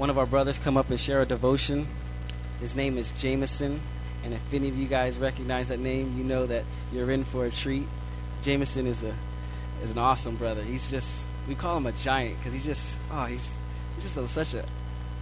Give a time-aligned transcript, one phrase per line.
[0.00, 1.86] one of our brothers come up and share a devotion.
[2.58, 3.78] His name is Jameson,
[4.24, 7.44] and if any of you guys recognize that name, you know that you're in for
[7.44, 7.86] a treat.
[8.42, 9.14] Jameson is a
[9.82, 10.62] is an awesome brother.
[10.62, 13.58] He's just we call him a giant because he's just oh he's,
[13.94, 14.64] he's just a, such a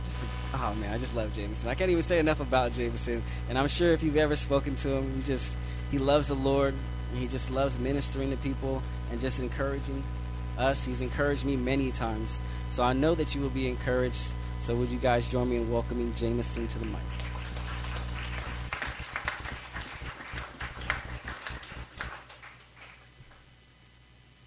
[0.06, 1.68] just a, oh man I just love Jameson.
[1.68, 4.90] I can't even say enough about Jameson, and I'm sure if you've ever spoken to
[4.90, 5.56] him, he just
[5.90, 6.74] he loves the Lord
[7.10, 10.04] and he just loves ministering to people and just encouraging
[10.56, 10.84] us.
[10.84, 12.40] He's encouraged me many times,
[12.70, 14.34] so I know that you will be encouraged.
[14.68, 17.00] So would you guys join me in welcoming Jameson to the mic?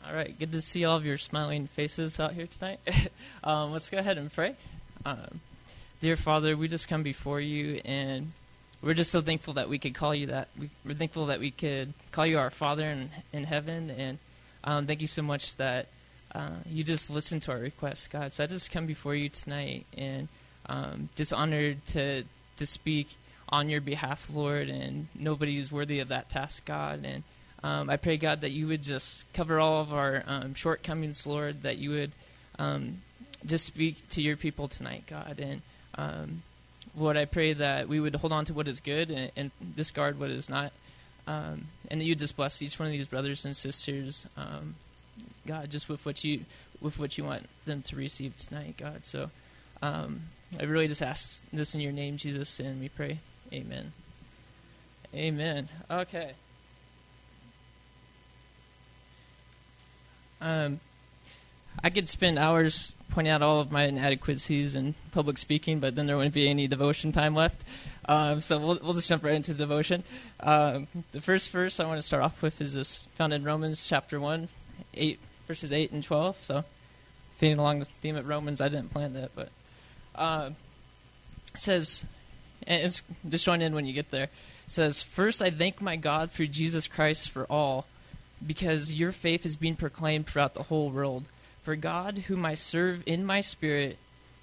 [0.06, 2.80] All right, good to see all of your smiling faces out here tonight.
[3.44, 4.54] um, let's go ahead and pray.
[5.08, 5.40] Um,
[6.02, 8.32] dear Father, we just come before you, and
[8.84, 10.50] we're just so thankful that we could call you that.
[10.56, 14.20] We, are thankful that we could call you our Father in, in heaven, and
[14.66, 15.88] um, thank you so much that
[16.34, 18.34] uh, you just listen to our requests, God.
[18.34, 20.28] So I just come before you tonight, and
[20.68, 22.24] um, just honored to
[22.58, 23.10] to speak
[23.50, 27.24] on your behalf, Lord, and nobody is worthy of that task, God, and
[27.64, 31.64] um, I pray, God, that you would just cover all of our um, shortcomings, Lord,
[31.64, 32.12] that you would
[32.58, 32.98] um,
[33.46, 35.40] just speak to your people tonight, God.
[35.40, 35.62] And
[35.96, 36.42] um,
[36.98, 40.20] Lord, I pray that we would hold on to what is good and, and discard
[40.20, 40.72] what is not.
[41.28, 44.28] Um, and that you just bless each one of these brothers and sisters,
[45.46, 46.42] God, just with what you
[46.82, 49.06] with what you want them to receive tonight, God.
[49.06, 49.30] So
[50.60, 53.20] I really just ask this in your name, Jesus, and we pray.
[53.54, 53.94] Amen.
[55.14, 55.70] Amen.
[55.90, 56.32] Okay.
[60.42, 60.80] Um,
[61.84, 66.06] I could spend hours pointing out all of my inadequacies in public speaking, but then
[66.06, 67.64] there wouldn't be any devotion time left.
[68.06, 70.04] Um, so we'll, we'll just jump right into devotion.
[70.40, 73.88] Um, the first verse I want to start off with is this found in Romans
[73.88, 74.50] chapter 1,
[74.94, 75.20] 8,
[75.52, 76.42] verses 8 and 12.
[76.42, 76.64] So,
[77.38, 79.50] feeding along the theme of Romans, I didn't plan that, but
[80.16, 80.52] uh,
[81.54, 82.06] it says,
[82.66, 84.30] and it's just join in when you get there.
[84.68, 87.86] It says, First, I thank my God through Jesus Christ for all
[88.48, 91.26] because your faith is being proclaimed throughout the whole world.
[91.64, 93.98] For God, whom I serve in my spirit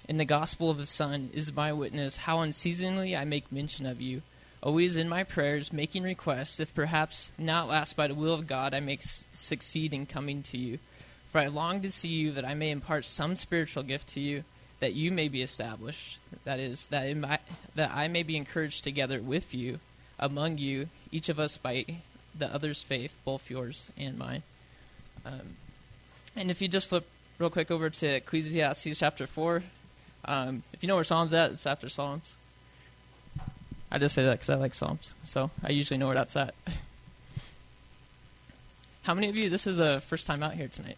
[0.07, 3.99] in the gospel of His Son, is my witness how unceasingly I make mention of
[3.99, 4.21] you,
[4.61, 8.75] always in my prayers, making requests, if perhaps not last by the will of God
[8.75, 8.99] I may
[9.33, 10.77] succeed in coming to you.
[11.31, 14.43] For I long to see you that I may impart some spiritual gift to you,
[14.79, 16.17] that you may be established.
[16.43, 17.39] That is, that, my,
[17.75, 19.79] that I may be encouraged together with you,
[20.17, 21.85] among you, each of us by
[22.37, 24.43] the other's faith, both yours and mine.
[25.25, 25.55] Um,
[26.35, 27.05] and if you just flip
[27.37, 29.63] real quick over to Ecclesiastes chapter 4,
[30.25, 32.35] um, if you know where Psalms at, it's after Psalms.
[33.91, 36.53] I just say that because I like Psalms, so I usually know where that's at.
[39.03, 40.97] How many of you, this is a first time out here tonight?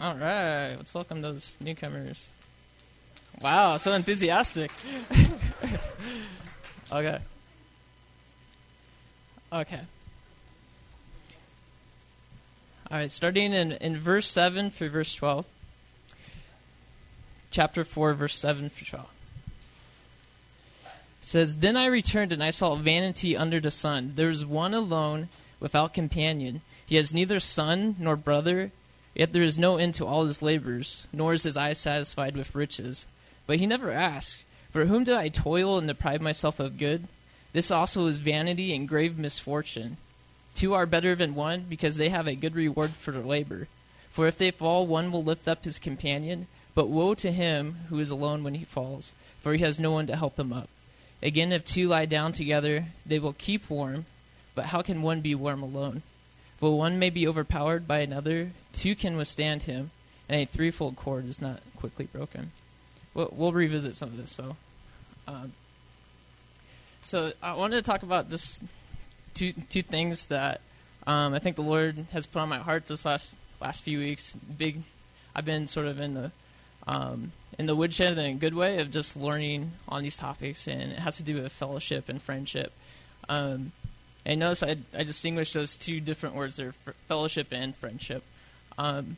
[0.00, 2.28] All right, let's welcome those newcomers.
[3.40, 4.72] Wow, so enthusiastic.
[6.92, 7.18] okay.
[9.52, 9.80] Okay.
[12.90, 15.46] All right, starting in, in verse 7 through verse 12.
[17.52, 19.06] Chapter 4, verse 7 through 12.
[20.84, 20.90] It
[21.20, 24.14] says, Then I returned and I saw vanity under the sun.
[24.16, 25.28] There is one alone
[25.60, 26.62] without companion.
[26.84, 28.72] He has neither son nor brother,
[29.14, 32.54] yet there is no end to all his labors, nor is his eye satisfied with
[32.54, 33.06] riches.
[33.46, 37.06] But he never asks, For whom did I toil and deprive myself of good?
[37.52, 39.96] This also is vanity and grave misfortune.
[40.54, 43.68] Two are better than one, because they have a good reward for their labor.
[44.10, 46.46] For if they fall, one will lift up his companion.
[46.74, 50.06] But woe to him who is alone when he falls, for he has no one
[50.08, 50.68] to help him up.
[51.22, 54.06] Again, if two lie down together, they will keep warm.
[54.54, 56.02] But how can one be warm alone?
[56.64, 59.90] For one may be overpowered by another, two can withstand him,
[60.30, 62.52] and a threefold cord is not quickly broken.
[63.12, 64.56] We'll, we'll revisit some of this, so.
[65.28, 65.52] Um,
[67.02, 68.62] so I wanted to talk about just
[69.34, 70.62] two two things that
[71.06, 74.32] um, I think the Lord has put on my heart this last last few weeks.
[74.32, 74.78] Big,
[75.36, 76.30] I've been sort of in the
[76.86, 80.92] um, in the woodshed in a good way of just learning on these topics, and
[80.92, 82.72] it has to do with fellowship and friendship.
[83.28, 83.72] Um,
[84.24, 86.72] and notice I, I distinguish those two different words there:
[87.08, 88.22] fellowship and friendship.
[88.78, 89.16] Um,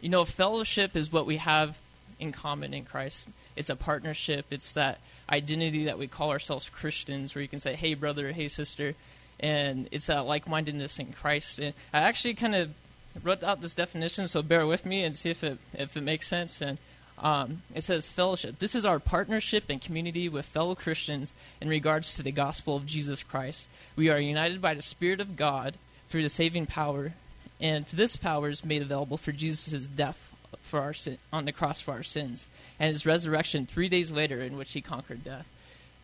[0.00, 1.78] you know, fellowship is what we have
[2.18, 3.28] in common in Christ.
[3.56, 4.46] It's a partnership.
[4.50, 4.98] It's that
[5.30, 8.94] identity that we call ourselves Christians, where you can say, "Hey, brother," "Hey, sister,"
[9.38, 11.58] and it's that like-mindedness in Christ.
[11.58, 12.74] And I actually kind of
[13.22, 16.28] wrote out this definition, so bear with me and see if it if it makes
[16.28, 16.60] sense.
[16.60, 16.78] And
[17.20, 18.58] um, it says fellowship.
[18.58, 22.86] This is our partnership and community with fellow Christians in regards to the gospel of
[22.86, 23.68] Jesus Christ.
[23.96, 25.76] We are united by the Spirit of God
[26.08, 27.12] through the saving power,
[27.60, 31.80] and this power is made available for Jesus' death for our sin, on the cross
[31.80, 32.48] for our sins,
[32.78, 35.48] and his resurrection three days later, in which he conquered death.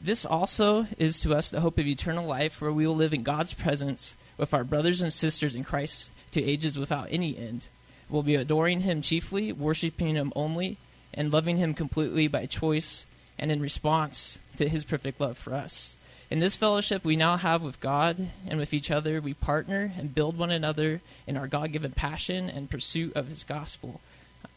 [0.00, 3.22] This also is to us the hope of eternal life, where we will live in
[3.22, 7.68] God's presence with our brothers and sisters in Christ to ages without any end.
[8.10, 10.76] We'll be adoring Him chiefly, worshiping Him only,
[11.14, 13.06] and loving Him completely by choice
[13.38, 15.96] and in response to His perfect love for us.
[16.30, 20.14] In this fellowship we now have with God and with each other, we partner and
[20.14, 24.00] build one another in our God given passion and pursuit of His gospel.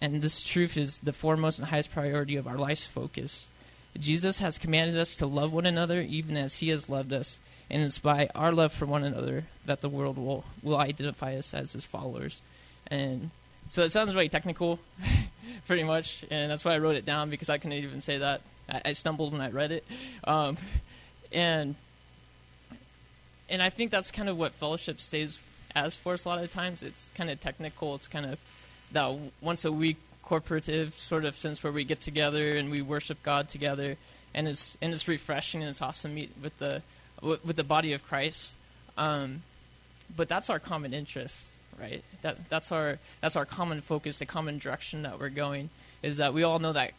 [0.01, 3.49] And this truth is the foremost and highest priority of our life's focus.
[3.99, 7.39] Jesus has commanded us to love one another even as He has loved us,
[7.69, 11.53] and it's by our love for one another that the world will, will identify us
[11.53, 12.41] as His followers.
[12.89, 13.31] And
[13.67, 14.79] so it sounds really technical,
[15.67, 18.41] pretty much, and that's why I wrote it down because I couldn't even say that.
[18.69, 19.85] I, I stumbled when I read it.
[20.23, 20.57] Um,
[21.31, 21.75] and
[23.49, 25.39] and I think that's kind of what fellowship stays
[25.75, 26.83] as for us a lot of times.
[26.83, 27.95] It's kind of technical.
[27.95, 28.39] It's kind of
[28.91, 33.21] that once a week corporative sort of sense where we get together and we worship
[33.23, 33.97] God together,
[34.33, 36.81] and it's and it's refreshing and it's awesome meet with the
[37.21, 38.55] with the body of Christ.
[38.97, 39.41] Um,
[40.15, 41.47] but that's our common interest,
[41.79, 42.03] right?
[42.21, 45.69] That that's our that's our common focus, the common direction that we're going.
[46.03, 46.91] Is that we all know that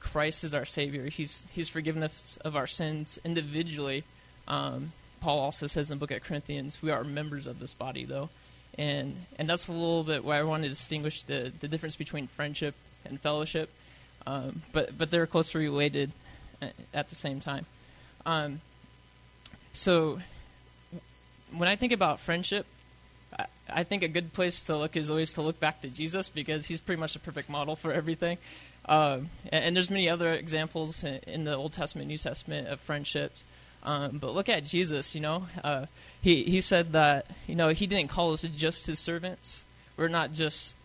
[0.00, 1.08] Christ is our Savior.
[1.08, 4.04] He's He's forgiven us of our sins individually.
[4.48, 8.04] Um, Paul also says in the book of Corinthians, we are members of this body,
[8.04, 8.28] though,
[8.78, 12.26] and and that's a little bit why I want to distinguish the the difference between
[12.26, 12.74] friendship
[13.04, 13.70] and fellowship,
[14.26, 16.12] um, but but they're closely related
[16.94, 17.66] at the same time.
[18.24, 18.60] Um,
[19.72, 20.20] so
[21.56, 22.66] when I think about friendship,
[23.68, 26.66] I, think a good place to look is always to look back to Jesus because
[26.66, 28.38] he's pretty much the perfect model for everything.
[28.86, 32.80] Um, and, and, there's many other examples in, in, the Old Testament, New Testament of
[32.80, 33.44] friendships.
[33.84, 35.14] Um, but look at Jesus.
[35.14, 35.86] You know, uh,
[36.20, 39.64] he he said that you know he didn't call us just his servants.
[39.96, 40.76] We're not just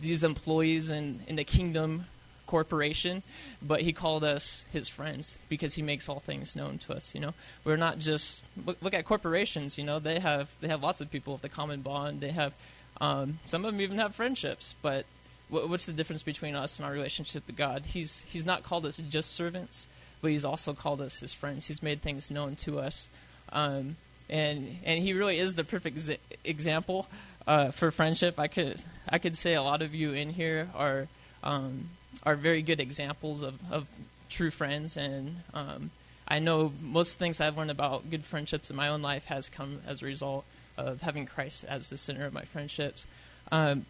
[0.00, 2.06] these employees in in the kingdom
[2.48, 3.22] corporation,
[3.62, 7.14] but he called us his friends because he makes all things known to us.
[7.14, 7.34] You know,
[7.64, 9.78] we're not just look, look at corporations.
[9.78, 12.20] You know, they have they have lots of people with a common bond.
[12.20, 12.54] They have
[13.00, 15.04] um, some of them even have friendships, but
[15.50, 17.84] what's the difference between us and our relationship to God?
[17.86, 19.86] He's He's not called us just servants,
[20.20, 21.68] but He's also called us His friends.
[21.68, 23.08] He's made things known to us,
[23.52, 23.96] um,
[24.28, 27.06] and and He really is the perfect z- example
[27.46, 28.38] uh, for friendship.
[28.38, 31.08] I could I could say a lot of you in here are
[31.42, 31.90] um,
[32.24, 33.86] are very good examples of, of
[34.28, 35.90] true friends, and um,
[36.26, 39.80] I know most things I've learned about good friendships in my own life has come
[39.86, 40.44] as a result
[40.76, 43.06] of having Christ as the center of my friendships.
[43.50, 43.86] Um,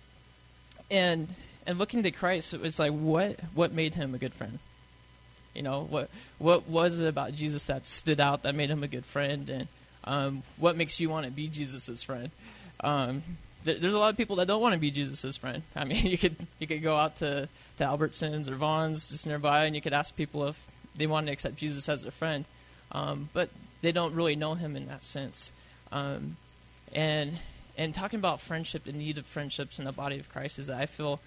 [0.91, 1.29] and
[1.67, 4.59] and looking to Christ, it was like what what made him a good friend?
[5.55, 8.89] You know what what was it about Jesus that stood out that made him a
[8.89, 9.69] good friend, and
[10.05, 12.31] um, what makes you want to be Jesus's friend?
[12.81, 13.23] Um,
[13.65, 15.63] there's a lot of people that don't want to be Jesus's friend.
[15.75, 19.65] I mean, you could you could go out to to Albertsons or Vons just nearby,
[19.65, 20.67] and you could ask people if
[20.97, 22.45] they want to accept Jesus as their friend,
[22.93, 23.49] um, but
[23.81, 25.53] they don't really know him in that sense.
[25.93, 26.37] Um,
[26.93, 27.39] and
[27.77, 30.81] and talking about friendship, the need of friendships in the body of Christ is that
[30.81, 31.21] I feel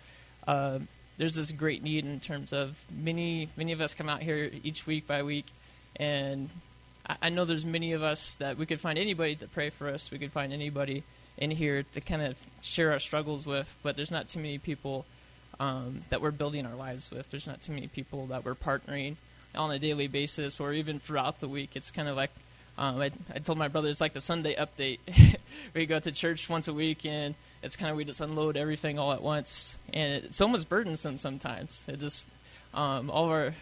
[0.48, 0.80] uh,
[1.18, 4.86] there's this great need in terms of many many of us come out here each
[4.86, 5.46] week by week,
[5.96, 6.50] and
[7.08, 9.88] I, I know there's many of us that we could find anybody to pray for
[9.88, 10.12] us.
[10.12, 11.04] We could find anybody
[11.38, 15.06] in here to kind of share our struggles with, but there's not too many people
[15.60, 17.30] um, that we're building our lives with.
[17.32, 19.16] There's not too many people that we're partnering
[19.56, 21.72] on a daily basis or even throughout the week.
[21.76, 22.32] It's kind of like
[22.78, 25.00] um, I, I, told my brother it's like the Sunday update.
[25.74, 28.98] we go to church once a week and it's kind of we just unload everything
[28.98, 31.86] all at once, and it's almost burdensome sometimes.
[31.88, 32.26] It just
[32.74, 33.54] um, all our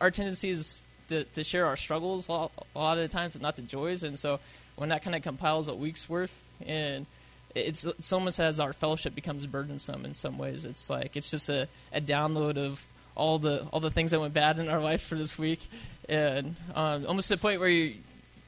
[0.00, 3.32] our tendency is to, to share our struggles a lot, a lot, of the times,
[3.32, 4.02] but not the joys.
[4.02, 4.40] And so
[4.76, 7.06] when that kind of compiles a week's worth, and
[7.54, 10.64] it's, it's almost as our fellowship becomes burdensome in some ways.
[10.64, 12.84] It's like it's just a, a download of
[13.14, 15.60] all the all the things that went bad in our life for this week,
[16.08, 17.94] and um, almost to the point where you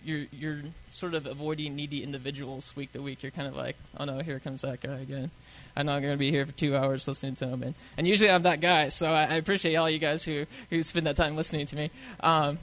[0.05, 3.23] you're you're sort of avoiding needy individuals week to week.
[3.23, 5.31] You're kind of like, oh no, here comes that guy again.
[5.77, 8.07] I know I'm going to be here for two hours listening to him, and, and
[8.07, 8.89] usually I'm that guy.
[8.89, 11.91] So I, I appreciate all you guys who who spend that time listening to me.
[12.21, 12.59] Um,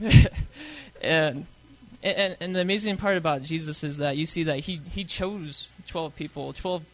[1.01, 1.45] and,
[2.03, 5.73] and and the amazing part about Jesus is that you see that he he chose
[5.87, 6.85] twelve people, twelve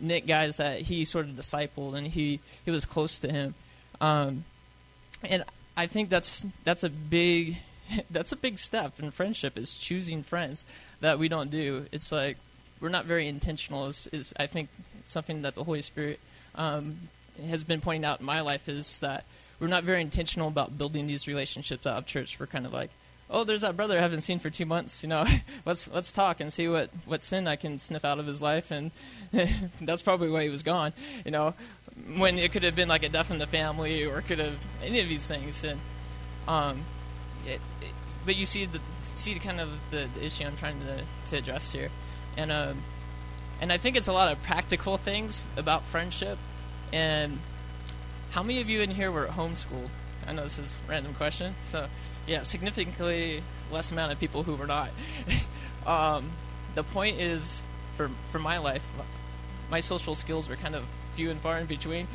[0.00, 3.54] knit guys that he sort of discipled, and he he was close to him.
[4.00, 4.44] Um,
[5.24, 5.44] and
[5.76, 7.58] I think that's that's a big
[8.10, 10.64] that's a big step in friendship is choosing friends
[11.00, 11.86] that we don't do.
[11.92, 12.36] It's like
[12.80, 13.86] we're not very intentional.
[13.86, 14.68] Is, is I think
[15.04, 16.20] something that the Holy Spirit
[16.54, 16.96] um,
[17.48, 19.24] has been pointing out in my life is that
[19.60, 22.38] we're not very intentional about building these relationships out of church.
[22.38, 22.90] We're kind of like,
[23.30, 25.02] oh, there's that brother I haven't seen for two months.
[25.02, 25.24] You know,
[25.66, 28.70] let's let's talk and see what what sin I can sniff out of his life,
[28.70, 28.90] and
[29.80, 30.92] that's probably why he was gone.
[31.24, 31.54] You know,
[32.16, 35.00] when it could have been like a death in the family or could have any
[35.00, 35.64] of these things.
[35.64, 35.80] And
[36.46, 36.82] um,
[37.46, 37.92] it, it,
[38.24, 41.70] but you see the see kind of the, the issue I'm trying to to address
[41.70, 41.90] here,
[42.36, 42.82] and um,
[43.60, 46.38] and I think it's a lot of practical things about friendship.
[46.92, 47.38] And
[48.30, 49.88] how many of you in here were homeschooled?
[50.26, 51.86] I know this is a random question, so
[52.28, 53.42] yeah, significantly
[53.72, 54.90] less amount of people who were not.
[55.86, 56.30] um,
[56.74, 57.62] the point is,
[57.96, 58.86] for for my life,
[59.70, 62.06] my social skills were kind of few and far in between.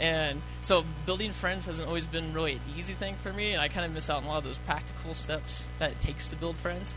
[0.00, 3.68] And so building friends hasn't always been really an easy thing for me, and I
[3.68, 6.36] kind of miss out on a lot of those practical steps that it takes to
[6.36, 6.94] build friends.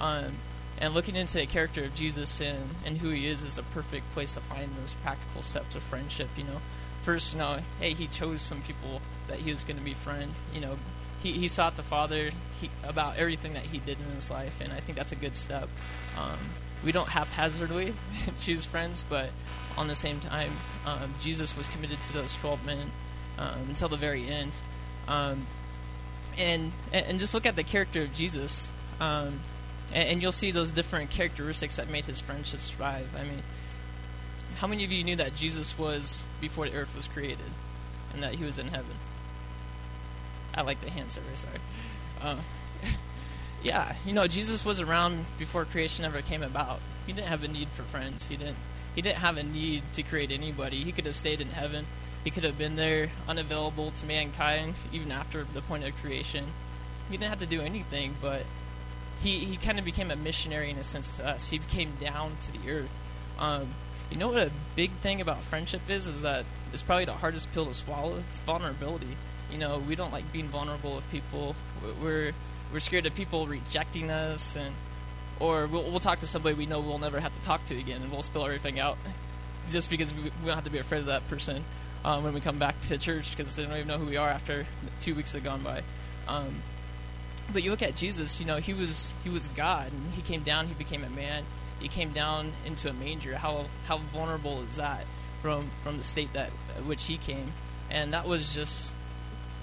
[0.00, 0.32] Um,
[0.78, 4.12] and looking into the character of Jesus and, and who he is is a perfect
[4.12, 6.60] place to find those practical steps of friendship, you know.
[7.02, 10.32] First, you know, hey, he chose some people that he was going to be friend.
[10.54, 10.76] You know,
[11.26, 12.30] he, he sought the Father
[12.60, 15.36] he, about everything that he did in his life, and I think that's a good
[15.36, 15.68] step.
[16.18, 16.38] Um,
[16.84, 17.94] we don't haphazardly
[18.38, 19.30] choose friends, but
[19.76, 20.52] on the same time,
[20.86, 22.90] um, Jesus was committed to those 12 men
[23.38, 24.52] um, until the very end.
[25.08, 25.46] Um,
[26.38, 29.40] and and just look at the character of Jesus, um,
[29.92, 33.08] and, and, you'll see those different characteristics that made his friendships thrive.
[33.18, 33.42] I mean,
[34.58, 37.38] how many of you knew that Jesus was before the earth was created,
[38.12, 38.96] and that he was in heaven?
[40.56, 41.26] I like the hand server.
[41.34, 41.58] Sorry.
[42.22, 42.36] Uh,
[43.62, 46.80] yeah, you know, Jesus was around before creation ever came about.
[47.06, 48.28] He didn't have a need for friends.
[48.28, 48.56] He didn't
[48.94, 50.78] he didn't have a need to create anybody.
[50.78, 51.84] He could have stayed in heaven.
[52.24, 56.46] He could have been there, unavailable to mankind, even after the point of creation.
[57.10, 58.42] He didn't have to do anything, but
[59.22, 61.50] he, he kind of became a missionary in a sense to us.
[61.50, 62.90] He came down to the earth.
[63.38, 63.68] Um,
[64.10, 66.08] you know what a big thing about friendship is?
[66.08, 68.16] Is that it's probably the hardest pill to swallow.
[68.28, 69.16] It's vulnerability.
[69.50, 71.54] You know, we don't like being vulnerable with people.
[72.02, 72.32] We're
[72.72, 74.74] we're scared of people rejecting us and
[75.38, 78.02] or we'll, we'll talk to somebody we know we'll never have to talk to again,
[78.02, 78.96] and we'll spill everything out
[79.70, 81.62] just because we, we don't have to be afraid of that person
[82.04, 84.28] um, when we come back to church because they don't even know who we are
[84.28, 84.66] after
[85.00, 85.82] two weeks have gone by.
[86.28, 86.62] Um,
[87.52, 90.42] but you look at Jesus, you know, he was he was God, and he came
[90.42, 91.44] down, he became a man,
[91.80, 93.36] he came down into a manger.
[93.36, 95.04] How how vulnerable is that
[95.42, 96.50] from from the state that
[96.86, 97.52] which he came,
[97.90, 98.94] and that was just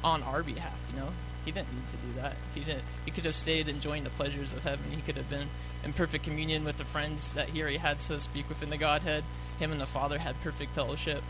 [0.04, 1.10] on our behalf, you know.
[1.46, 2.36] He didn't need to do that.
[2.56, 2.84] He didn't.
[3.06, 4.86] He could have stayed enjoying the pleasures of heaven.
[4.92, 5.48] He could have been
[5.84, 8.78] in perfect communion with the friends that he already had, so to speak, within the
[8.78, 9.24] Godhead.
[9.60, 11.22] Him and the Father had perfect fellowship,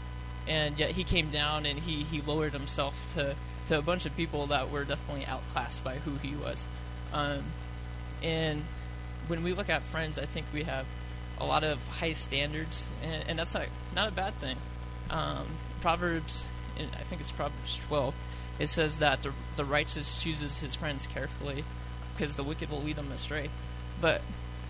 [0.48, 3.36] and yet he came down and he he lowered himself to
[3.68, 6.68] to a bunch of people that were definitely outclassed by who he was.
[7.12, 7.44] Um,
[8.22, 8.64] and
[9.28, 10.86] when we look at friends, I think we have
[11.40, 14.58] a lot of high standards, and, and that's not not a bad thing.
[15.10, 15.46] Um,
[15.82, 16.46] Proverbs,
[16.78, 18.14] I think it's Proverbs 12
[18.60, 21.64] it says that the, the righteous chooses his friends carefully
[22.16, 23.50] because the wicked will lead them astray.
[24.00, 24.22] But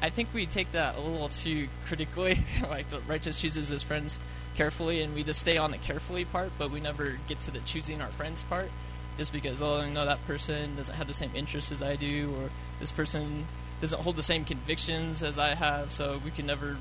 [0.02, 2.40] I think we take that a little too critically.
[2.70, 4.20] like the righteous chooses his friends
[4.56, 7.60] carefully, and we just stay on the carefully part, but we never get to the
[7.60, 8.70] choosing our friends part.
[9.18, 12.34] Just because, oh, I know that person doesn't have the same interests as I do,
[12.42, 12.50] or
[12.80, 13.46] this person
[13.80, 16.78] doesn't hold the same convictions as I have, so we can never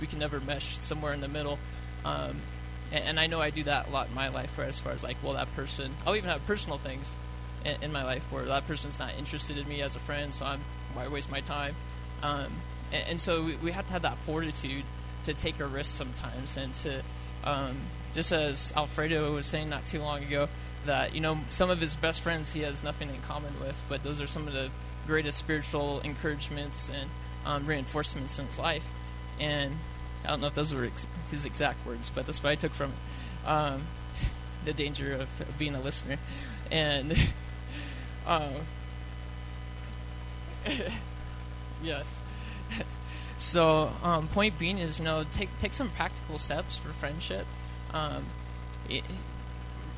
[0.00, 1.58] we can never mesh somewhere in the middle.
[2.04, 2.36] Um,
[2.94, 4.92] and, and, I know I do that a lot in my life, where as far
[4.92, 7.16] as like, well, that person, I'll even have personal things
[7.64, 10.46] in, in, my life where that person's not interested in me as a friend, so
[10.46, 10.60] I'm
[10.94, 11.74] why waste my time?
[12.22, 12.52] Um,
[12.92, 14.84] and, and, so we, we, have to have that fortitude
[15.24, 17.02] to take a risk sometimes, and to
[17.42, 17.76] um,
[18.12, 20.48] just as Alfredo was saying not too long ago,
[20.86, 24.02] that you know some of his best friends he has nothing in common with, but
[24.02, 24.70] those are some of the
[25.06, 27.10] greatest spiritual encouragements and
[27.44, 28.84] um, reinforcements in his life.
[29.40, 29.74] And
[30.24, 32.72] I don't know if those were ex- his exact words, but that's what I took
[32.72, 33.48] from it.
[33.48, 33.82] Um,
[34.64, 36.16] the danger of, being a listener,
[36.70, 37.14] and
[38.26, 38.48] uh,
[41.82, 42.18] yes.
[43.38, 47.46] so um, point being is, you know, take take some practical steps for friendship.
[47.92, 48.24] Um,
[48.88, 49.04] it,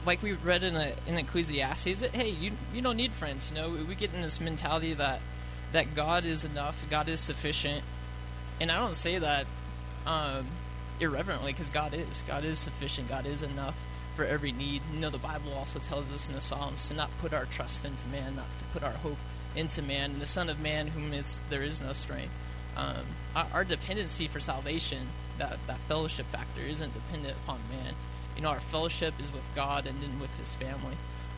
[0.05, 3.51] like we read in, a, in Ecclesiastes, that hey, you you don't need friends.
[3.51, 5.21] You know, we, we get in this mentality that
[5.73, 7.83] that God is enough, God is sufficient,
[8.61, 9.47] and I don't say that
[10.07, 10.47] um,
[11.01, 12.25] irreverently because God is.
[12.27, 13.09] God is sufficient.
[13.09, 13.77] God is enough
[14.15, 14.83] for every need.
[14.93, 17.85] You know, the Bible also tells us in the Psalms to not put our trust
[17.85, 19.19] into man, not to put our hope
[19.55, 20.13] into man.
[20.13, 22.33] And the Son of Man, whom is, there is no strength.
[22.77, 25.07] Um, our, our, dependency for salvation,
[25.39, 27.95] that, that fellowship factor, isn't dependent upon man.
[28.37, 30.97] You know, our fellowship is with God and then with His family.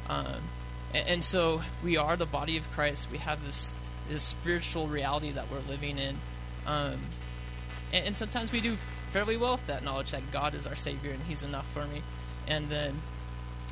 [0.09, 0.43] Um,
[0.95, 3.09] and, and, so we are the body of Christ.
[3.13, 3.73] We have this
[4.09, 6.17] this spiritual reality that we're living in.
[6.67, 6.99] Um,
[7.93, 8.77] and, and sometimes we do
[9.11, 12.03] fairly well with that knowledge that God is our Savior and He's enough for me.
[12.47, 12.95] And then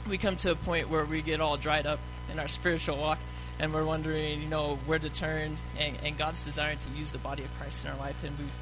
[0.08, 2.00] we come to a point where we get all dried up
[2.32, 3.18] in our spiritual walk
[3.58, 5.56] and we're wondering, you know, where to turn.
[5.78, 8.23] And, and God's desiring to use the body of Christ in our life.
[8.25, 8.52] And we've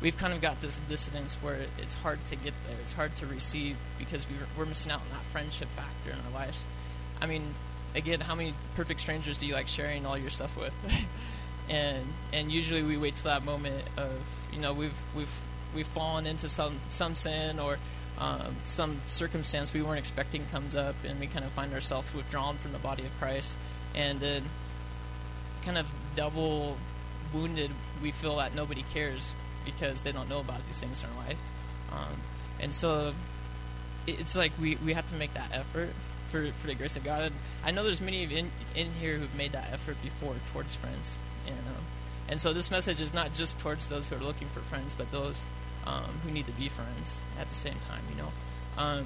[0.00, 2.76] we've kind of got this dissonance where it's hard to get there.
[2.82, 6.40] It's hard to receive because we we're missing out on that friendship factor in our
[6.40, 6.62] lives.
[7.20, 7.42] I mean,
[7.94, 10.74] again, how many perfect strangers do you like sharing all your stuff with?
[11.68, 14.10] and and usually we wait till that moment of
[14.54, 15.40] you know we've we've
[15.74, 17.78] we've fallen into some some sin or
[18.18, 22.56] um, some circumstance we weren't expecting comes up, and we kind of find ourselves withdrawn
[22.56, 23.58] from the body of Christ,
[23.94, 24.44] and then
[25.64, 26.76] kind of double
[27.32, 27.70] wounded.
[28.02, 29.32] We feel that nobody cares
[29.64, 31.38] because they don't know about these things in our life,
[31.92, 32.16] um,
[32.60, 33.12] and so
[34.06, 35.90] it's like we, we have to make that effort
[36.30, 37.32] for, for the grace of God.
[37.64, 41.18] I know there's many of in in here who've made that effort before towards friends,
[41.46, 41.82] and um,
[42.28, 45.10] and so this message is not just towards those who are looking for friends, but
[45.10, 45.42] those
[45.86, 48.02] um, who need to be friends at the same time.
[48.10, 48.32] You know,
[48.78, 49.04] um,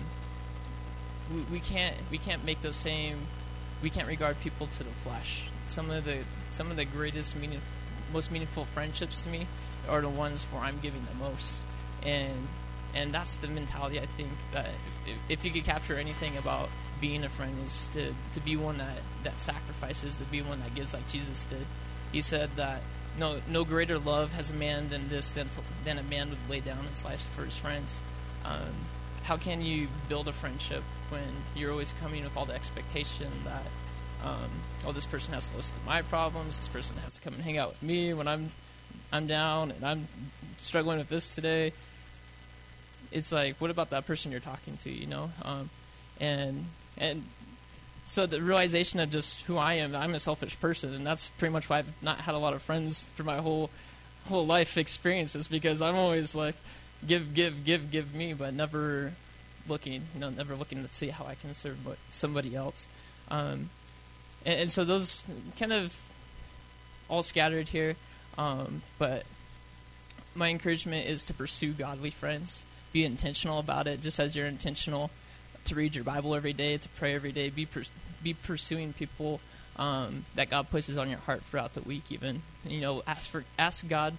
[1.35, 3.19] we, we can't we can't make those same
[3.83, 5.45] we can't regard people to the flesh.
[5.69, 6.19] Some of the
[6.51, 7.61] some of the greatest meaning
[8.13, 9.47] most meaningful friendships to me
[9.89, 11.63] are the ones where I'm giving the most,
[12.05, 12.49] and
[12.95, 14.69] and that's the mentality I think that
[15.07, 16.69] if, if you could capture anything about
[17.01, 20.75] being a friend is to, to be one that, that sacrifices, to be one that
[20.75, 21.65] gives like Jesus did.
[22.13, 22.81] He said that
[23.19, 25.49] no no greater love has a man than this than
[25.85, 28.01] than a man would lay down his life for his friends.
[28.45, 28.75] Um,
[29.25, 31.23] how can you build a friendship when
[31.55, 33.67] you're always coming with all the expectation that
[34.25, 34.51] um,
[34.87, 37.43] oh this person has to listen to my problems, this person has to come and
[37.43, 38.51] hang out with me when I'm
[39.13, 40.09] I'm down and I'm
[40.59, 41.73] struggling with this today.
[43.11, 45.31] It's like what about that person you're talking to, you know?
[45.43, 45.71] Um,
[46.21, 47.23] and and
[48.09, 51.53] so the realization of just who I am, I'm a selfish person, and that's pretty
[51.53, 53.69] much why I've not had a lot of friends for my whole
[54.29, 56.55] whole life experiences because I'm always like
[57.07, 59.13] give, give, give, give me, but never
[59.69, 61.77] looking, you know, never looking to see how I can serve
[62.09, 62.89] somebody else.
[63.31, 63.69] Um,
[64.47, 65.27] and, and, so those
[65.59, 65.95] kind of
[67.11, 67.95] all scattered here,
[68.39, 69.25] um, but
[70.35, 72.65] my encouragement is to pursue godly friends.
[72.91, 75.11] Be intentional about it, just as you're intentional
[75.65, 77.67] to read your Bible every day, to pray every day, be
[78.23, 79.41] be pursuing people
[79.77, 82.05] um, that God places on your heart throughout the week.
[82.11, 84.17] Even you know, ask for ask God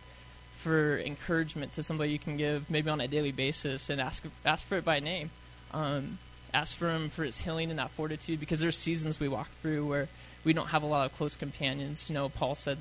[0.57, 4.65] for encouragement to somebody you can give maybe on a daily basis, and ask ask
[4.65, 5.31] for it by name.
[5.73, 6.17] Um,
[6.53, 9.85] ask for Him for His healing and that fortitude, because there's seasons we walk through
[9.87, 10.07] where
[10.43, 12.09] we don't have a lot of close companions.
[12.09, 12.77] You know, Paul said.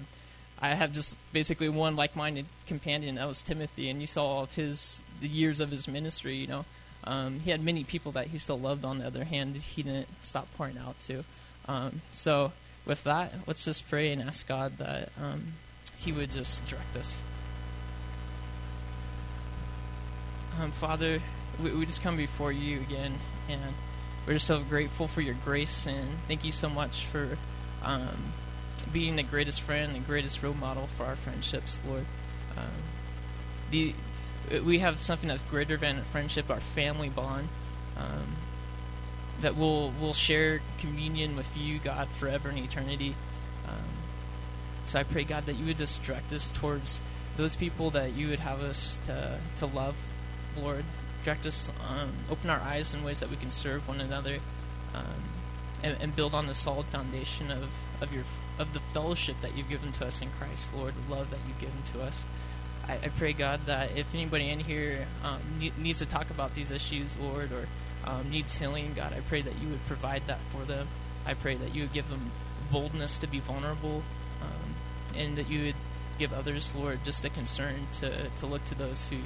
[0.60, 3.14] I have just basically one like-minded companion.
[3.14, 6.34] That was Timothy, and you saw all of his the years of his ministry.
[6.34, 6.64] You know,
[7.08, 8.84] um, he had many people that he still loved.
[8.84, 11.24] On the other hand, he didn't stop pouring out to.
[11.66, 12.52] Um, so
[12.86, 15.52] with that, let's just pray and ask God that um,
[15.98, 17.22] He would just direct us.
[20.60, 21.20] Um, Father,
[21.62, 23.14] we, we, just come before you again,
[23.48, 23.60] and
[24.26, 27.36] we're just so grateful for your grace, and thank you so much for
[27.84, 28.32] um,
[28.92, 32.06] being the greatest friend and greatest role model for our friendships, Lord.
[32.56, 32.64] Um,
[33.70, 33.94] the
[34.64, 37.48] we have something that's greater than friendship, our family bond.
[37.96, 38.36] Um,
[39.40, 43.14] that we'll we'll share communion with you, God, forever and eternity.
[43.66, 43.84] Um,
[44.84, 47.00] so I pray, God, that you would just direct us towards
[47.36, 49.96] those people that you would have us to to love,
[50.60, 50.84] Lord.
[51.24, 54.38] Direct us, um, open our eyes in ways that we can serve one another,
[54.94, 55.22] um,
[55.82, 57.68] and, and, build on the solid foundation of,
[58.00, 58.22] of your
[58.58, 61.60] of the fellowship that you've given to us in Christ, Lord, the love that you've
[61.60, 62.24] given to us.
[62.88, 66.54] I, I pray, God, that if anybody in here um, ne- needs to talk about
[66.54, 67.66] these issues, Lord, or
[68.08, 70.88] um, needs healing, God, I pray that you would provide that for them.
[71.26, 72.30] I pray that you would give them
[72.72, 74.02] boldness to be vulnerable,
[74.40, 74.74] um,
[75.16, 75.74] and that you would
[76.18, 79.16] give others, Lord, just a concern to, to look to those who,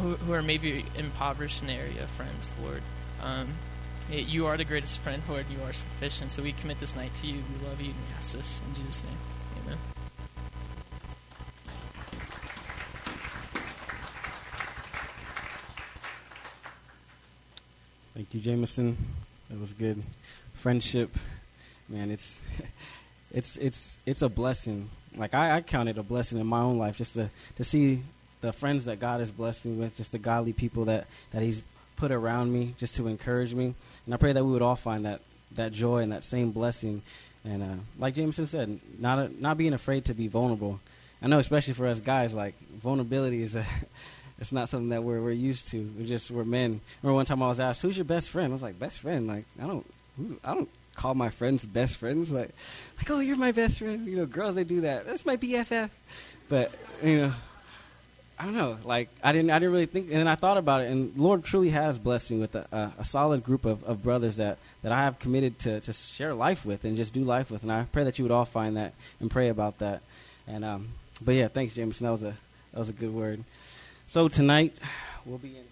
[0.00, 2.82] who, who are maybe impoverished in the area, friends, Lord.
[3.22, 3.48] Um,
[4.10, 5.44] you are the greatest friend, Lord.
[5.50, 6.32] You are sufficient.
[6.32, 7.34] So we commit this night to you.
[7.34, 9.18] We love you and we ask this in Jesus' name.
[9.64, 9.97] Amen.
[18.18, 18.96] Thank you, Jameson.
[19.48, 20.02] That was good.
[20.54, 21.16] Friendship,
[21.88, 22.40] man, it's
[23.32, 24.90] it's it's it's a blessing.
[25.16, 28.02] Like I, I count it a blessing in my own life just to to see
[28.40, 31.62] the friends that God has blessed me with, just the godly people that that He's
[31.94, 33.72] put around me, just to encourage me.
[34.04, 35.20] And I pray that we would all find that
[35.52, 37.02] that joy and that same blessing.
[37.44, 40.80] And uh, like Jameson said, not a, not being afraid to be vulnerable.
[41.22, 43.64] I know, especially for us guys, like vulnerability is a
[44.40, 45.90] it's not something that we're we're used to.
[45.98, 46.80] We're just we're men.
[47.02, 49.26] Remember one time I was asked, "Who's your best friend?" I was like, "Best friend?
[49.26, 52.30] Like I don't who, I don't call my friends best friends.
[52.30, 52.50] Like
[52.98, 54.06] like oh you're my best friend.
[54.06, 55.06] You know, girls they do that.
[55.06, 55.90] That's my BFF.
[56.48, 56.72] But
[57.02, 57.32] you know,
[58.38, 58.78] I don't know.
[58.84, 60.06] Like I didn't I didn't really think.
[60.06, 63.00] And then I thought about it, and Lord truly has blessed me with a, a,
[63.00, 66.64] a solid group of, of brothers that that I have committed to to share life
[66.64, 67.62] with and just do life with.
[67.62, 70.02] And I pray that you would all find that and pray about that.
[70.46, 70.88] And um,
[71.20, 72.04] but yeah, thanks, Jameson.
[72.04, 72.34] That was a that
[72.72, 73.44] That was a good word.
[74.08, 74.74] So tonight
[75.26, 75.64] we'll be in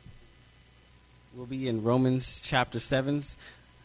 [1.34, 3.34] we'll be in Romans chapter sevens,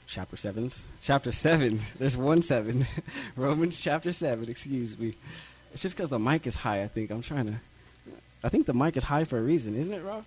[0.08, 1.80] chapter sevens, chapter seven.
[1.98, 2.86] There's one seven.
[3.38, 4.50] Romans chapter seven.
[4.50, 5.16] Excuse me.
[5.72, 6.84] It's just because the mic is high.
[6.84, 7.54] I think I'm trying to.
[8.44, 10.26] I think the mic is high for a reason, isn't it, Rob?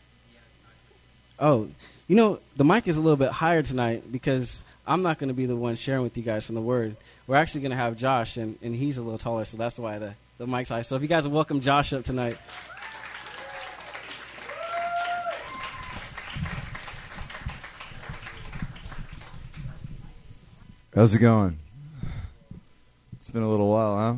[1.38, 1.68] Oh,
[2.08, 5.34] you know the mic is a little bit higher tonight because I'm not going to
[5.34, 6.96] be the one sharing with you guys from the Word.
[7.26, 9.98] We're actually going to have Josh, and, and he's a little taller, so that's why
[9.98, 10.80] the, the mic's high.
[10.80, 12.38] So if you guys welcome Josh up tonight.
[20.94, 21.59] How's it going?
[23.14, 24.14] It's been a little while, huh?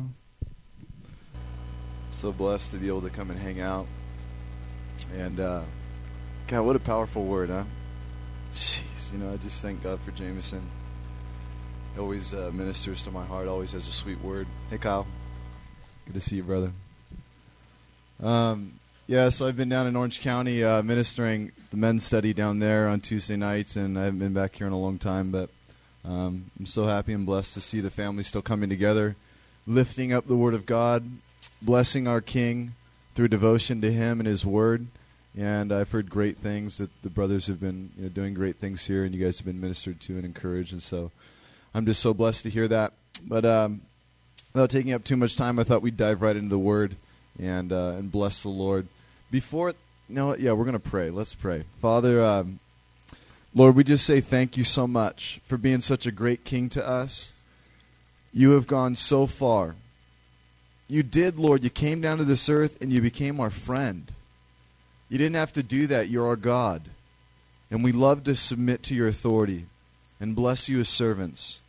[2.11, 3.87] So blessed to be able to come and hang out.
[5.17, 5.61] And, uh,
[6.47, 7.63] God, what a powerful word, huh?
[8.53, 10.61] Jeez, you know, I just thank God for Jameson.
[11.95, 14.45] He always uh, ministers to my heart, always has a sweet word.
[14.69, 15.07] Hey, Kyle.
[16.05, 16.71] Good to see you, brother.
[18.21, 18.73] Um,
[19.07, 22.87] yeah, so I've been down in Orange County uh, ministering the men's study down there
[22.87, 25.49] on Tuesday nights, and I haven't been back here in a long time, but
[26.05, 29.15] um, I'm so happy and blessed to see the family still coming together,
[29.65, 31.05] lifting up the Word of God,
[31.61, 32.73] blessing our King
[33.15, 34.87] through devotion to Him and His Word.
[35.37, 38.87] And I've heard great things that the brothers have been you know, doing great things
[38.87, 40.73] here, and you guys have been ministered to and encouraged.
[40.73, 41.11] And so
[41.73, 42.93] I'm just so blessed to hear that.
[43.23, 43.81] But um,
[44.53, 46.95] without taking up too much time, I thought we'd dive right into the Word
[47.39, 48.87] and uh, and bless the Lord.
[49.29, 49.73] Before,
[50.09, 51.09] no, yeah, we're to pray.
[51.09, 51.65] Let's pray.
[51.81, 52.59] Father, um,
[53.57, 56.87] Lord, we just say thank you so much for being such a great King to
[56.87, 57.33] us.
[58.31, 59.73] You have gone so far.
[60.87, 61.63] You did, Lord.
[61.63, 64.11] You came down to this earth and you became our friend.
[65.09, 66.07] You didn't have to do that.
[66.07, 66.83] You're our God.
[67.71, 69.65] And we love to submit to your authority
[70.19, 71.59] and bless you as servants.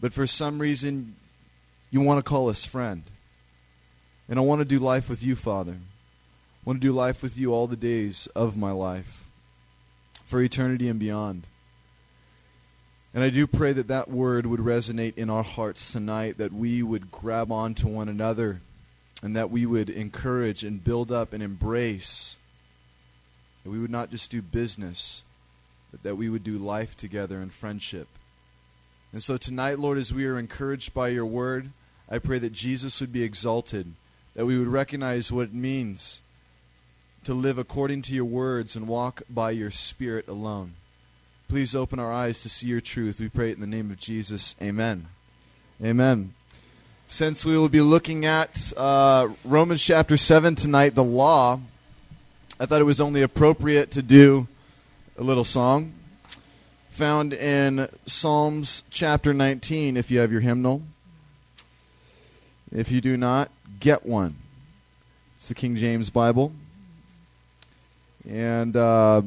[0.00, 1.14] But for some reason,
[1.92, 3.04] you want to call us friend.
[4.28, 5.76] And I want to do life with you, Father.
[5.76, 9.21] I want to do life with you all the days of my life,
[10.32, 11.42] for eternity and beyond.
[13.12, 16.82] And I do pray that that word would resonate in our hearts tonight, that we
[16.82, 18.62] would grab on to one another,
[19.22, 22.38] and that we would encourage and build up and embrace
[23.62, 25.22] that we would not just do business,
[25.90, 28.08] but that we would do life together in friendship.
[29.12, 31.72] And so tonight, Lord, as we are encouraged by your word,
[32.08, 33.92] I pray that Jesus would be exalted,
[34.32, 36.21] that we would recognize what it means
[37.24, 40.72] to live according to your words and walk by your spirit alone.
[41.48, 43.20] Please open our eyes to see your truth.
[43.20, 44.54] We pray it in the name of Jesus.
[44.62, 45.06] Amen.
[45.82, 46.34] Amen.
[47.08, 51.60] Since we will be looking at uh, Romans chapter 7 tonight, the law,
[52.58, 54.48] I thought it was only appropriate to do
[55.18, 55.92] a little song
[56.92, 60.82] found in Psalms chapter 19 if you have your hymnal.
[62.70, 64.36] If you do not, get one.
[65.36, 66.52] It's the King James Bible.
[68.28, 69.22] And uh,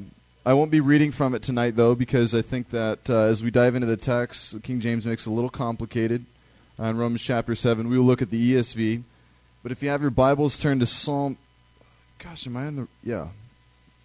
[0.45, 3.51] I won't be reading from it tonight, though, because I think that uh, as we
[3.51, 6.25] dive into the text, King James makes it a little complicated.
[6.79, 9.03] Uh, in Romans chapter 7, we will look at the ESV.
[9.63, 11.37] But if you have your Bibles, turn to Psalm.
[12.19, 12.87] Gosh, am I on the.
[13.03, 13.27] Yeah.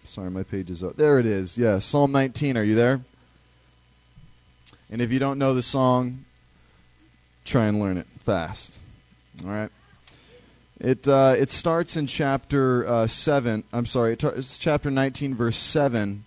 [0.03, 0.95] Sorry, my page is up.
[0.95, 1.57] There it is.
[1.57, 2.57] Yeah, Psalm 19.
[2.57, 3.01] Are you there?
[4.89, 6.25] And if you don't know the song,
[7.45, 8.73] try and learn it fast.
[9.43, 9.69] All right.
[10.83, 13.63] It uh, it starts in chapter uh, seven.
[13.71, 16.23] I'm sorry, it's chapter 19, verse seven,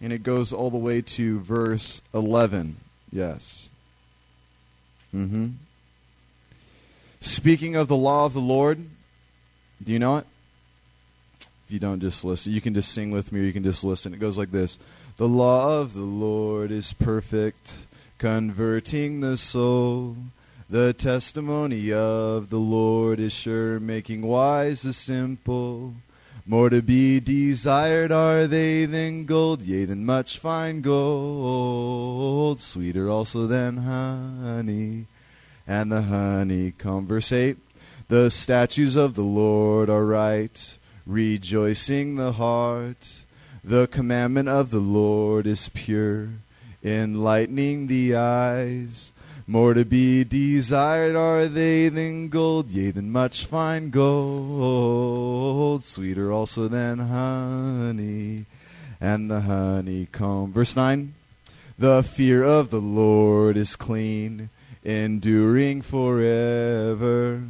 [0.00, 2.76] and it goes all the way to verse 11.
[3.10, 3.68] Yes.
[5.12, 5.48] Mm-hmm.
[7.20, 8.78] Speaking of the law of the Lord,
[9.82, 10.26] do you know it?
[11.40, 12.52] If you don't, just listen.
[12.52, 14.14] You can just sing with me, or you can just listen.
[14.14, 14.78] It goes like this:
[15.16, 17.74] The law of the Lord is perfect,
[18.18, 20.14] converting the soul.
[20.68, 25.94] The testimony of the Lord is sure, making wise the simple.
[26.44, 33.46] More to be desired are they than gold, yea, than much fine gold, sweeter also
[33.46, 35.06] than honey,
[35.68, 37.58] and the honey conversate.
[38.08, 43.22] The statutes of the Lord are right, rejoicing the heart.
[43.62, 46.30] The commandment of the Lord is pure,
[46.82, 49.12] enlightening the eyes.
[49.48, 56.66] More to be desired are they than gold, yea, than much fine gold, sweeter also
[56.66, 58.46] than honey,
[59.00, 60.52] and the honeycomb.
[60.52, 61.14] Verse 9
[61.78, 64.50] The fear of the Lord is clean,
[64.82, 67.42] enduring forever.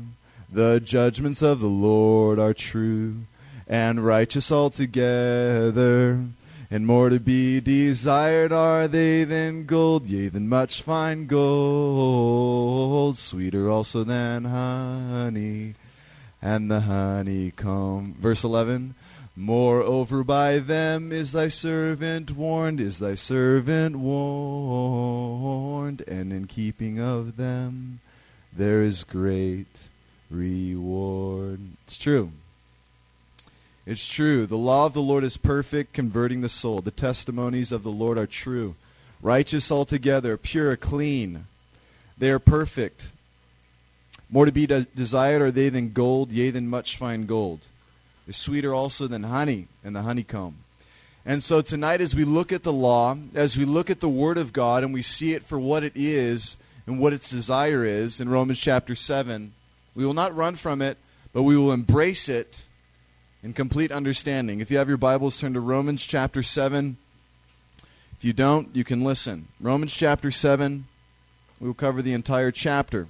[0.53, 3.21] The judgments of the Lord are true
[3.67, 6.27] and righteous altogether.
[6.69, 13.71] And more to be desired are they than gold, yea, than much fine gold, sweeter
[13.71, 15.75] also than honey,
[16.43, 18.17] and the honeycomb.
[18.19, 18.95] Verse 11.
[19.37, 25.21] Moreover, by them is thy servant warned, is thy servant warned,
[26.09, 28.01] and in keeping of them
[28.53, 29.67] there is great
[30.31, 31.61] reward.
[31.85, 32.33] It's true.
[33.87, 34.47] It's true.
[34.47, 36.81] The law of the Lord is perfect, converting the soul.
[36.81, 38.75] The testimonies of the Lord are true.
[39.23, 41.47] Righteous altogether, pure, clean.
[42.19, 43.11] They are perfect.
[44.29, 47.61] More to be de- desired are they than gold, yea, than much fine gold
[48.27, 50.57] is sweeter also than honey and the honeycomb.
[51.25, 54.39] And so tonight, as we look at the law, as we look at the Word
[54.39, 58.21] of God, and we see it for what it is and what its desire is
[58.21, 59.53] in Romans chapter 7,
[59.95, 60.99] we will not run from it,
[61.33, 62.63] but we will embrace it
[63.47, 64.59] in complete understanding.
[64.59, 66.97] If you have your Bibles, turn to Romans chapter 7.
[68.19, 69.47] If you don't, you can listen.
[69.61, 70.87] Romans chapter 7,
[71.61, 73.07] we will cover the entire chapter.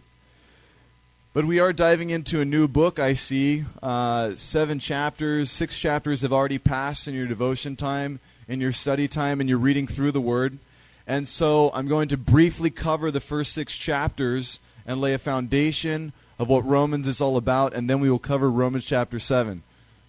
[1.33, 3.65] But we are diving into a new book, I see.
[3.83, 9.09] Uh, seven chapters, six chapters have already passed in your devotion time, in your study
[9.09, 10.59] time, and you're reading through the Word.
[11.07, 16.13] And so I'm going to briefly cover the first six chapters and lay a foundation
[16.39, 19.63] of what Romans is all about, and then we will cover Romans chapter 7.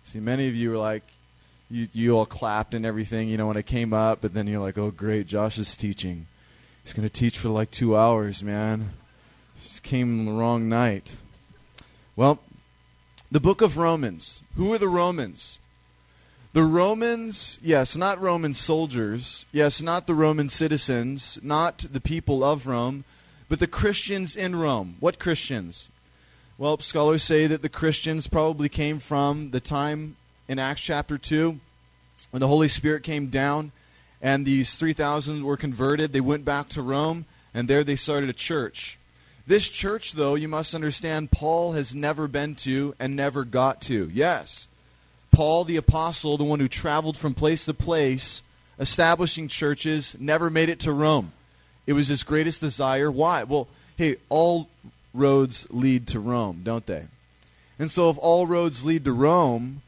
[0.07, 1.03] See, many of you were like,
[1.69, 4.61] you, you all clapped and everything, you know, when I came up, but then you're
[4.61, 6.27] like, oh, great, Josh is teaching.
[6.81, 8.91] He's going to teach for like two hours, man
[9.61, 11.17] Just came on the wrong night.
[12.15, 12.39] Well,
[13.29, 14.41] the book of Romans.
[14.55, 15.59] Who are the Romans?
[16.53, 22.65] The Romans, yes, not Roman soldiers, yes, not the Roman citizens, not the people of
[22.65, 23.03] Rome,
[23.49, 24.95] but the Christians in Rome.
[25.01, 25.89] What Christians?
[26.59, 30.15] Well, scholars say that the Christians probably came from the time
[30.47, 31.59] in Acts chapter 2
[32.31, 33.71] when the Holy Spirit came down
[34.23, 36.13] and these 3,000 were converted.
[36.13, 38.97] They went back to Rome and there they started a church.
[39.45, 44.09] This church, though, you must understand, Paul has never been to and never got to.
[44.11, 44.67] Yes,
[45.31, 48.41] Paul the apostle, the one who traveled from place to place,
[48.79, 51.33] establishing churches, never made it to Rome.
[51.85, 53.11] It was his greatest desire.
[53.11, 53.43] Why?
[53.43, 54.69] Well, hey, all
[55.17, 57.05] roads lead to Rome, don't they?
[57.79, 59.81] And so if all roads lead to Rome,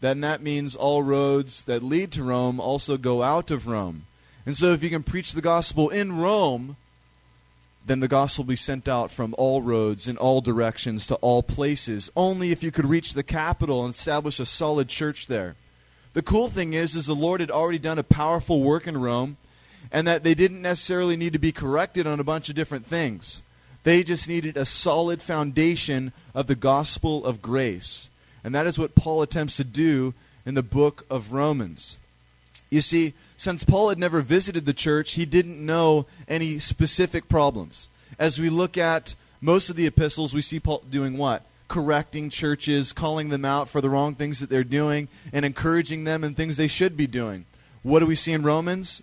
[0.00, 4.06] then that means all roads that lead to Rome also go out of Rome.
[4.46, 6.76] And so if you can preach the gospel in Rome,
[7.86, 11.42] then the gospel will be sent out from all roads in all directions to all
[11.42, 12.10] places.
[12.16, 15.54] Only if you could reach the capital and establish a solid church there.
[16.12, 19.36] The cool thing is, is the Lord had already done a powerful work in Rome,
[19.92, 23.42] and that they didn't necessarily need to be corrected on a bunch of different things.
[23.82, 28.10] They just needed a solid foundation of the gospel of grace.
[28.44, 30.14] And that is what Paul attempts to do
[30.44, 31.96] in the book of Romans.
[32.70, 37.88] You see, since Paul had never visited the church, he didn't know any specific problems.
[38.18, 41.42] As we look at most of the epistles, we see Paul doing what?
[41.68, 46.22] Correcting churches, calling them out for the wrong things that they're doing, and encouraging them
[46.22, 47.46] in things they should be doing.
[47.82, 49.02] What do we see in Romans?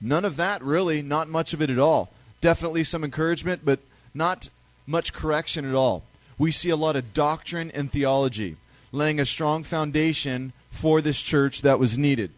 [0.00, 1.02] None of that, really.
[1.02, 2.12] Not much of it at all.
[2.40, 3.80] Definitely some encouragement, but
[4.14, 4.48] not
[4.86, 6.02] much correction at all.
[6.38, 8.56] We see a lot of doctrine and theology,
[8.90, 12.30] laying a strong foundation for this church that was needed.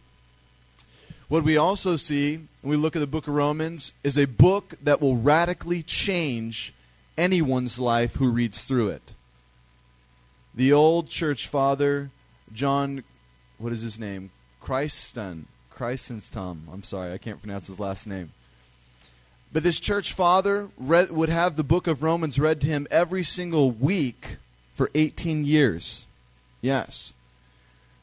[1.27, 4.75] What we also see when we look at the book of Romans is a book
[4.83, 6.73] that will radically change
[7.17, 9.13] anyone's life who reads through it.
[10.53, 12.11] The old church father,
[12.53, 13.03] John,
[13.57, 14.29] what is his name?
[14.61, 15.47] Chrysostom.
[15.71, 16.69] Chrysostom.
[16.71, 18.31] I'm sorry, I can't pronounce his last name.
[19.55, 23.23] But this church father read, would have the book of Romans read to him every
[23.23, 24.35] single week
[24.73, 26.05] for 18 years.
[26.61, 27.13] Yes.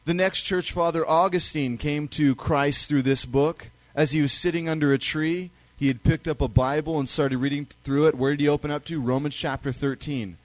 [0.06, 3.66] The next church father, Augustine, came to Christ through this book.
[3.94, 7.36] As he was sitting under a tree, he had picked up a Bible and started
[7.36, 8.14] reading through it.
[8.14, 8.98] Where did he open up to?
[8.98, 10.38] Romans chapter 13.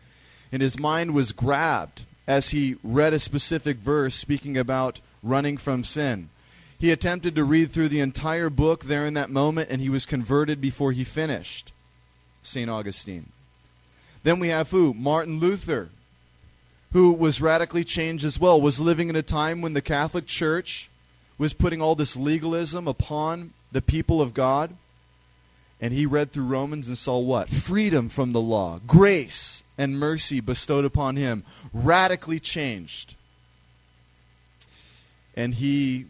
[0.51, 5.85] And his mind was grabbed as he read a specific verse speaking about running from
[5.85, 6.27] sin.
[6.79, 10.05] He attempted to read through the entire book there in that moment, and he was
[10.05, 11.71] converted before he finished.
[12.43, 12.69] St.
[12.69, 13.29] Augustine.
[14.23, 14.93] Then we have who?
[14.93, 15.89] Martin Luther
[16.93, 20.89] who was radically changed as well, was living in a time when the Catholic Church
[21.37, 24.73] was putting all this legalism upon the people of God.
[25.79, 27.49] And he read through Romans and saw what?
[27.49, 33.13] Freedom from the law, grace and mercy bestowed upon him, radically changed.
[35.35, 36.05] And he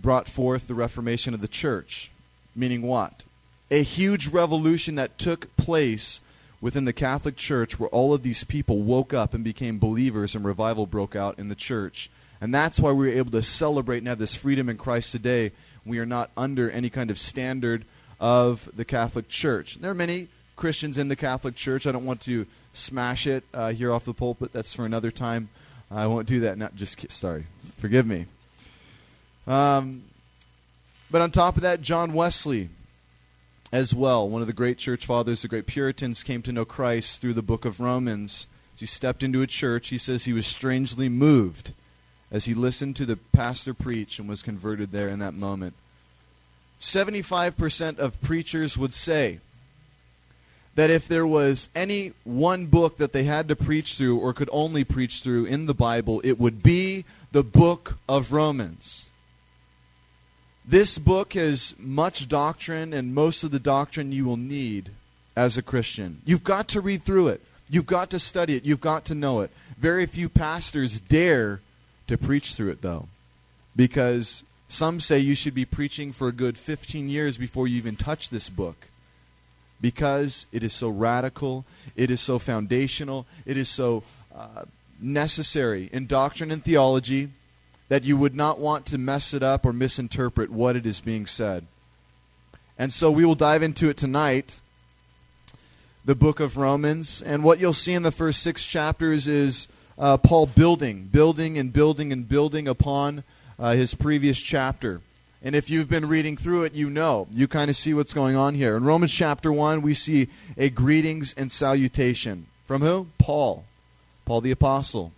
[0.00, 2.10] brought forth the Reformation of the church.
[2.54, 3.24] Meaning what?
[3.70, 6.20] A huge revolution that took place
[6.60, 10.44] within the Catholic Church where all of these people woke up and became believers and
[10.44, 12.10] revival broke out in the church.
[12.40, 15.52] And that's why we are able to celebrate and have this freedom in Christ today.
[15.84, 17.84] We are not under any kind of standard
[18.18, 19.76] of the Catholic Church.
[19.76, 21.86] There are many Christians in the Catholic Church.
[21.86, 24.52] I don't want to smash it uh, here off the pulpit.
[24.52, 25.48] That's for another time.
[25.90, 26.58] I won't do that.
[26.58, 27.46] Not just sorry.
[27.78, 28.26] Forgive me.
[29.50, 30.04] Um,
[31.10, 32.68] but on top of that, John Wesley,
[33.72, 37.20] as well, one of the great church fathers, the great Puritans, came to know Christ
[37.20, 38.46] through the book of Romans.
[38.74, 41.72] As he stepped into a church, he says he was strangely moved
[42.30, 45.74] as he listened to the pastor preach and was converted there in that moment.
[46.80, 49.40] 75% of preachers would say
[50.76, 54.48] that if there was any one book that they had to preach through or could
[54.52, 59.09] only preach through in the Bible, it would be the book of Romans.
[60.70, 64.90] This book has much doctrine and most of the doctrine you will need
[65.34, 66.22] as a Christian.
[66.24, 67.40] You've got to read through it.
[67.68, 68.64] You've got to study it.
[68.64, 69.50] You've got to know it.
[69.76, 71.60] Very few pastors dare
[72.06, 73.08] to preach through it, though,
[73.74, 77.96] because some say you should be preaching for a good 15 years before you even
[77.96, 78.86] touch this book
[79.80, 81.64] because it is so radical,
[81.96, 84.62] it is so foundational, it is so uh,
[85.00, 87.30] necessary in doctrine and theology
[87.90, 91.26] that you would not want to mess it up or misinterpret what it is being
[91.26, 91.66] said.
[92.78, 94.60] And so we will dive into it tonight,
[96.04, 97.20] the book of Romans.
[97.20, 99.66] And what you'll see in the first six chapters is
[99.98, 103.24] uh, Paul building, building, and building and building upon
[103.58, 105.00] uh, his previous chapter.
[105.42, 107.26] And if you've been reading through it, you know.
[107.32, 108.76] You kind of see what's going on here.
[108.76, 112.46] In Romans chapter 1, we see a greetings and salutation.
[112.66, 113.08] From who?
[113.18, 113.64] Paul.
[114.26, 115.12] Paul the Apostle.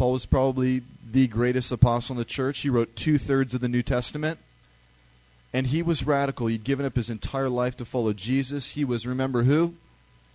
[0.00, 0.80] Paul was probably
[1.12, 2.60] the greatest apostle in the church.
[2.60, 4.38] He wrote two thirds of the New Testament.
[5.52, 6.46] And he was radical.
[6.46, 8.70] He'd given up his entire life to follow Jesus.
[8.70, 9.74] He was, remember who?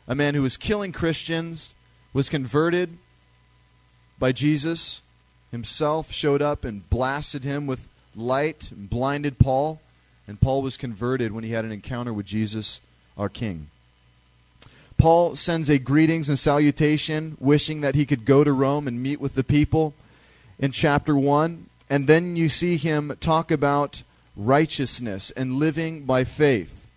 [0.08, 1.74] A man who was killing Christians,
[2.14, 3.00] was converted
[4.20, 5.02] by Jesus
[5.50, 9.82] himself, showed up and blasted him with light, and blinded Paul.
[10.28, 12.82] And Paul was converted when he had an encounter with Jesus,
[13.18, 13.72] our King.
[15.06, 19.22] Paul sends a greetings and salutation, wishing that he could go to Rome and meet
[19.22, 19.94] with the people
[20.58, 21.68] in chapter 1.
[21.92, 24.02] And then you see him talk about
[24.36, 26.88] righteousness and living by faith.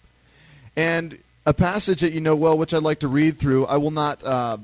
[0.74, 3.90] And a passage that you know well, which I'd like to read through, I will
[3.90, 4.56] not, uh,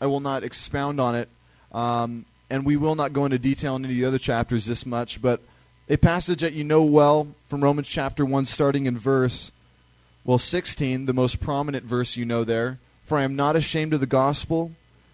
[0.00, 1.28] I will not expound on it,
[1.70, 4.84] um, and we will not go into detail in any of the other chapters this
[4.84, 5.40] much, but
[5.88, 9.52] a passage that you know well from Romans chapter 1, starting in verse
[10.26, 12.78] well, 16, the most prominent verse you know there.
[13.04, 14.72] For I am not ashamed of the gospel,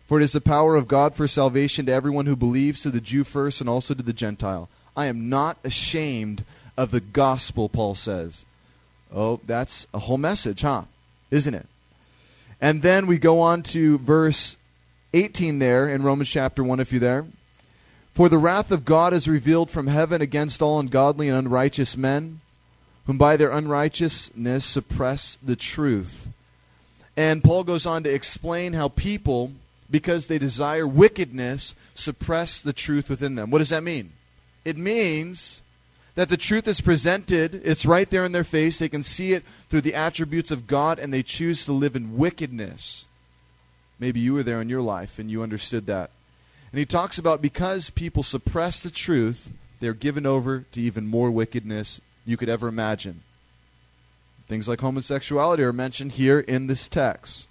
[0.09, 3.03] for it is the power of God for salvation to everyone who believes, to the
[3.03, 4.71] Jew first and also to the Gentile.
[4.97, 6.45] I am not ashamed
[6.79, 8.47] of the gospel, Paul says.
[9.15, 10.85] Oh, that's a whole message, huh?
[11.31, 11.67] Isn't it?
[12.59, 14.57] And then we go on to verse
[15.13, 17.27] 18 there in Romans chapter 1, if you're there.
[18.15, 22.41] For the wrath of God is revealed from heaven against all ungodly and unrighteous men
[23.07, 26.29] whom by their unrighteousness suppress the truth.
[27.17, 29.53] And Paul goes on to explain how people,
[29.91, 33.51] because they desire wickedness, suppress the truth within them.
[33.51, 34.13] What does that mean?
[34.65, 35.63] It means
[36.15, 39.45] that the truth is presented, it's right there in their face, they can see it
[39.69, 43.07] through the attributes of God, and they choose to live in wickedness.
[43.99, 46.11] Maybe you were there in your life and you understood that.
[46.71, 51.31] And he talks about because people suppress the truth, they're given over to even more
[51.31, 53.23] wickedness you could ever imagine.
[54.49, 57.49] Things like homosexuality are mentioned here in this text,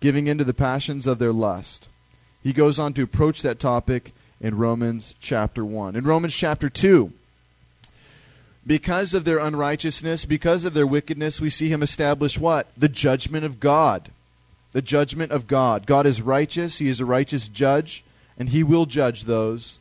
[0.00, 1.88] giving into the passions of their lust.
[2.42, 5.96] He goes on to approach that topic in Romans chapter 1.
[5.96, 7.12] In Romans chapter 2,
[8.66, 12.68] because of their unrighteousness, because of their wickedness, we see him establish what?
[12.76, 14.10] The judgment of God.
[14.72, 15.86] The judgment of God.
[15.86, 18.04] God is righteous, he is a righteous judge,
[18.38, 19.78] and he will judge those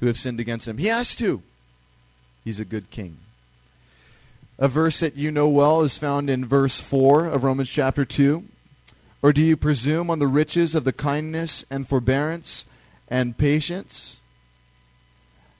[0.00, 0.78] who have sinned against him.
[0.78, 1.42] He has to.
[2.46, 3.16] He's a good king.
[4.56, 8.44] A verse that you know well is found in verse 4 of Romans chapter 2.
[9.20, 12.64] Or do you presume on the riches of the kindness and forbearance
[13.08, 14.20] and patience,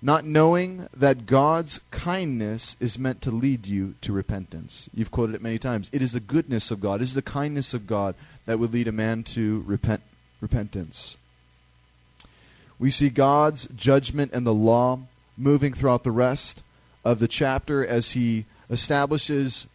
[0.01, 4.89] not knowing that God's kindness is meant to lead you to repentance?
[4.95, 5.91] You've quoted it many times.
[5.93, 8.87] It is the goodness of God, it is the kindness of God that would lead
[8.87, 10.03] a man to repent,
[10.41, 11.17] repentance.
[12.79, 15.01] We see God's judgment and the law
[15.37, 16.63] moving throughout the rest
[17.07, 19.69] of the chapter as he establishes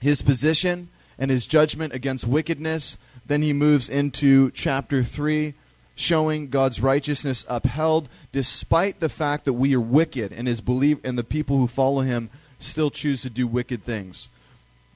[0.00, 2.98] his position and his judgment against wickedness.
[3.24, 5.54] Then he moves into chapter 3,
[5.94, 11.16] showing God's righteousness upheld despite the fact that we are wicked and his belief and
[11.16, 14.28] the people who follow him still choose to do wicked things.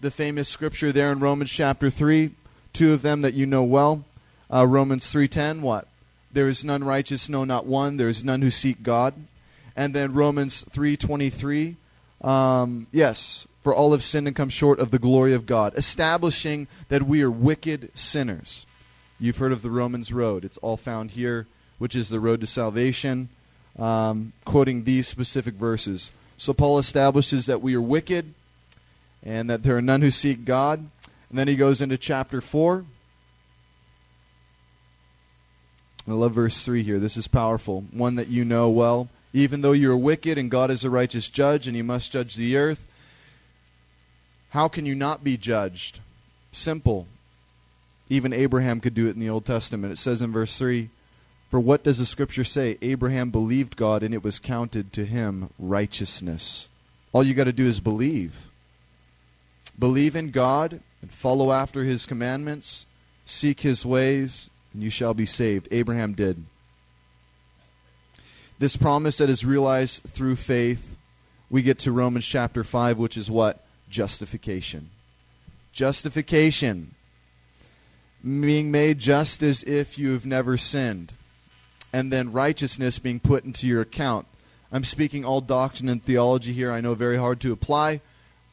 [0.01, 2.33] The famous scripture there in Romans chapter 3,
[2.73, 4.05] two of them that you know well.
[4.53, 5.87] Uh, Romans 3:10 what?
[6.33, 7.97] There is none righteous, no not one.
[7.97, 9.15] There is none who seek God
[9.77, 11.77] and then Romans 3:23.
[12.23, 16.67] Um, yes, For all have sinned and come short of the glory of God, establishing
[16.89, 18.65] that we are wicked sinners.
[19.19, 20.47] You've heard of the Romans road.
[20.47, 21.47] It's all found here,
[21.77, 23.29] which is the road to salvation,
[23.79, 26.11] um, quoting these specific verses.
[26.39, 28.33] So Paul establishes that we are wicked
[29.23, 30.79] and that there are none who seek God.
[31.29, 32.85] And then he goes into chapter 4.
[36.09, 36.99] I love verse 3 here.
[36.99, 37.85] This is powerful.
[37.93, 39.11] One that you know well.
[39.33, 42.35] Even though you are wicked and God is a righteous judge and he must judge
[42.35, 42.89] the earth,
[44.51, 46.01] how can you not be judged?
[46.53, 47.07] Simple.
[48.09, 49.93] Even Abraham could do it in the Old Testament.
[49.93, 50.91] It says in verse 3
[51.49, 52.77] For what does the scripture say?
[52.83, 56.69] Abraham believed God and it was counted to him righteousness.
[57.13, 58.49] All you got to do is believe.
[59.79, 62.87] Believe in God and follow after his commandments,
[63.25, 65.69] seek his ways, and you shall be saved.
[65.71, 66.45] Abraham did.
[68.61, 70.95] This promise that is realized through faith,
[71.49, 73.65] we get to Romans chapter 5, which is what?
[73.89, 74.91] Justification.
[75.73, 76.95] Justification.
[78.23, 81.15] Being made just as if you have never sinned.
[81.91, 84.27] And then righteousness being put into your account.
[84.71, 86.71] I'm speaking all doctrine and theology here.
[86.71, 88.03] I know very hard to apply,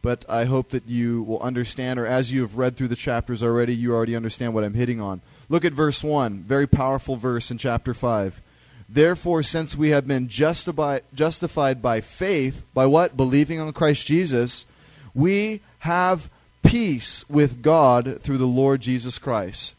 [0.02, 3.44] but I hope that you will understand, or as you have read through the chapters
[3.44, 5.20] already, you already understand what I'm hitting on.
[5.50, 8.42] Look at verse 1, very powerful verse in chapter 5.
[8.90, 13.18] Therefore, since we have been justified, justified by faith, by what?
[13.18, 14.66] Believing on Christ Jesus,
[15.14, 16.30] we have
[16.64, 19.76] peace with God through the Lord Jesus Christ.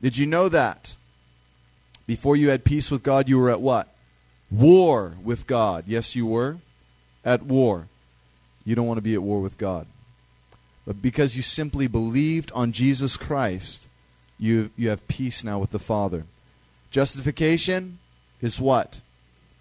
[0.00, 0.94] Did you know that?
[2.06, 3.94] Before you had peace with God, you were at what?
[4.50, 5.84] War with God.
[5.86, 6.56] Yes, you were.
[7.24, 7.88] At war.
[8.64, 9.86] You don't want to be at war with God.
[10.86, 13.88] But because you simply believed on Jesus Christ,
[14.38, 16.24] you, you have peace now with the Father.
[16.90, 17.98] Justification
[18.40, 19.00] is what?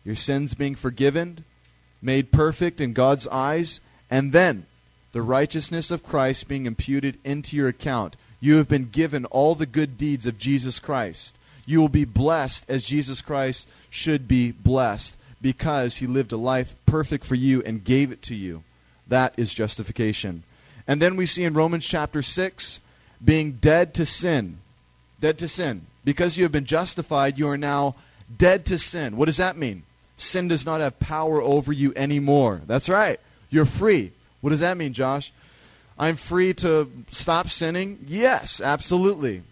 [0.05, 1.43] Your sins being forgiven,
[2.01, 4.65] made perfect in God's eyes, and then
[5.11, 8.15] the righteousness of Christ being imputed into your account.
[8.39, 11.35] You have been given all the good deeds of Jesus Christ.
[11.65, 16.75] You will be blessed as Jesus Christ should be blessed because he lived a life
[16.85, 18.63] perfect for you and gave it to you.
[19.07, 20.43] That is justification.
[20.87, 22.79] And then we see in Romans chapter 6
[23.23, 24.59] being dead to sin
[25.19, 25.85] dead to sin.
[26.03, 27.95] Because you have been justified, you are now
[28.35, 29.17] dead to sin.
[29.17, 29.83] What does that mean?
[30.17, 32.61] Sin does not have power over you anymore.
[32.65, 33.19] That's right.
[33.49, 34.11] You're free.
[34.41, 35.31] What does that mean, Josh?
[35.99, 38.05] I'm free to stop sinning?
[38.07, 39.43] Yes, absolutely.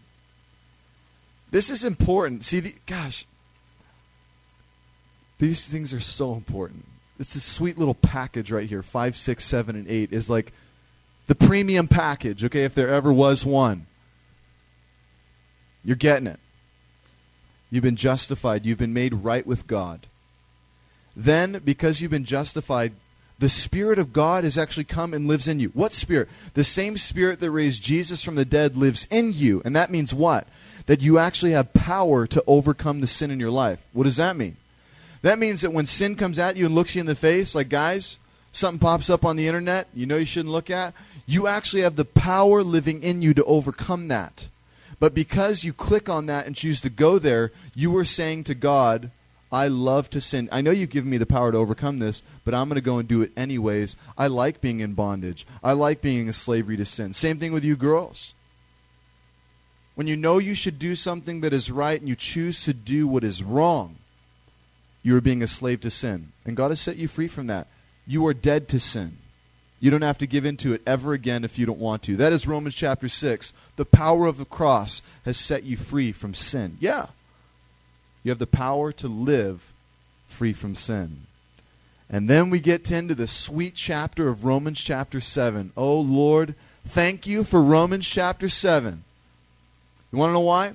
[1.51, 2.43] This is important.
[2.43, 3.25] See, the, gosh,
[5.39, 6.85] these things are so important.
[7.19, 8.81] It's a sweet little package right here.
[8.81, 10.51] Five, six, seven, and eight is like
[11.27, 13.85] the premium package, okay, if there ever was one.
[15.83, 16.39] You're getting it.
[17.71, 18.65] You've been justified.
[18.65, 20.07] You've been made right with God.
[21.15, 22.93] Then, because you've been justified,
[23.37, 25.69] the Spirit of God has actually come and lives in you.
[25.69, 26.29] What Spirit?
[26.53, 29.61] The same Spirit that raised Jesus from the dead lives in you.
[29.65, 30.47] And that means what?
[30.85, 33.85] That you actually have power to overcome the sin in your life.
[33.91, 34.57] What does that mean?
[35.21, 37.67] That means that when sin comes at you and looks you in the face, like
[37.67, 38.19] guys,
[38.51, 40.93] something pops up on the internet you know you shouldn't look at,
[41.25, 44.47] you actually have the power living in you to overcome that.
[44.99, 48.55] But because you click on that and choose to go there, you are saying to
[48.55, 49.11] God,
[49.51, 50.49] I love to sin.
[50.51, 52.97] I know you've given me the power to overcome this, but I'm going to go
[52.97, 53.95] and do it anyways.
[54.17, 55.45] I like being in bondage.
[55.63, 57.13] I like being in slavery to sin.
[57.13, 58.33] Same thing with you girls.
[59.95, 63.07] When you know you should do something that is right and you choose to do
[63.07, 63.95] what is wrong,
[65.03, 66.33] you are being a slave to sin.
[66.45, 67.67] And God has set you free from that.
[68.05, 69.17] You are dead to sin.
[69.85, 72.15] You don't have to give in to it ever again if you don't want to.
[72.15, 73.53] That is Romans chapter 6.
[73.75, 76.77] The power of the cross has set you free from sin.
[76.79, 77.05] Yeah.
[78.23, 79.71] You have the power to live
[80.27, 81.27] free from sin.
[82.09, 85.71] And then we get into the sweet chapter of Romans chapter 7.
[85.77, 86.55] Oh, Lord,
[86.87, 89.03] thank you for Romans chapter 7.
[90.11, 90.73] You want to know why?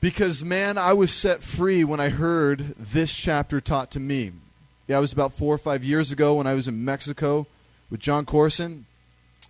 [0.00, 4.32] Because, man, I was set free when I heard this chapter taught to me.
[4.90, 7.46] Yeah, it was about four or five years ago when I was in Mexico
[7.92, 8.86] with John Corson.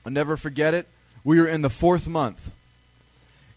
[0.04, 0.86] I'll never forget it.
[1.24, 2.50] We were in the fourth month.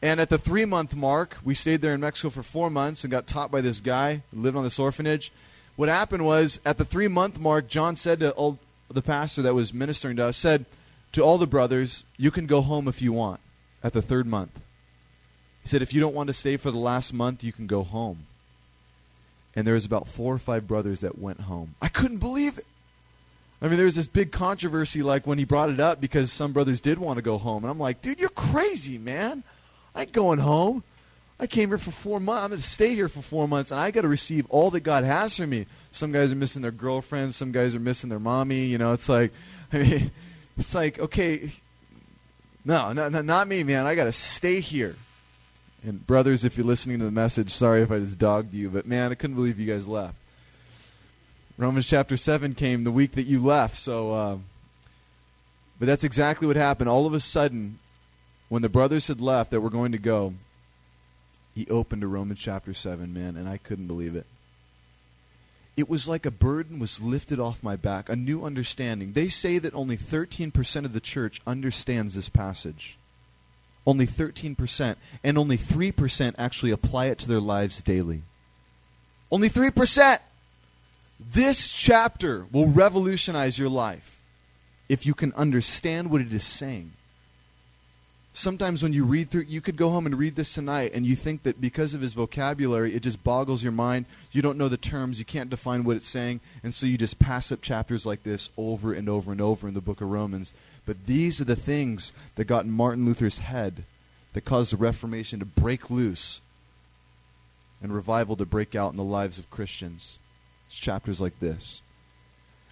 [0.01, 3.11] And at the three month mark, we stayed there in Mexico for four months and
[3.11, 5.29] got taught by this guy who lived on this orphanage.
[5.75, 8.59] What happened was, at the three month mark, John said to all,
[8.89, 10.63] the pastor that was ministering to us, said
[11.11, 13.41] to all the brothers, You can go home if you want
[13.83, 14.57] at the third month.
[15.63, 17.83] He said, If you don't want to stay for the last month, you can go
[17.83, 18.19] home
[19.55, 21.75] and there was about four or five brothers that went home.
[21.81, 22.65] I couldn't believe it.
[23.61, 26.51] I mean, there was this big controversy, like when he brought it up, because some
[26.51, 29.43] brothers did want to go home, and I'm like, dude, you're crazy, man.
[29.95, 30.83] I ain't going home.
[31.39, 32.43] I came here for four months.
[32.43, 34.81] I'm going to stay here for four months, and I got to receive all that
[34.81, 35.65] God has for me.
[35.91, 37.35] Some guys are missing their girlfriends.
[37.35, 38.65] Some guys are missing their mommy.
[38.65, 39.31] You know, it's like,
[39.71, 40.11] I mean,
[40.57, 41.51] it's like, okay,
[42.65, 43.85] no, no, no not me, man.
[43.85, 44.95] I got to stay here.
[45.85, 48.85] And brothers, if you're listening to the message, sorry if I just dogged you, but
[48.85, 50.17] man, I couldn't believe you guys left.
[51.57, 54.11] Romans chapter 7 came the week that you left, so.
[54.11, 54.37] Uh,
[55.79, 56.89] but that's exactly what happened.
[56.89, 57.79] All of a sudden,
[58.47, 60.33] when the brothers had left that were going to go,
[61.53, 64.25] he opened to Romans chapter 7, man, and I couldn't believe it.
[65.75, 69.13] It was like a burden was lifted off my back, a new understanding.
[69.13, 72.97] They say that only 13% of the church understands this passage.
[73.85, 74.95] Only 13%.
[75.23, 78.21] And only 3% actually apply it to their lives daily.
[79.31, 80.19] Only 3%!
[81.19, 84.19] This chapter will revolutionize your life
[84.89, 86.91] if you can understand what it is saying.
[88.35, 91.15] Sometimes when you read through, you could go home and read this tonight, and you
[91.15, 94.05] think that because of his vocabulary, it just boggles your mind.
[94.31, 97.19] You don't know the terms, you can't define what it's saying, and so you just
[97.19, 100.55] pass up chapters like this over and over and over in the book of Romans.
[100.85, 103.83] But these are the things that got in Martin Luther's head
[104.33, 106.41] that caused the Reformation to break loose
[107.81, 110.17] and revival to break out in the lives of Christians.
[110.67, 111.81] It's chapters like this.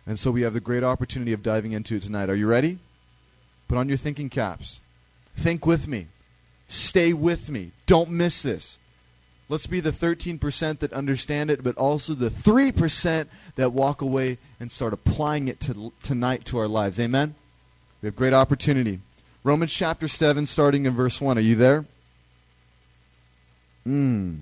[0.08, 2.30] And so we have the great opportunity of diving into it tonight.
[2.30, 2.80] Are you ready?
[3.68, 4.80] Put on your thinking caps.
[5.36, 6.08] Think with me.
[6.68, 7.72] Stay with me.
[7.86, 8.80] Don't miss this.
[9.48, 14.72] Let's be the 13% that understand it, but also the 3% that walk away and
[14.72, 17.00] start applying it to, tonight to our lives.
[17.00, 17.36] Amen?
[18.02, 19.00] We have great opportunity.
[19.44, 21.38] Romans chapter 7, starting in verse 1.
[21.38, 21.86] Are you there?
[23.84, 24.38] Hmm.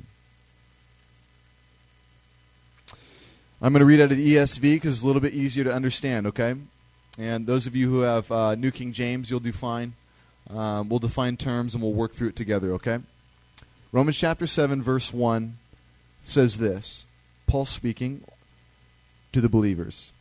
[3.62, 5.74] I'm going to read out of the ESV because it's a little bit easier to
[5.74, 6.56] understand, okay?
[7.18, 9.94] And those of you who have uh, New King James, you'll do fine.
[10.50, 13.00] Um, we'll define terms and we'll work through it together, okay?
[13.92, 15.58] Romans chapter 7, verse 1
[16.24, 17.06] says this
[17.46, 18.24] Paul speaking
[19.34, 20.14] to the believers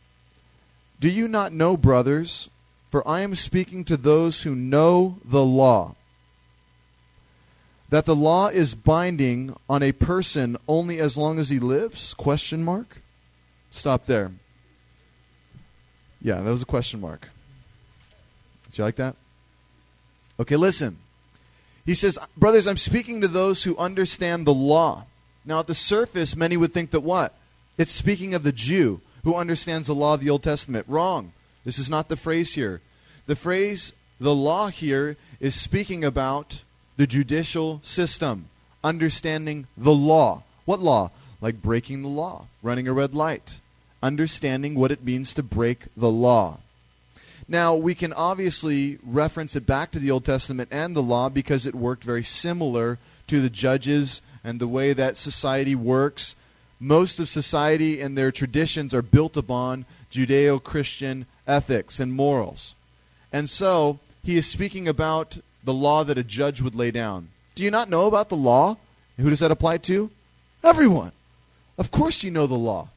[0.99, 2.49] Do you not know, brothers,
[2.89, 5.95] for I am speaking to those who know the law,
[7.89, 12.13] that the law is binding on a person only as long as he lives?
[12.13, 13.01] Question mark.
[13.71, 14.31] Stop there.
[16.21, 17.29] Yeah, that was a question mark.
[18.65, 19.15] Did you like that?
[20.39, 20.97] Okay, listen.
[21.85, 25.05] He says, Brothers, I'm speaking to those who understand the law.
[25.45, 27.33] Now, at the surface, many would think that what?
[27.77, 30.85] It's speaking of the Jew who understands the law of the Old Testament.
[30.87, 31.31] Wrong.
[31.65, 32.81] This is not the phrase here.
[33.27, 36.63] The phrase, the law here, is speaking about
[36.97, 38.45] the judicial system,
[38.83, 40.43] understanding the law.
[40.65, 41.11] What law?
[41.41, 43.59] Like breaking the law, running a red light,
[44.03, 46.57] understanding what it means to break the law.
[47.47, 51.65] Now, we can obviously reference it back to the Old Testament and the law because
[51.65, 56.35] it worked very similar to the judges and the way that society works.
[56.79, 62.75] Most of society and their traditions are built upon Judeo Christian ethics and morals.
[63.33, 67.29] And so, he is speaking about the law that a judge would lay down.
[67.55, 68.77] Do you not know about the law?
[69.17, 70.09] Who does that apply to?
[70.63, 71.11] Everyone.
[71.77, 72.89] Of course, you know the law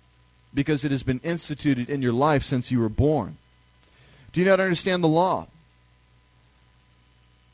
[0.55, 3.39] because it has been instituted in your life since you were born.
[4.33, 5.47] Do you not understand the law?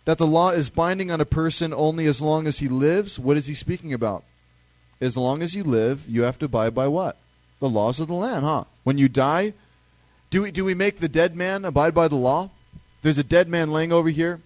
[0.04, 3.18] That the law is binding on a person only as long as he lives?
[3.18, 4.24] What is he speaking about?
[5.00, 7.16] As long as you live, you have to abide by what?
[7.60, 8.64] The laws of the land, huh?
[8.84, 9.52] When you die,
[10.30, 12.50] do we, do we make the dead man abide by the law?
[13.02, 14.40] There's a dead man laying over here,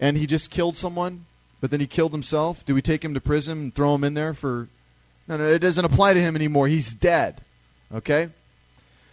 [0.00, 1.26] and he just killed someone,
[1.60, 2.64] but then he killed himself.
[2.64, 4.68] Do we take him to prison and throw him in there for.
[5.28, 6.68] No, no, it doesn't apply to him anymore.
[6.68, 7.40] He's dead.
[7.92, 8.28] Okay?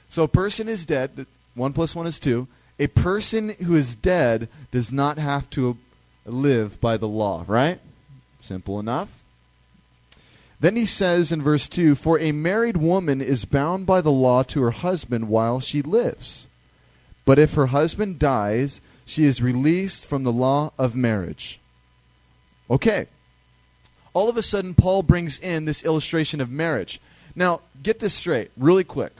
[0.10, 1.26] So a person is dead.
[1.56, 2.48] One plus one is two.
[2.80, 5.78] A person who is dead does not have to
[6.26, 7.80] live by the law, right?
[8.42, 9.23] Simple enough.
[10.64, 14.44] Then he says in verse 2 For a married woman is bound by the law
[14.44, 16.48] to her husband while she lives.
[17.26, 21.60] But if her husband dies, she is released from the law of marriage.
[22.72, 23.08] Okay.
[24.14, 27.02] All of a sudden, Paul brings in this illustration of marriage.
[27.36, 29.12] Now, get this straight, really quick.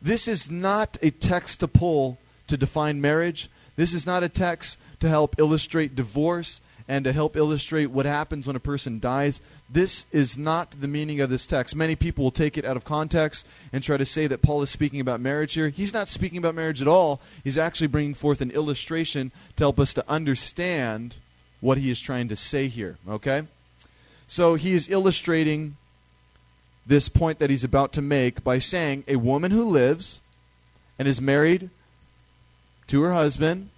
[0.00, 3.50] This is not a text to pull to define marriage.
[3.76, 8.46] This is not a text to help illustrate divorce and to help illustrate what happens
[8.46, 9.40] when a person dies.
[9.70, 11.74] This is not the meaning of this text.
[11.74, 14.70] Many people will take it out of context and try to say that Paul is
[14.70, 15.70] speaking about marriage here.
[15.70, 17.20] He's not speaking about marriage at all.
[17.42, 21.16] He's actually bringing forth an illustration to help us to understand
[21.60, 23.44] what he is trying to say here, okay?
[24.26, 25.76] So he is illustrating
[26.86, 30.20] this point that he's about to make by saying a woman who lives
[30.98, 31.70] and is married
[32.88, 33.70] to her husband,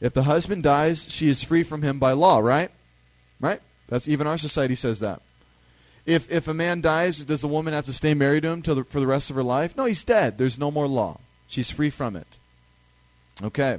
[0.00, 2.70] if the husband dies, she is free from him by law, right?
[3.40, 3.60] Right?
[3.88, 5.22] That's even our society says that.
[6.06, 8.84] If if a man dies, does the woman have to stay married to him the,
[8.84, 9.76] for the rest of her life?
[9.76, 10.36] No, he's dead.
[10.36, 11.20] There's no more law.
[11.48, 12.38] She's free from it.
[13.42, 13.78] Okay.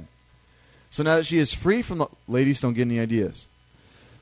[0.90, 3.46] So now that she is free from the ladies, don't get any ideas.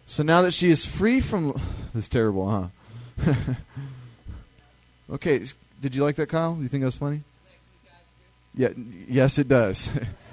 [0.07, 1.61] So now that she is free from
[1.95, 3.35] this terrible, huh?
[5.11, 5.43] okay,
[5.81, 6.57] did you like that, Kyle?
[6.61, 7.23] You think that was funny?
[8.55, 8.71] Yeah,
[9.09, 9.91] yes, it does.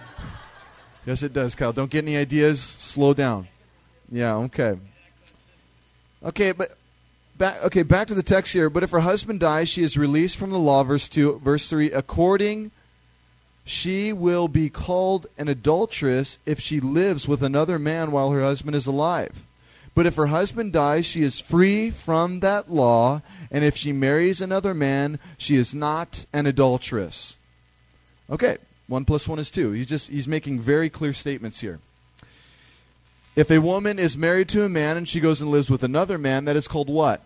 [1.06, 1.74] yes, it does, Kyle.
[1.74, 2.62] Don't get any ideas.
[2.62, 3.48] Slow down.
[4.12, 4.78] Yeah, okay.
[6.24, 6.78] Okay, but
[7.38, 8.70] back okay, back to the text here.
[8.70, 11.92] But if her husband dies, she is released from the law, verse two verse three,
[11.92, 12.72] according
[13.68, 18.76] she will be called an adulteress if she lives with another man while her husband
[18.76, 19.44] is alive.
[19.96, 24.40] But if her husband dies, she is free from that law, and if she marries
[24.40, 27.38] another man, she is not an adulteress.
[28.30, 29.72] Okay, one plus one is two.
[29.72, 31.80] He's just he's making very clear statements here.
[33.36, 36.18] If a woman is married to a man and she goes and lives with another
[36.18, 37.22] man, that is called what?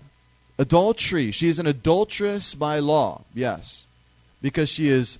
[0.58, 1.32] Adultery.
[1.32, 3.22] She is an adulteress by law.
[3.34, 3.86] Yes.
[4.42, 5.20] Because she is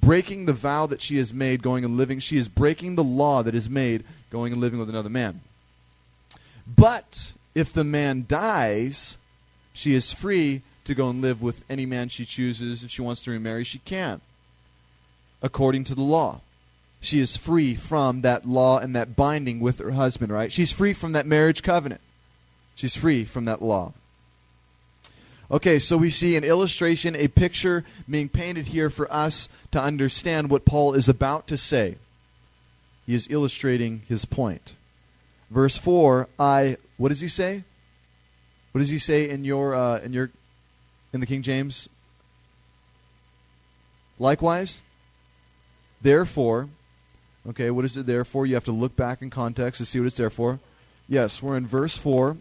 [0.00, 2.20] breaking the vow that she has made going and living.
[2.20, 5.40] She is breaking the law that is made going and living with another man.
[6.66, 9.18] But if the man dies,
[9.72, 12.82] she is free to go and live with any man she chooses.
[12.82, 14.20] If she wants to remarry, she can,
[15.42, 16.40] according to the law.
[17.00, 20.52] She is free from that law and that binding with her husband, right?
[20.52, 22.00] She's free from that marriage covenant.
[22.74, 23.94] She's free from that law.
[25.50, 30.48] Okay, so we see an illustration, a picture being painted here for us to understand
[30.48, 31.96] what Paul is about to say.
[33.06, 34.74] He is illustrating his point.
[35.50, 37.64] Verse 4, I what does he say?
[38.72, 40.30] What does he say in your uh, in your
[41.12, 41.88] in the King James?
[44.20, 44.82] Likewise,
[46.00, 46.68] therefore,
[47.48, 48.46] okay, what is it there for?
[48.46, 50.58] You have to look back in context to see what it's there for.
[51.08, 52.36] Yes, we're in verse 4.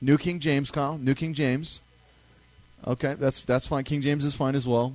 [0.00, 0.98] New King James, Kyle.
[0.98, 1.80] New King James.
[2.86, 3.84] Okay, that's that's fine.
[3.84, 4.94] King James is fine as well.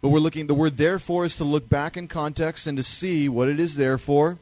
[0.00, 3.28] But we're looking the word therefore is to look back in context and to see
[3.28, 4.38] what it is there for.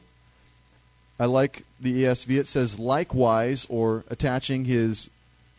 [1.19, 2.37] I like the ESV.
[2.37, 5.09] It says likewise or attaching his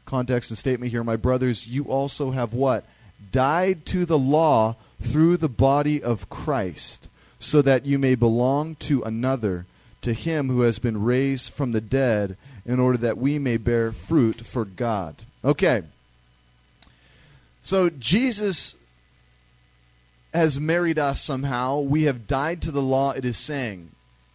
[0.04, 2.84] context and statement here, my brothers, you also have what?
[3.32, 9.02] Died to the law through the body of Christ, so that you may belong to
[9.02, 9.66] another,
[10.02, 13.92] to him who has been raised from the dead, in order that we may bear
[13.92, 15.16] fruit for God.
[15.44, 15.82] Okay.
[17.62, 18.74] So Jesus
[20.34, 21.80] has married us somehow.
[21.80, 23.90] We have died to the law, it is saying.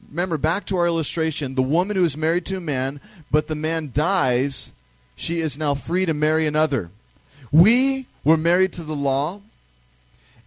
[0.10, 3.00] Remember, back to our illustration the woman who is married to a man,
[3.30, 4.72] but the man dies,
[5.16, 6.90] she is now free to marry another.
[7.52, 9.42] We were married to the law,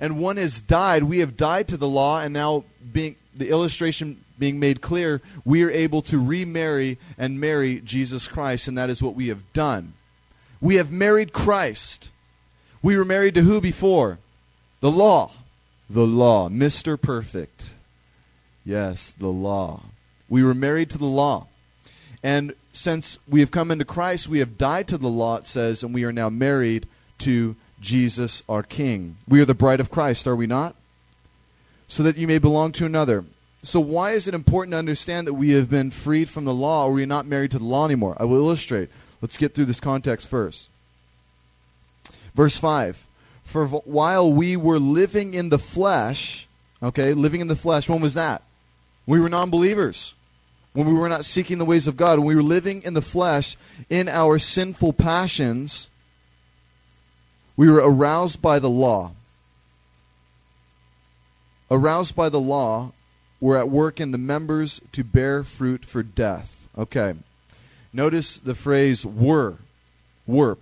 [0.05, 1.05] and one has died.
[1.05, 5.63] We have died to the law, and now being the illustration being made clear, we
[5.63, 9.95] are able to remarry and marry Jesus Christ, and that is what we have done.
[10.61, 12.11] We have married Christ.
[12.83, 14.19] We were married to who before?
[14.81, 15.31] The law.
[15.89, 16.51] The law.
[16.51, 17.01] Mr.
[17.01, 17.73] Perfect.
[18.63, 19.85] Yes, the law.
[20.29, 21.47] We were married to the law.
[22.23, 25.83] And since we have come into Christ, we have died to the law, it says,
[25.83, 26.87] and we are now married
[27.21, 29.17] to Jesus our King.
[29.29, 30.75] We are the bride of Christ, are we not?
[31.87, 33.25] So that you may belong to another.
[33.63, 36.87] So, why is it important to understand that we have been freed from the law
[36.87, 38.17] or we are not married to the law anymore?
[38.19, 38.89] I will illustrate.
[39.23, 40.69] Let's get through this context first.
[42.35, 43.07] Verse 5
[43.45, 46.47] For while we were living in the flesh,
[46.83, 48.43] okay, living in the flesh, when was that?
[49.07, 50.15] We were non believers.
[50.73, 53.03] When we were not seeking the ways of God, when we were living in the
[53.03, 53.57] flesh
[53.89, 55.89] in our sinful passions,
[57.57, 59.13] we were aroused by the law.
[61.71, 62.93] Aroused by the law,
[63.41, 66.69] were at work in the members to bear fruit for death.
[66.79, 67.15] Okay.
[67.93, 69.57] Notice the phrase were.
[70.27, 70.57] Were.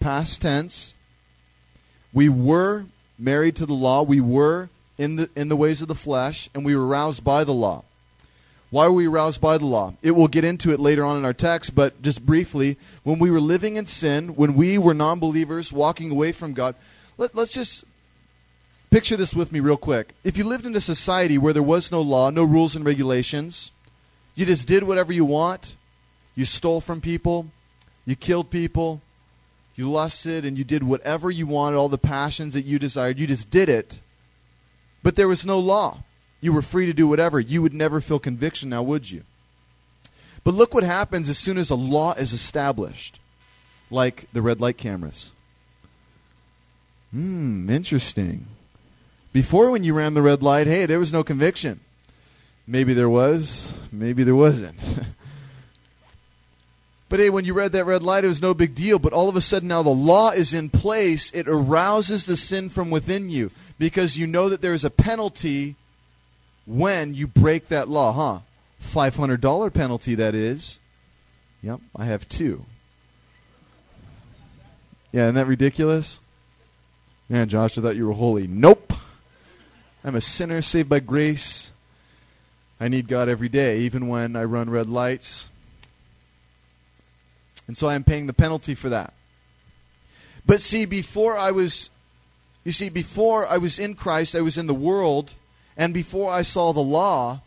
[0.00, 0.94] Past tense.
[2.12, 2.86] We were
[3.18, 4.02] married to the law.
[4.02, 7.44] We were in the, in the ways of the flesh, and we were aroused by
[7.44, 7.84] the law.
[8.70, 9.94] Why were we aroused by the law?
[10.02, 13.30] It will get into it later on in our text, but just briefly, when we
[13.30, 16.74] were living in sin, when we were non believers, walking away from God,
[17.16, 17.84] let, us just
[18.90, 20.14] Picture this with me, real quick.
[20.24, 23.70] If you lived in a society where there was no law, no rules and regulations,
[24.34, 25.76] you just did whatever you want,
[26.34, 27.48] you stole from people,
[28.06, 29.02] you killed people,
[29.76, 33.26] you lusted, and you did whatever you wanted, all the passions that you desired, you
[33.26, 34.00] just did it,
[35.02, 35.98] but there was no law.
[36.40, 37.40] You were free to do whatever.
[37.40, 39.22] You would never feel conviction now, would you?
[40.44, 43.18] But look what happens as soon as a law is established,
[43.90, 45.30] like the red light cameras.
[47.10, 48.46] Hmm, interesting.
[49.32, 51.80] Before, when you ran the red light, hey, there was no conviction.
[52.66, 54.78] Maybe there was, maybe there wasn't.
[57.08, 58.98] but hey, when you read that red light, it was no big deal.
[58.98, 61.30] But all of a sudden, now the law is in place.
[61.32, 63.50] It arouses the sin from within you.
[63.78, 65.76] Because you know that there is a penalty
[66.68, 68.38] when you break that law, huh?
[68.82, 70.78] $500 penalty, that is.
[71.62, 72.64] Yep, I have two.
[75.10, 76.20] Yeah, isn't that ridiculous?
[77.28, 78.46] Man, Josh, I thought you were holy.
[78.46, 78.92] Nope.
[80.04, 81.70] I'm a sinner saved by grace.
[82.78, 85.48] I need God every day, even when I run red lights.
[87.66, 89.12] And so I am paying the penalty for that.
[90.46, 91.90] But see, before I was,
[92.64, 95.34] you see, before I was in Christ, I was in the world,
[95.78, 97.40] and before I saw the law,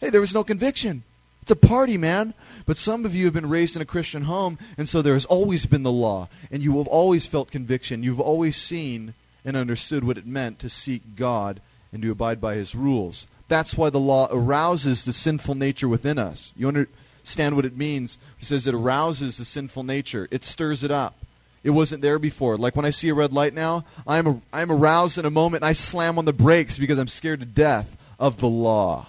[0.00, 1.02] hey, there was no conviction.
[1.42, 2.34] It's a party, man.
[2.66, 5.24] But some of you have been raised in a Christian home, and so there has
[5.24, 8.02] always been the law, and you have always felt conviction.
[8.02, 9.14] You've always seen
[9.44, 11.60] and understood what it meant to seek God
[11.92, 13.26] and to abide by His rules.
[13.48, 16.52] That's why the law arouses the sinful nature within us.
[16.56, 18.18] You understand what it means?
[18.38, 21.16] It says it arouses the sinful nature, it stirs it up.
[21.62, 22.56] It wasn't there before.
[22.56, 25.68] Like when I see a red light now, I'm, I'm aroused in a moment and
[25.68, 29.06] I slam on the brakes because I'm scared to death of the law.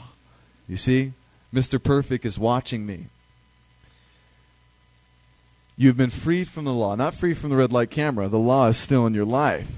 [0.68, 1.14] You see?
[1.54, 1.82] Mr.
[1.82, 3.06] Perfect is watching me.
[5.78, 8.28] You've been freed from the law, not free from the red light camera.
[8.28, 9.70] The law is still in your life.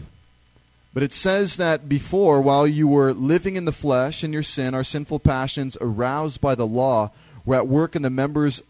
[0.94, 4.76] But it says that before, while you were living in the flesh in your sin,
[4.76, 7.12] our sinful passions aroused by the law
[7.46, 8.62] were at work in the members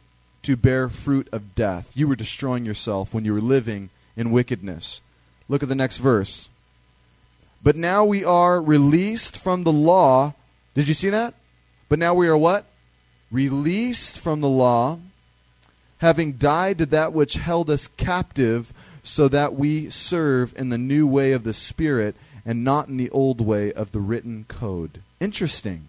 [0.44, 1.92] to bear fruit of death.
[1.96, 5.02] You were destroying yourself when you were living in wickedness.
[5.50, 6.50] Look at the next verse.
[7.64, 10.34] But now we are released from the law.
[10.76, 11.34] Did you see that?
[11.90, 12.66] But now we are what?
[13.32, 15.00] Released from the law,
[16.00, 21.06] having died to that which held us captive, so that we serve in the new
[21.06, 25.02] way of the Spirit and not in the old way of the written code.
[25.20, 25.88] Interesting.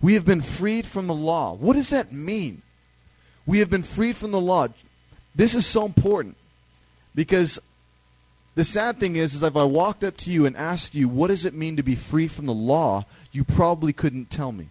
[0.00, 1.54] We have been freed from the law.
[1.54, 2.62] What does that mean?
[3.46, 4.68] We have been freed from the law.
[5.34, 6.36] This is so important
[7.16, 7.58] because
[8.54, 11.28] the sad thing is, is if I walked up to you and asked you, what
[11.28, 14.68] does it mean to be free from the law, you probably couldn't tell me.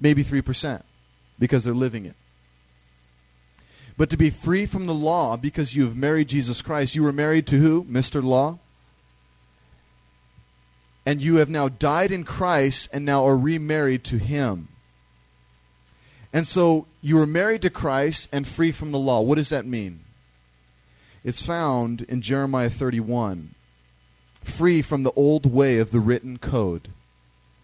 [0.00, 0.82] Maybe 3%
[1.38, 2.14] because they're living it.
[3.98, 7.12] But to be free from the law because you have married Jesus Christ, you were
[7.12, 7.84] married to who?
[7.84, 8.22] Mr.
[8.22, 8.58] Law?
[11.04, 14.68] And you have now died in Christ and now are remarried to Him.
[16.32, 19.20] And so you are married to Christ and free from the law.
[19.20, 20.00] What does that mean?
[21.26, 23.50] It's found in Jeremiah 31.
[24.44, 26.86] Free from the old way of the written code.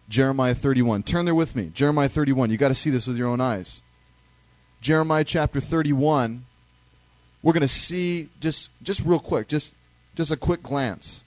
[0.09, 1.05] Jeremiah 31.
[1.05, 1.71] Turn there with me.
[1.73, 2.51] Jeremiah 31.
[2.51, 3.81] You got to see this with your own eyes.
[4.81, 6.45] Jeremiah chapter 31.
[7.41, 9.73] We're going to see just just real quick, just
[10.17, 11.23] just a quick glance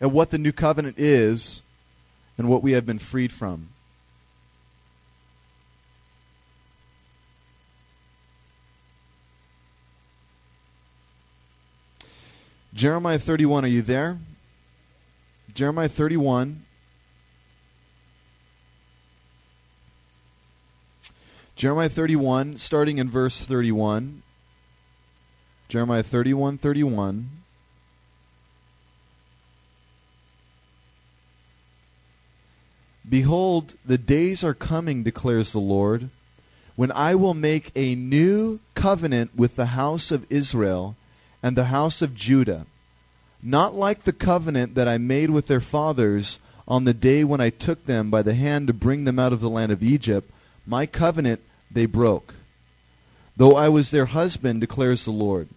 [0.00, 1.62] at what the new covenant is
[2.38, 3.70] and what we have been freed from.
[12.76, 14.18] Jeremiah 31, are you there?
[15.54, 16.62] Jeremiah 31.
[21.56, 24.20] Jeremiah 31, starting in verse 31.
[25.70, 27.30] Jeremiah 31, 31.
[33.08, 36.10] Behold, the days are coming, declares the Lord,
[36.74, 40.94] when I will make a new covenant with the house of Israel
[41.42, 42.66] and the house of Judah,
[43.42, 47.50] not like the covenant that I made with their fathers on the day when I
[47.50, 50.30] took them by the hand to bring them out of the land of Egypt.
[50.66, 52.34] My covenant they broke.
[53.36, 55.48] Though I was their husband, declares the Lord.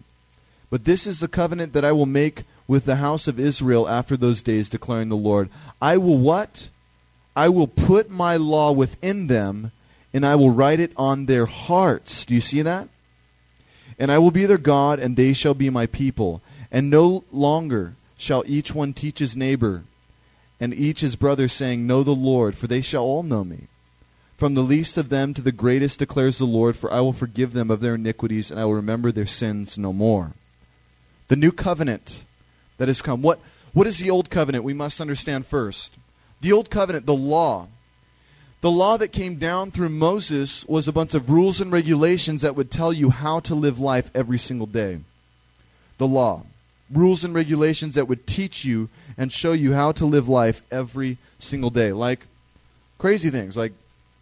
[0.70, 4.16] But this is the covenant that I will make with the house of Israel after
[4.16, 5.48] those days, declaring the Lord.
[5.82, 6.68] I will what?
[7.34, 9.72] I will put my law within them,
[10.12, 12.24] and I will write it on their hearts.
[12.24, 12.88] Do you see that?
[14.00, 16.40] And I will be their God, and they shall be my people.
[16.72, 19.84] And no longer shall each one teach his neighbor,
[20.58, 23.68] and each his brother, saying, Know the Lord, for they shall all know me.
[24.38, 27.52] From the least of them to the greatest declares the Lord, for I will forgive
[27.52, 30.32] them of their iniquities, and I will remember their sins no more.
[31.28, 32.24] The new covenant
[32.78, 33.20] that has come.
[33.20, 33.38] What,
[33.74, 34.64] what is the old covenant?
[34.64, 35.92] We must understand first.
[36.40, 37.68] The old covenant, the law,
[38.60, 42.56] the law that came down through Moses was a bunch of rules and regulations that
[42.56, 45.00] would tell you how to live life every single day.
[45.98, 46.42] The law.
[46.90, 51.16] Rules and regulations that would teach you and show you how to live life every
[51.38, 51.92] single day.
[51.92, 52.26] Like
[52.98, 53.72] crazy things, like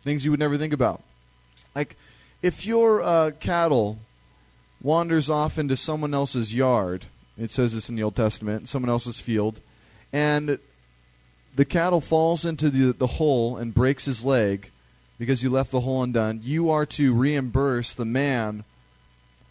[0.03, 1.03] things you would never think about.
[1.75, 1.97] Like
[2.41, 3.99] if your uh, cattle
[4.81, 9.19] wanders off into someone else's yard, it says this in the Old Testament, someone else's
[9.19, 9.61] field,
[10.13, 10.59] and
[11.59, 14.71] the cattle falls into the, the hole and breaks his leg
[15.19, 18.65] because you left the hole undone, you are to reimburse the man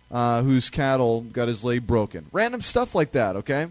[0.09, 2.25] uh, whose cattle got his leg broken.
[2.31, 3.67] Random stuff like that, okay?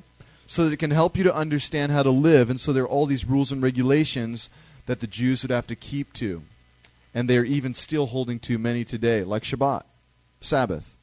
[0.47, 2.51] so that it can help you to understand how to live.
[2.51, 4.49] And so there are all these rules and regulations
[4.87, 6.43] that the Jews would have to keep to.
[7.15, 9.83] And they're even still holding to many today, like Shabbat,
[10.41, 10.97] Sabbath.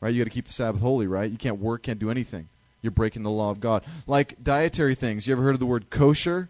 [0.00, 0.14] Right?
[0.14, 1.30] You got to keep the Sabbath holy, right?
[1.30, 2.48] You can't work, can't do anything.
[2.82, 3.84] You're breaking the law of God.
[4.06, 5.26] Like dietary things.
[5.26, 6.48] You ever heard of the word kosher?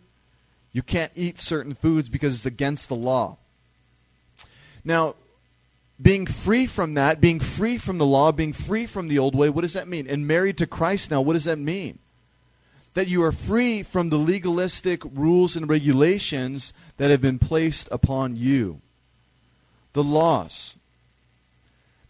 [0.73, 3.39] You can't eat certain foods because it's against the law.
[4.85, 5.17] Now,
[6.01, 9.51] being free from that, being free from the law, being free from the old way,
[9.51, 10.07] what does that mean?
[10.07, 11.99] And married to Christ now, what does that mean?
[12.95, 18.37] That you are free from the legalistic rules and regulations that have been placed upon
[18.37, 18.81] you.
[19.93, 20.77] The laws.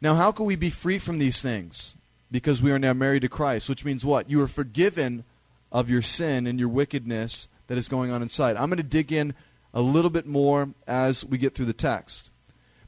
[0.00, 1.94] Now, how can we be free from these things?
[2.30, 4.30] Because we are now married to Christ, which means what?
[4.30, 5.24] You are forgiven
[5.72, 8.56] of your sin and your wickedness that is going on inside.
[8.56, 9.34] I'm going to dig in
[9.72, 12.30] a little bit more as we get through the text.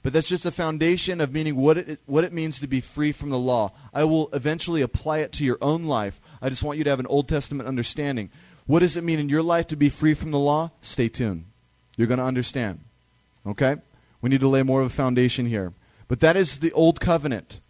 [0.03, 3.13] But that's just a foundation of meaning what it, what it means to be free
[3.13, 3.73] from the law.
[3.95, 6.21] I will eventually apply it to your own life.
[6.41, 8.31] I just want you to have an Old Testament understanding.
[8.67, 10.73] What does it mean in your life to be free from the law?
[10.81, 11.45] Stay tuned.
[11.97, 12.81] You're going to understand.
[13.47, 13.77] Okay?
[14.21, 15.73] We need to lay more of a foundation here.
[16.09, 17.61] But that is the Old Covenant.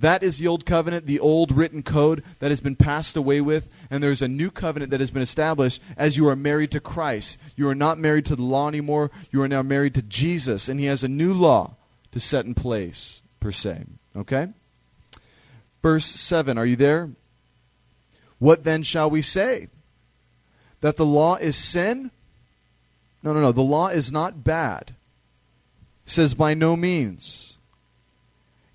[0.00, 3.70] That is the Old Covenant, the old written code that has been passed away with,
[3.90, 7.38] and there's a new covenant that has been established as you are married to Christ.
[7.54, 9.10] You are not married to the law anymore.
[9.30, 11.74] You are now married to Jesus, and He has a new law
[12.12, 13.84] to set in place, per se.
[14.16, 14.48] Okay?
[15.82, 17.10] Verse 7, are you there?
[18.38, 19.68] What then shall we say?
[20.80, 22.10] That the law is sin?
[23.22, 23.52] No, no, no.
[23.52, 24.94] The law is not bad.
[26.06, 27.58] It says, by no means.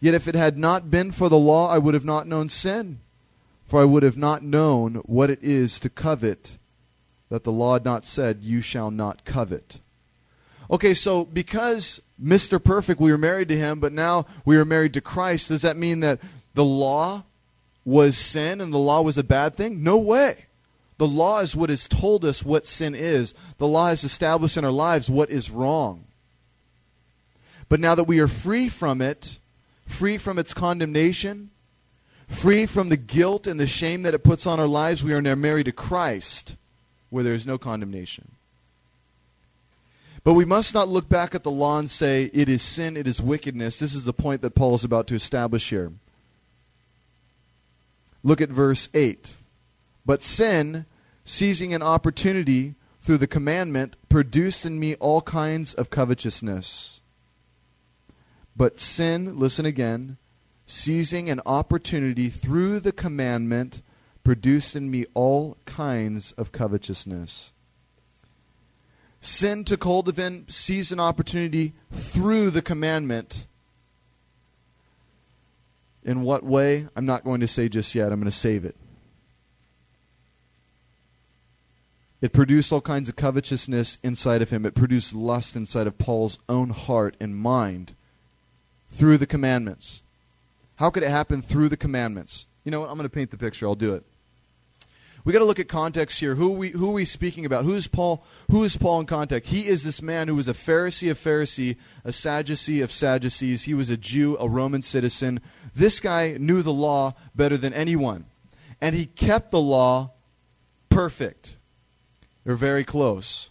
[0.05, 2.99] Yet if it had not been for the law, I would have not known sin.
[3.65, 6.59] For I would have not known what it is to covet,
[7.29, 9.79] that the law had not said, You shall not covet.
[10.69, 12.63] Okay, so because Mr.
[12.63, 15.75] Perfect, we were married to him, but now we are married to Christ, does that
[15.75, 16.19] mean that
[16.53, 17.23] the law
[17.83, 19.81] was sin and the law was a bad thing?
[19.81, 20.45] No way.
[20.99, 23.33] The law is what has told us what sin is.
[23.57, 26.05] The law has established in our lives what is wrong.
[27.69, 29.39] But now that we are free from it,
[29.85, 31.51] free from its condemnation,
[32.27, 35.21] free from the guilt and the shame that it puts on our lives, we are
[35.21, 36.55] now married to Christ,
[37.09, 38.31] where there is no condemnation.
[40.23, 43.07] But we must not look back at the law and say, it is sin, it
[43.07, 43.77] is wickedness.
[43.77, 45.91] This is the point that Paul is about to establish here.
[48.23, 49.35] Look at verse 8.
[50.03, 50.85] But sin,
[51.25, 56.94] seizing an opportunity through the commandment, produced in me all kinds of covetousness.
[58.55, 60.17] But sin, listen again,
[60.65, 63.81] seizing an opportunity through the commandment,
[64.23, 67.51] produced in me all kinds of covetousness.
[69.19, 73.47] Sin took hold of him, seized an opportunity through the commandment.
[76.03, 76.87] In what way?
[76.95, 78.11] I'm not going to say just yet.
[78.11, 78.75] I'm going to save it.
[82.21, 84.65] It produced all kinds of covetousness inside of him.
[84.65, 87.93] It produced lust inside of Paul's own heart and mind
[88.91, 90.01] through the commandments.
[90.75, 92.47] How could it happen through the commandments?
[92.63, 92.89] You know what?
[92.89, 93.65] I'm going to paint the picture.
[93.65, 94.03] I'll do it
[95.25, 96.35] we got to look at context here.
[96.35, 97.65] Who we who are we speaking about?
[97.65, 98.23] Who is Paul?
[98.51, 99.49] Who is Paul in context?
[99.49, 103.63] He is this man who was a Pharisee of Pharisee, a Sadducee of Sadducees.
[103.63, 105.41] He was a Jew, a Roman citizen.
[105.75, 108.25] This guy knew the law better than anyone,
[108.79, 110.11] and he kept the law
[110.89, 111.57] perfect.
[112.43, 113.49] They're very close.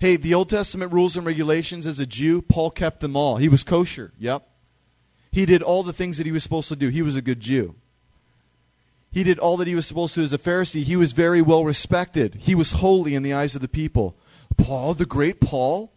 [0.00, 3.36] Hey, the Old Testament rules and regulations as a Jew, Paul kept them all.
[3.36, 4.12] He was kosher.
[4.18, 4.46] Yep.
[5.32, 6.88] He did all the things that he was supposed to do.
[6.88, 7.74] He was a good Jew.
[9.10, 10.84] He did all that he was supposed to as a Pharisee.
[10.84, 12.36] He was very well respected.
[12.36, 14.16] He was holy in the eyes of the people.
[14.56, 15.92] Paul, the great Paul,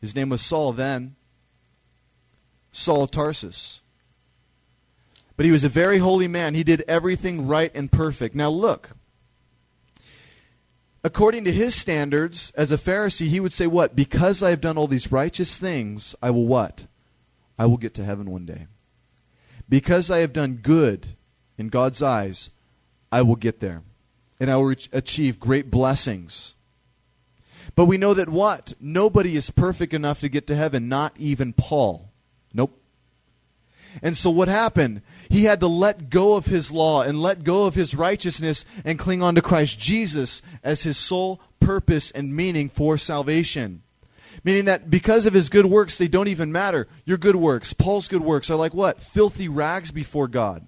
[0.00, 1.16] his name was Saul then,
[2.70, 3.80] Saul Tarsus.
[5.36, 6.54] But he was a very holy man.
[6.54, 8.34] He did everything right and perfect.
[8.34, 8.90] Now look.
[11.04, 13.96] According to his standards, as a Pharisee, he would say, What?
[13.96, 16.86] Because I have done all these righteous things, I will what?
[17.58, 18.66] I will get to heaven one day.
[19.68, 21.08] Because I have done good
[21.58, 22.50] in God's eyes,
[23.10, 23.82] I will get there.
[24.38, 26.54] And I will achieve great blessings.
[27.74, 28.74] But we know that what?
[28.80, 32.11] Nobody is perfect enough to get to heaven, not even Paul.
[34.00, 35.02] And so what happened?
[35.28, 38.98] He had to let go of his law and let go of his righteousness and
[38.98, 43.82] cling on to Christ Jesus as his sole purpose and meaning for salvation.
[44.44, 46.88] Meaning that because of his good works, they don't even matter.
[47.04, 49.00] Your good works, Paul's good works, are like what?
[49.00, 50.66] Filthy rags before God.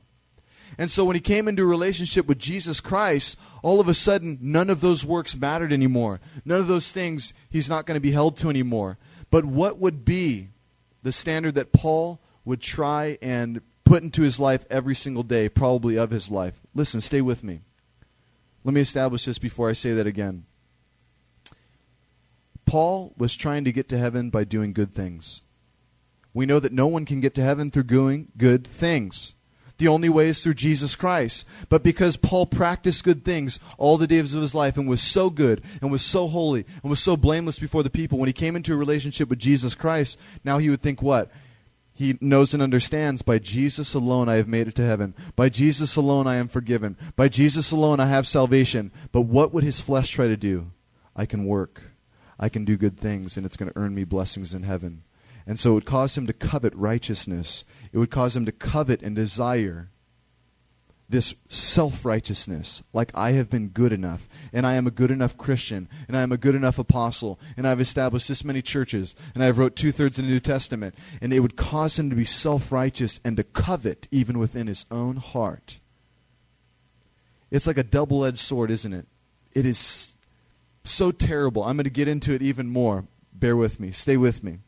[0.76, 4.38] And so when he came into a relationship with Jesus Christ, all of a sudden,
[4.40, 6.20] none of those works mattered anymore.
[6.44, 8.98] None of those things he's not going to be held to anymore.
[9.30, 10.48] But what would be
[11.02, 15.96] the standard that Paul would try and put into his life every single day, probably
[15.96, 16.60] of his life?
[16.74, 17.60] Listen, stay with me.
[18.64, 20.46] Let me establish this before I say that again.
[22.66, 25.42] Paul was trying to get to heaven by doing good things.
[26.32, 29.34] We know that no one can get to heaven through doing good things.
[29.76, 31.46] The only way is through Jesus Christ.
[31.68, 35.30] But because Paul practiced good things all the days of his life and was so
[35.30, 38.56] good and was so holy and was so blameless before the people, when he came
[38.56, 41.30] into a relationship with Jesus Christ, now he would think what?
[41.96, 45.14] He knows and understands by Jesus alone I have made it to heaven.
[45.36, 46.96] By Jesus alone I am forgiven.
[47.14, 48.90] By Jesus alone I have salvation.
[49.12, 50.72] But what would his flesh try to do?
[51.14, 51.82] I can work.
[52.38, 55.04] I can do good things, and it's going to earn me blessings in heaven.
[55.46, 57.64] And so it would cause him to covet righteousness.
[57.92, 59.90] It would cause him to covet and desire
[61.08, 65.36] this self righteousness, like I have been good enough, and I am a good enough
[65.36, 69.44] Christian, and I am a good enough apostle, and I've established this many churches, and
[69.44, 72.24] I've wrote two thirds of the New Testament, and it would cause him to be
[72.24, 75.78] self righteous and to covet even within his own heart.
[77.50, 79.06] It's like a double edged sword, isn't it?
[79.52, 80.14] It is
[80.84, 81.62] so terrible.
[81.62, 83.06] I'm going to get into it even more.
[83.32, 83.92] Bear with me.
[83.92, 84.58] Stay with me.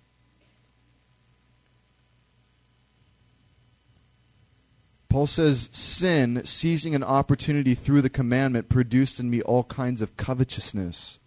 [5.08, 10.16] Paul says, Sin, seizing an opportunity through the commandment, produced in me all kinds of
[10.16, 11.18] covetousness.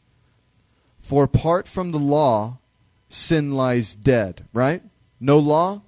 [1.00, 2.60] For apart from the law,
[3.10, 4.84] sin lies dead, right?
[5.20, 5.82] No law?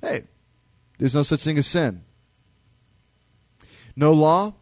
[0.00, 0.24] Hey,
[0.98, 2.04] there's no such thing as sin.
[3.94, 4.54] No law?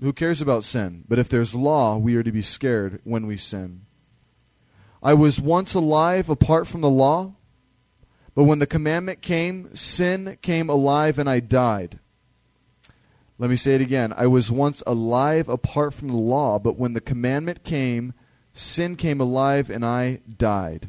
[0.00, 1.04] Who cares about sin?
[1.08, 3.86] But if there's law, we are to be scared when we sin.
[5.02, 7.34] I was once alive apart from the law,
[8.34, 12.00] but when the commandment came, sin came alive and I died.
[13.44, 14.14] Let me say it again.
[14.16, 18.14] I was once alive apart from the law, but when the commandment came,
[18.54, 20.88] sin came alive and I died.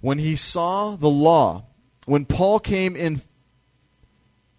[0.00, 1.64] When he saw the law,
[2.04, 3.22] when Paul came in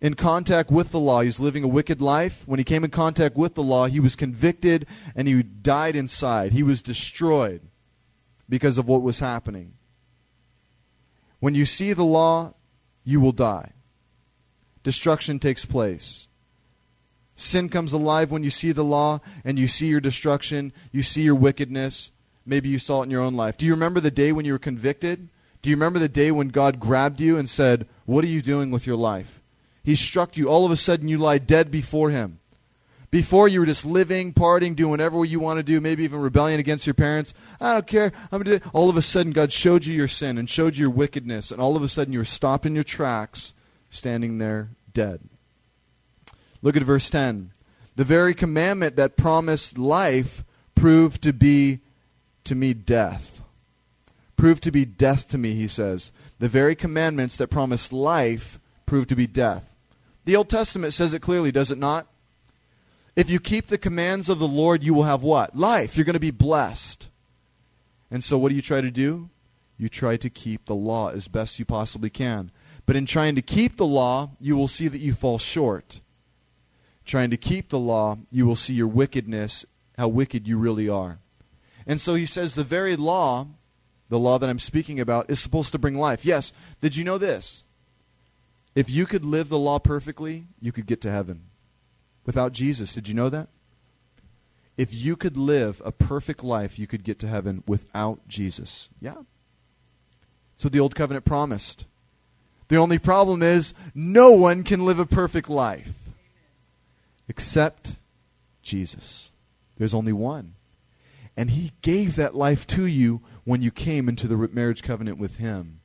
[0.02, 2.44] in contact with the law, he was living a wicked life.
[2.46, 6.52] When he came in contact with the law, he was convicted and he died inside.
[6.52, 7.62] He was destroyed
[8.50, 9.76] because of what was happening.
[11.40, 12.56] When you see the law,
[13.06, 13.72] you will die
[14.88, 16.30] destruction takes place.
[17.36, 21.24] Sin comes alive when you see the law and you see your destruction, you see
[21.24, 22.12] your wickedness.
[22.46, 23.58] Maybe you saw it in your own life.
[23.58, 25.28] Do you remember the day when you were convicted?
[25.62, 28.72] Do you remember the day when God grabbed you and said, What are you doing
[28.72, 29.42] with your life?
[29.84, 30.48] He struck you.
[30.48, 32.40] All of a sudden, you lie dead before Him.
[33.12, 36.62] Before you were just living, partying, doing whatever you want to do, maybe even rebellion
[36.62, 37.34] against your parents.
[37.60, 38.14] I don't care.
[38.32, 40.84] I'm gonna do All of a sudden, God showed you your sin and showed you
[40.84, 43.54] your wickedness, and all of a sudden, you were stopped in your tracks,
[43.90, 45.20] standing there dead.
[46.64, 47.52] Look at verse 10.
[47.96, 50.44] The very commandment that promised life
[50.74, 51.82] proved to be
[52.46, 53.44] to me death.
[54.38, 56.12] Proved to be death to me, he says.
[56.40, 59.76] The very commandments that promised life proved to be death.
[60.26, 62.08] The Old Testament says it clearly, does it not?
[63.16, 65.56] If you keep the commands of the Lord, you will have what?
[65.56, 65.96] Life.
[65.96, 67.08] You're going to be blessed.
[68.10, 69.30] And so, what do you try to do?
[69.78, 72.50] You try to keep the law as best you possibly can.
[72.88, 76.00] But in trying to keep the law, you will see that you fall short.
[77.06, 79.66] Trying to keep the law, you will see your wickedness,
[79.98, 81.20] how wicked you really are.
[81.86, 83.48] And so he says the very law,
[84.08, 86.26] the law that I'm speaking about, is supposed to bring life.
[86.26, 87.66] Yes, did you know this?
[88.74, 91.44] If you could live the law perfectly, you could get to heaven.
[92.26, 93.50] Without Jesus, did you know that?
[94.78, 98.90] If you could live a perfect life, you could get to heaven without Jesus.
[99.02, 99.24] Yeah.
[100.56, 101.87] So the old covenant promised.
[102.68, 105.94] The only problem is no one can live a perfect life
[107.28, 107.96] except
[108.62, 109.32] Jesus.
[109.78, 110.56] There's only one.
[111.36, 115.38] And he gave that life to you when you came into the marriage covenant with
[115.38, 115.80] him.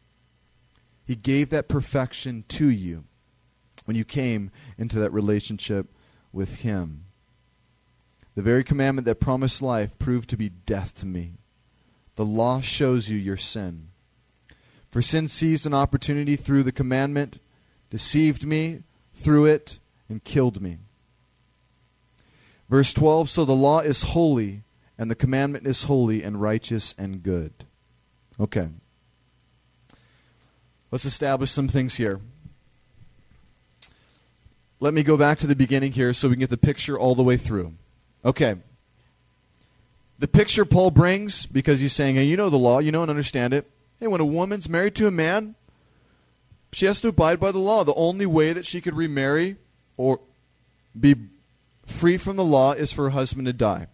[1.05, 3.05] He gave that perfection to you
[3.85, 5.89] when you came into that relationship
[6.33, 7.05] with him.
[8.35, 11.35] The very commandment that promised life proved to be death to me.
[12.17, 13.89] The law shows you your sin.
[14.93, 17.41] For sin seized an opportunity through the commandment,
[17.89, 18.83] deceived me
[19.15, 20.77] through it, and killed me.
[22.69, 24.65] Verse 12 So the law is holy,
[24.99, 27.53] and the commandment is holy and righteous and good.
[28.39, 28.69] Okay.
[30.91, 32.21] Let's establish some things here.
[34.79, 37.15] Let me go back to the beginning here so we can get the picture all
[37.15, 37.73] the way through.
[38.27, 38.57] Okay.
[40.19, 43.11] The picture Paul brings, because he's saying, hey, you know the law, you know and
[43.11, 43.71] understand it.
[44.03, 45.55] Hey, when a woman's married to a man,
[46.73, 47.85] she has to abide by the law.
[47.85, 49.59] The only way that she could remarry
[49.97, 50.19] or
[50.99, 51.15] be
[51.87, 53.87] free from the law is for her husband to die.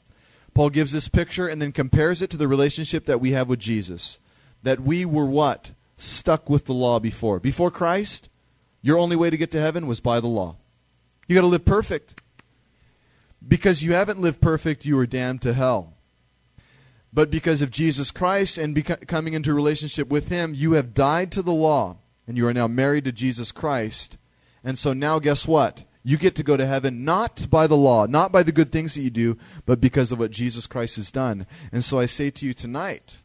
[0.54, 3.58] Paul gives this picture and then compares it to the relationship that we have with
[3.58, 4.18] Jesus.
[4.62, 5.72] That we were what?
[5.98, 7.38] Stuck with the law before.
[7.38, 8.30] Before Christ,
[8.80, 10.56] your only way to get to heaven was by the law.
[11.26, 12.22] You got to live perfect.
[13.46, 15.97] Because you haven't lived perfect, you are damned to hell.
[17.12, 21.42] But because of Jesus Christ and coming into relationship with Him, you have died to
[21.42, 21.96] the law,
[22.26, 24.18] and you are now married to Jesus Christ.
[24.62, 25.84] And so now, guess what?
[26.02, 28.94] You get to go to heaven not by the law, not by the good things
[28.94, 31.46] that you do, but because of what Jesus Christ has done.
[31.72, 33.20] And so I say to you tonight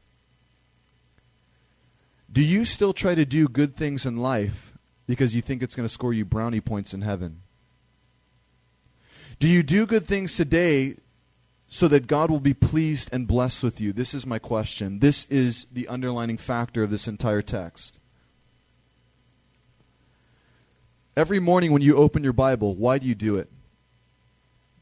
[2.34, 4.74] do you still try to do good things in life
[5.06, 7.44] because you think it's going to score you brownie points in heaven?
[9.40, 10.96] Do you do good things today
[11.74, 13.92] so that God will be pleased and blessed with you?
[13.92, 15.00] This is my question.
[15.00, 17.98] This is the underlining factor of this entire text.
[21.18, 23.50] Every morning when you open your Bible, why do you do it?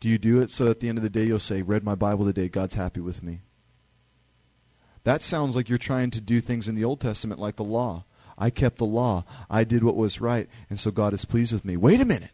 [0.02, 1.96] Do you do it so at the end of the day you'll say, Read my
[1.96, 3.40] Bible today, God's happy with me?
[5.06, 8.04] That sounds like you're trying to do things in the Old Testament like the law.
[8.38, 9.24] I kept the law.
[9.50, 11.78] I did what was right, and so God is pleased with me.
[11.78, 12.32] Wait a minute.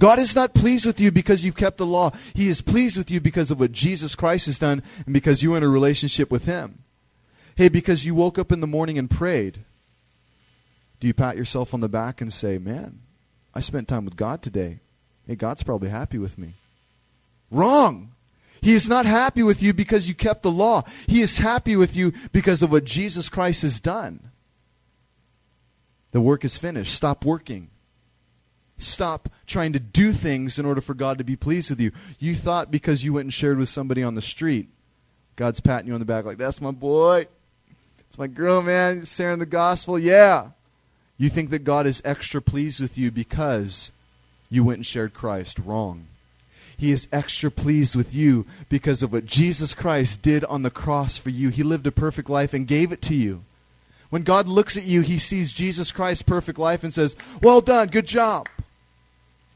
[0.00, 2.12] God is not pleased with you because you've kept the law.
[2.32, 5.58] He is pleased with you because of what Jesus Christ has done and because you're
[5.58, 6.84] in a relationship with Him.
[7.54, 9.58] Hey, because you woke up in the morning and prayed,
[11.00, 13.00] do you pat yourself on the back and say, Man,
[13.54, 14.80] I spent time with God today.
[15.26, 16.54] Hey, God's probably happy with me.
[17.50, 18.12] Wrong.
[18.62, 20.82] He is not happy with you because you kept the law.
[21.08, 24.30] He is happy with you because of what Jesus Christ has done.
[26.12, 26.94] The work is finished.
[26.94, 27.68] Stop working.
[28.82, 31.92] Stop trying to do things in order for God to be pleased with you.
[32.18, 34.68] You thought because you went and shared with somebody on the street,
[35.36, 37.26] God's patting you on the back like, that's my boy.
[38.00, 39.04] It's my girl, man.
[39.04, 39.98] sharing the gospel.
[39.98, 40.48] Yeah.
[41.16, 43.90] You think that God is extra pleased with you because
[44.50, 45.58] you went and shared Christ.
[45.58, 46.06] Wrong.
[46.76, 51.18] He is extra pleased with you because of what Jesus Christ did on the cross
[51.18, 51.50] for you.
[51.50, 53.42] He lived a perfect life and gave it to you.
[54.08, 57.88] When God looks at you, he sees Jesus Christ's perfect life and says, Well done,
[57.88, 58.48] good job.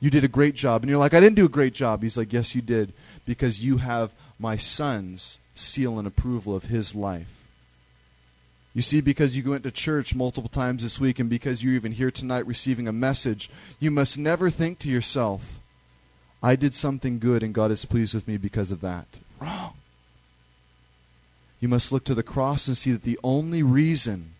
[0.04, 0.82] You did a great job.
[0.82, 2.02] And you're like, I didn't do a great job.
[2.02, 2.92] He's like, Yes, you did,
[3.24, 7.34] because you have my son's seal and approval of his life.
[8.74, 11.92] You see, because you went to church multiple times this week and because you're even
[11.92, 13.48] here tonight receiving a message,
[13.80, 15.58] you must never think to yourself,
[16.42, 19.06] I did something good and God is pleased with me because of that.
[19.40, 19.72] Wrong.
[21.60, 24.33] You must look to the cross and see that the only reason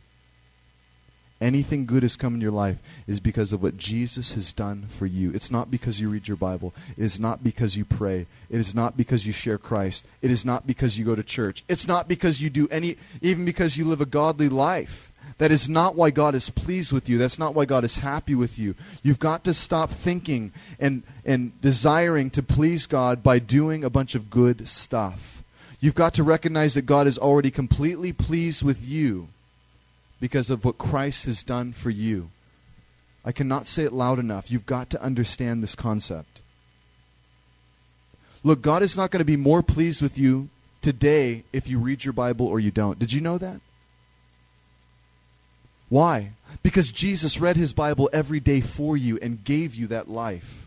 [1.44, 5.06] anything good has come in your life is because of what Jesus has done for
[5.06, 5.30] you.
[5.32, 6.72] It's not because you read your Bible.
[6.96, 8.26] It is not because you pray.
[8.48, 10.06] It is not because you share Christ.
[10.22, 11.62] It is not because you go to church.
[11.68, 15.12] It's not because you do any, even because you live a godly life.
[15.38, 17.18] That is not why God is pleased with you.
[17.18, 18.74] That's not why God is happy with you.
[19.02, 24.14] You've got to stop thinking and, and desiring to please God by doing a bunch
[24.14, 25.42] of good stuff.
[25.80, 29.28] You've got to recognize that God is already completely pleased with you
[30.24, 32.30] because of what Christ has done for you.
[33.26, 34.50] I cannot say it loud enough.
[34.50, 36.40] You've got to understand this concept.
[38.42, 40.48] Look, God is not going to be more pleased with you
[40.80, 42.98] today if you read your Bible or you don't.
[42.98, 43.60] Did you know that?
[45.90, 46.30] Why?
[46.62, 50.66] Because Jesus read his Bible every day for you and gave you that life.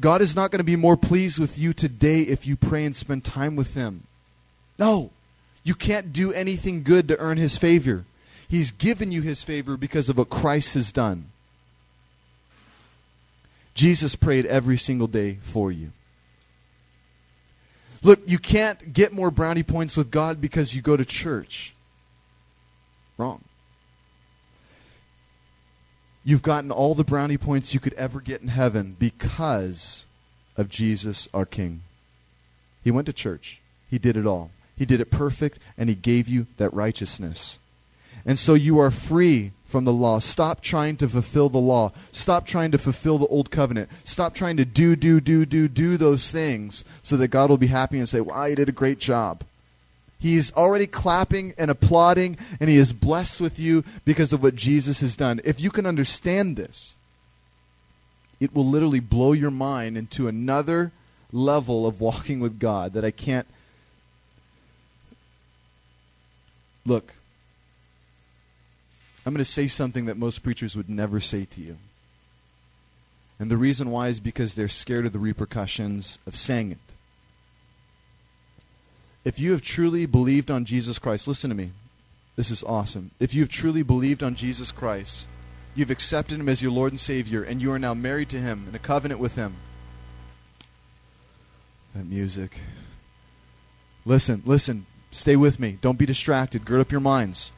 [0.00, 2.96] God is not going to be more pleased with you today if you pray and
[2.96, 4.08] spend time with him.
[4.76, 5.12] No.
[5.62, 8.04] You can't do anything good to earn his favor.
[8.48, 11.26] He's given you his favor because of what Christ has done.
[13.74, 15.90] Jesus prayed every single day for you.
[18.02, 21.74] Look, you can't get more brownie points with God because you go to church.
[23.18, 23.44] Wrong.
[26.24, 30.04] You've gotten all the brownie points you could ever get in heaven because
[30.56, 31.82] of Jesus, our King.
[32.82, 33.60] He went to church,
[33.90, 34.50] He did it all.
[34.80, 37.58] He did it perfect, and He gave you that righteousness.
[38.24, 40.20] And so you are free from the law.
[40.20, 41.92] Stop trying to fulfill the law.
[42.12, 43.90] Stop trying to fulfill the old covenant.
[44.04, 47.66] Stop trying to do, do, do, do, do those things so that God will be
[47.66, 49.44] happy and say, Wow, you did a great job.
[50.18, 55.00] He's already clapping and applauding, and he is blessed with you because of what Jesus
[55.02, 55.42] has done.
[55.44, 56.94] If you can understand this,
[58.40, 60.90] it will literally blow your mind into another
[61.32, 63.46] level of walking with God that I can't.
[66.86, 67.14] Look,
[69.24, 71.76] I'm going to say something that most preachers would never say to you.
[73.38, 76.78] And the reason why is because they're scared of the repercussions of saying it.
[79.24, 81.70] If you have truly believed on Jesus Christ, listen to me.
[82.36, 83.10] This is awesome.
[83.20, 85.26] If you have truly believed on Jesus Christ,
[85.74, 88.66] you've accepted him as your Lord and Savior, and you are now married to him
[88.68, 89.56] in a covenant with him.
[91.94, 92.58] That music.
[94.06, 94.86] Listen, listen.
[95.10, 95.78] Stay with me.
[95.80, 96.64] Don't be distracted.
[96.64, 97.50] Gird up your minds.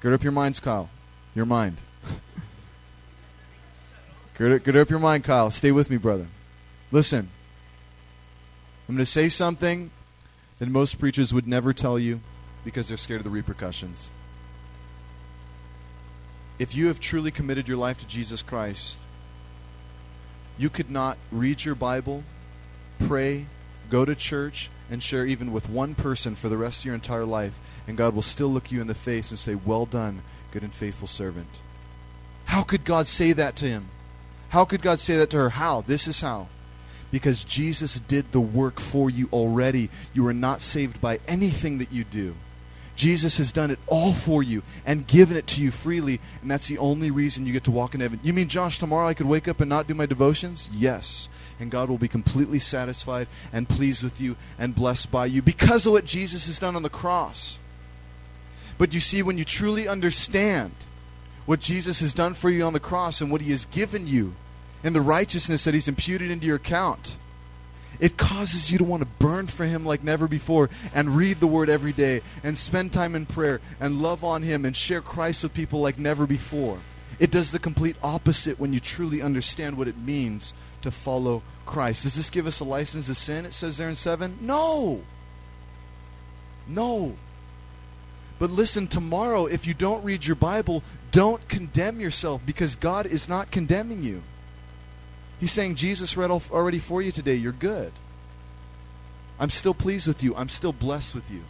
[0.00, 0.88] Gird up your minds, Kyle.
[1.34, 1.76] Your mind.
[4.38, 5.50] gird, up, gird up your mind, Kyle.
[5.50, 6.26] Stay with me, brother.
[6.90, 7.30] Listen,
[8.88, 9.90] I'm going to say something
[10.58, 12.20] that most preachers would never tell you
[12.64, 14.10] because they're scared of the repercussions.
[16.58, 18.98] If you have truly committed your life to Jesus Christ,
[20.58, 22.22] you could not read your Bible,
[23.06, 23.46] pray,
[23.90, 27.24] go to church, and share even with one person for the rest of your entire
[27.24, 27.58] life,
[27.88, 30.20] and God will still look you in the face and say, Well done,
[30.50, 31.48] good and faithful servant.
[32.44, 33.88] How could God say that to him?
[34.50, 35.48] How could God say that to her?
[35.48, 35.80] How?
[35.80, 36.48] This is how.
[37.10, 39.88] Because Jesus did the work for you already.
[40.12, 42.34] You are not saved by anything that you do.
[42.94, 46.68] Jesus has done it all for you and given it to you freely, and that's
[46.68, 48.20] the only reason you get to walk in heaven.
[48.22, 50.68] You mean, Josh, tomorrow I could wake up and not do my devotions?
[50.70, 51.30] Yes.
[51.60, 55.86] And God will be completely satisfied and pleased with you and blessed by you because
[55.86, 57.58] of what Jesus has done on the cross.
[58.78, 60.72] But you see, when you truly understand
[61.46, 64.34] what Jesus has done for you on the cross and what he has given you
[64.82, 67.16] and the righteousness that he's imputed into your account,
[68.02, 71.46] it causes you to want to burn for Him like never before and read the
[71.46, 75.44] Word every day and spend time in prayer and love on Him and share Christ
[75.44, 76.80] with people like never before.
[77.20, 82.02] It does the complete opposite when you truly understand what it means to follow Christ.
[82.02, 83.46] Does this give us a license to sin?
[83.46, 84.38] It says there in 7.
[84.40, 85.02] No.
[86.68, 87.16] No.
[88.38, 93.28] But listen, tomorrow, if you don't read your Bible, don't condemn yourself because God is
[93.28, 94.22] not condemning you.
[95.38, 97.34] He's saying, Jesus read already for you today.
[97.34, 97.92] You're good.
[99.38, 100.36] I'm still pleased with you.
[100.36, 101.42] I'm still blessed with you.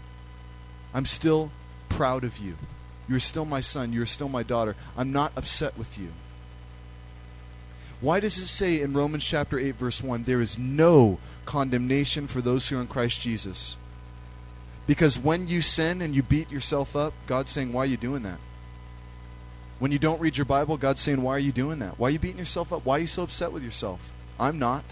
[0.94, 1.50] I'm still
[1.88, 2.56] proud of you.
[3.09, 3.92] You're still my son.
[3.92, 4.76] You're still my daughter.
[4.96, 6.09] I'm not upset with you.
[8.03, 12.41] Why does it say in Romans chapter 8, verse 1, there is no condemnation for
[12.41, 13.77] those who are in Christ Jesus?
[14.89, 18.24] Because when you sin and you beat yourself up, God's saying, Why are you doing
[18.24, 18.39] that?
[19.79, 21.97] When you don't read your Bible, God's saying, Why are you doing that?
[21.97, 22.85] Why are you beating yourself up?
[22.85, 24.12] Why are you so upset with yourself?
[24.39, 24.85] I'm not.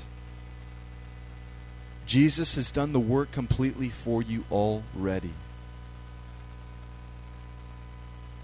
[2.07, 5.33] Jesus has done the work completely for you already.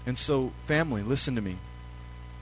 [0.05, 1.55] And so, family, listen to me.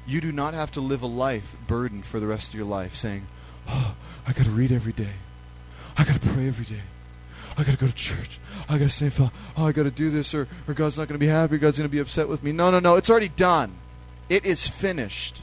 [0.07, 2.95] You do not have to live a life burdened for the rest of your life
[2.95, 3.26] saying,
[3.68, 3.95] Oh,
[4.27, 5.14] I got to read every day.
[5.98, 6.82] I got to pray every day.
[7.57, 8.40] I got to go to church.
[8.68, 11.15] I got to say, oh, I got to do this, or, or God's not going
[11.15, 11.57] to be happy.
[11.57, 12.52] God's going to be upset with me.
[12.52, 12.95] No, no, no.
[12.95, 13.73] It's already done.
[14.27, 15.40] It is finished.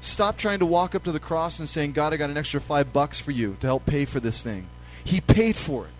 [0.00, 2.60] Stop trying to walk up to the cross and saying, God, I got an extra
[2.60, 4.66] five bucks for you to help pay for this thing.
[5.02, 5.90] He paid for it.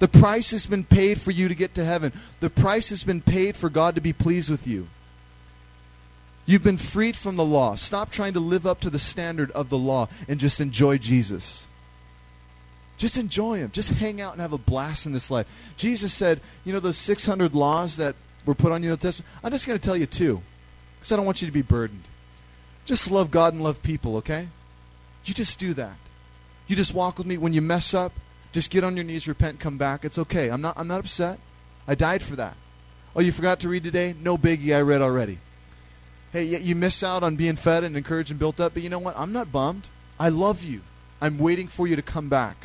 [0.00, 2.12] The price has been paid for you to get to heaven.
[2.40, 4.88] The price has been paid for God to be pleased with you.
[6.46, 7.74] You've been freed from the law.
[7.74, 11.66] Stop trying to live up to the standard of the law and just enjoy Jesus.
[12.96, 13.70] Just enjoy Him.
[13.72, 15.46] Just hang out and have a blast in this life.
[15.76, 18.14] Jesus said, you know, those 600 laws that
[18.44, 19.30] were put on you in the Testament.
[19.42, 20.42] I'm just going to tell you two,
[20.98, 22.04] because I don't want you to be burdened.
[22.84, 24.48] Just love God and love people, okay?
[25.24, 25.96] You just do that.
[26.66, 27.38] You just walk with me.
[27.38, 28.12] When you mess up,
[28.52, 30.04] just get on your knees, repent, come back.
[30.04, 30.50] It's okay.
[30.50, 31.38] I'm not, I'm not upset.
[31.88, 32.56] I died for that.
[33.16, 34.14] Oh, you forgot to read today?
[34.20, 34.76] No biggie.
[34.76, 35.38] I read already.
[36.34, 38.98] Hey, you miss out on being fed and encouraged and built up, but you know
[38.98, 39.16] what?
[39.16, 39.86] I'm not bummed.
[40.18, 40.80] I love you.
[41.20, 42.56] I'm waiting for you to come back.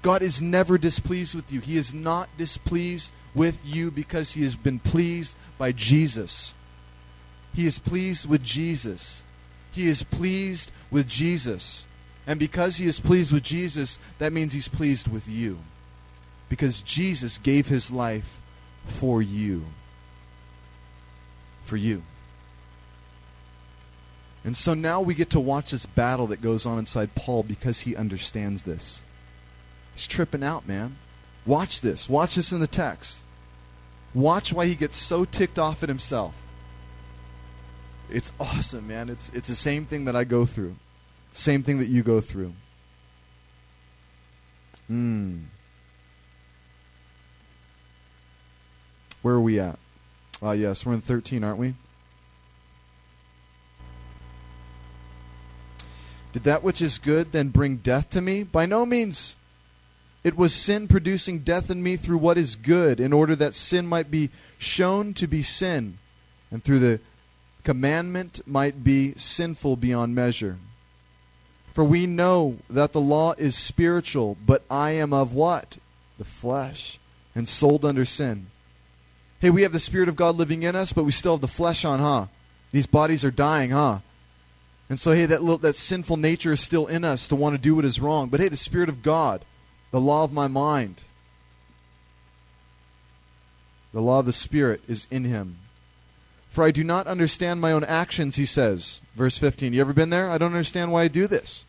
[0.00, 1.60] God is never displeased with you.
[1.60, 6.54] He is not displeased with you because he has been pleased by Jesus.
[7.54, 9.22] He is pleased with Jesus.
[9.72, 11.84] He is pleased with Jesus.
[12.26, 15.58] And because he is pleased with Jesus, that means he's pleased with you.
[16.48, 18.40] Because Jesus gave his life
[18.86, 19.66] for you.
[21.66, 22.02] For you.
[24.46, 27.80] And so now we get to watch this battle that goes on inside Paul because
[27.80, 29.02] he understands this.
[29.92, 30.98] He's tripping out, man.
[31.44, 32.08] Watch this.
[32.08, 33.22] Watch this in the text.
[34.14, 36.32] Watch why he gets so ticked off at himself.
[38.08, 39.08] It's awesome, man.
[39.08, 40.76] It's it's the same thing that I go through.
[41.32, 42.52] Same thing that you go through.
[44.86, 45.38] Hmm.
[49.22, 49.76] Where are we at?
[50.40, 51.74] Ah, uh, yes, we're in 13, aren't we?
[56.36, 58.42] Did that which is good then bring death to me?
[58.42, 59.34] By no means.
[60.22, 63.86] It was sin producing death in me through what is good, in order that sin
[63.86, 65.96] might be shown to be sin,
[66.50, 67.00] and through the
[67.64, 70.58] commandment might be sinful beyond measure.
[71.72, 75.78] For we know that the law is spiritual, but I am of what?
[76.18, 76.98] The flesh,
[77.34, 78.48] and sold under sin.
[79.40, 81.48] Hey, we have the Spirit of God living in us, but we still have the
[81.48, 82.26] flesh on, huh?
[82.72, 84.00] These bodies are dying, huh?
[84.88, 87.60] And so, hey, that, little, that sinful nature is still in us to want to
[87.60, 88.28] do what is wrong.
[88.28, 89.44] But hey, the Spirit of God
[89.90, 91.04] the law of my mind.
[93.92, 95.56] The law of the Spirit is in him.
[96.50, 99.00] For I do not understand my own actions, he says.
[99.14, 99.72] Verse 15.
[99.72, 100.28] You ever been there?
[100.28, 101.64] I don't understand why I do this.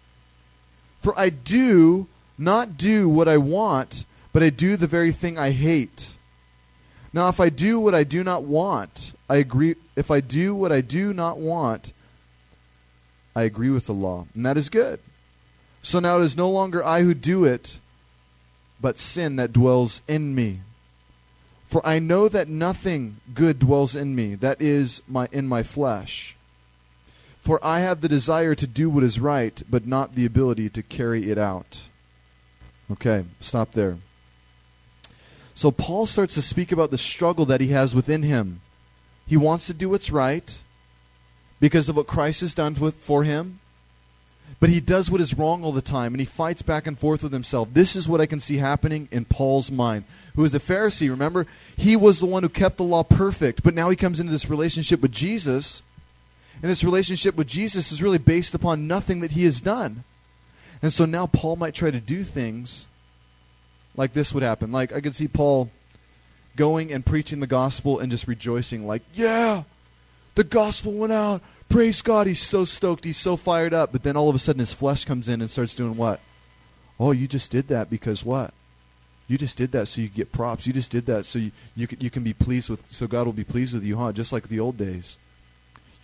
[1.01, 2.07] For I do
[2.37, 6.13] not do what I want, but I do the very thing I hate.
[7.13, 9.75] Now, if I do what I do not want, I agree.
[9.95, 11.93] If I do what I do not want,
[13.37, 14.99] I agree with the law, and that is good.
[15.83, 17.77] So now it is no longer I who do it,
[18.81, 20.61] but sin that dwells in me.
[21.63, 26.35] For I know that nothing good dwells in me, that is my in my flesh.
[27.39, 30.81] For I have the desire to do what is right, but not the ability to
[30.81, 31.83] carry it out.
[32.91, 33.97] Okay, stop there.
[35.53, 38.61] So Paul starts to speak about the struggle that he has within him.
[39.27, 40.57] He wants to do what's right
[41.59, 43.59] because of what Christ has done for him,
[44.59, 47.21] but he does what is wrong all the time and he fights back and forth
[47.23, 47.69] with himself.
[47.73, 50.05] This is what I can see happening in Paul's mind,
[50.35, 51.09] who is a Pharisee.
[51.09, 54.31] Remember, he was the one who kept the law perfect, but now he comes into
[54.31, 55.83] this relationship with Jesus.
[56.61, 60.03] And this relationship with Jesus is really based upon nothing that he has done.
[60.81, 62.87] And so now Paul might try to do things
[63.95, 64.71] like this would happen.
[64.71, 65.69] Like I could see Paul
[66.55, 69.63] going and preaching the gospel and just rejoicing, like, yeah,
[70.37, 71.41] the gospel went out.
[71.67, 72.27] Praise God.
[72.27, 73.03] He's so stoked.
[73.03, 73.91] He's so fired up.
[73.91, 76.21] But then all of a sudden his flesh comes in and starts doing what?
[76.99, 78.53] Oh, you just did that because what?
[79.27, 80.67] You just did that so you get props.
[80.67, 83.25] You just did that so you, you, can, you can be pleased with, so God
[83.25, 84.11] will be pleased with you, huh?
[84.11, 85.17] Just like the old days.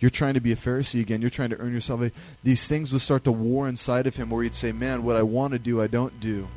[0.00, 1.20] You're trying to be a Pharisee again.
[1.20, 2.02] You're trying to earn yourself.
[2.42, 5.22] These things will start to war inside of him where he'd say, man, what I
[5.22, 6.48] want to do, I don't do.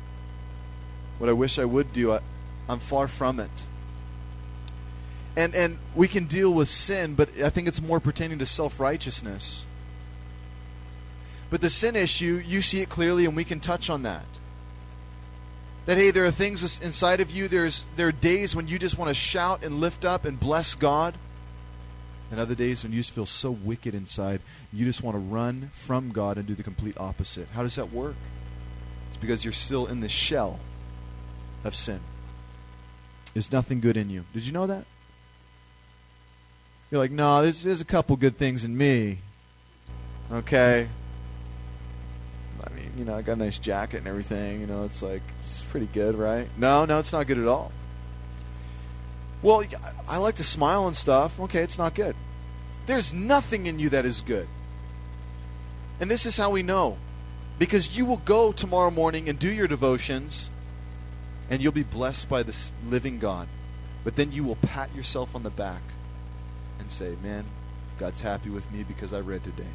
[1.18, 2.20] What I wish I would do, I,
[2.68, 3.50] I'm far from it.
[5.38, 8.80] And, and we can deal with sin, but I think it's more pertaining to self
[8.80, 9.64] righteousness.
[11.48, 14.24] But the sin issue, you see it clearly, and we can touch on that.
[15.86, 18.98] That, hey, there are things inside of you, there's, there are days when you just
[18.98, 21.14] want to shout and lift up and bless God.
[22.32, 24.40] And other days when you just feel so wicked inside,
[24.72, 27.46] you just want to run from God and do the complete opposite.
[27.54, 28.16] How does that work?
[29.06, 30.58] It's because you're still in the shell
[31.62, 32.00] of sin.
[33.34, 34.24] There's nothing good in you.
[34.34, 34.84] Did you know that?
[36.90, 39.18] You're like, no, there's, there's a couple good things in me.
[40.32, 40.88] Okay.
[42.64, 44.60] I mean, you know, I got a nice jacket and everything.
[44.60, 46.48] You know, it's like, it's pretty good, right?
[46.56, 47.72] No, no, it's not good at all.
[49.42, 49.64] Well,
[50.08, 51.38] I like to smile and stuff.
[51.38, 52.16] Okay, it's not good.
[52.86, 54.48] There's nothing in you that is good.
[56.00, 56.96] And this is how we know.
[57.58, 60.48] Because you will go tomorrow morning and do your devotions,
[61.50, 63.48] and you'll be blessed by this living God.
[64.04, 65.82] But then you will pat yourself on the back
[66.88, 67.44] and say, Man,
[67.98, 69.68] God's happy with me because I read today.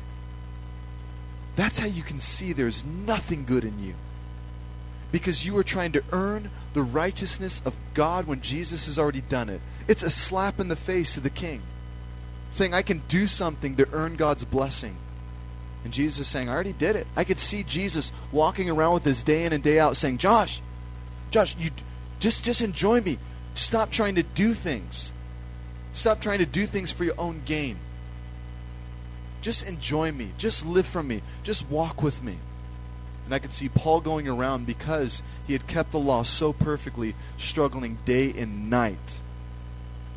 [1.55, 3.93] That's how you can see there's nothing good in you.
[5.11, 9.47] Because you are trying to earn the righteousness of God when Jesus has already done
[9.47, 9.61] it.
[9.87, 11.61] It's a slap in the face to the king.
[12.49, 14.97] Saying, I can do something to earn God's blessing.
[15.83, 17.05] And Jesus is saying, I already did it.
[17.15, 20.63] I could see Jesus walking around with this day in and day out saying, Josh,
[21.29, 21.69] Josh, you
[22.19, 23.19] just just enjoy me.
[23.53, 25.12] Stop trying to do things.
[25.93, 27.77] Stop trying to do things for your own gain.
[29.41, 30.31] Just enjoy me.
[30.37, 31.21] Just live from me.
[31.43, 32.37] Just walk with me.
[33.25, 37.15] And I could see Paul going around because he had kept the law so perfectly,
[37.37, 39.19] struggling day and night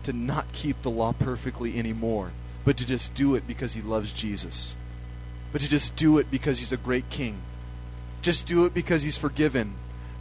[0.02, 2.32] to not keep the law perfectly anymore,
[2.64, 4.74] but to just do it because he loves Jesus.
[5.52, 7.38] But to just do it because he's a great king.
[8.22, 9.74] Just do it because he's forgiven,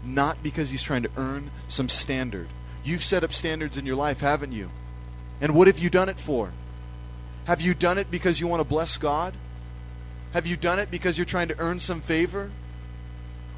[0.03, 2.47] not because he's trying to earn some standard.
[2.83, 4.69] You've set up standards in your life, haven't you?
[5.41, 6.51] And what have you done it for?
[7.45, 9.33] Have you done it because you want to bless God?
[10.33, 12.51] Have you done it because you're trying to earn some favor?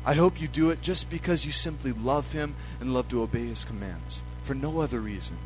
[0.06, 3.48] I hope you do it just because you simply love Him and love to obey
[3.48, 5.38] His commands, for no other reason.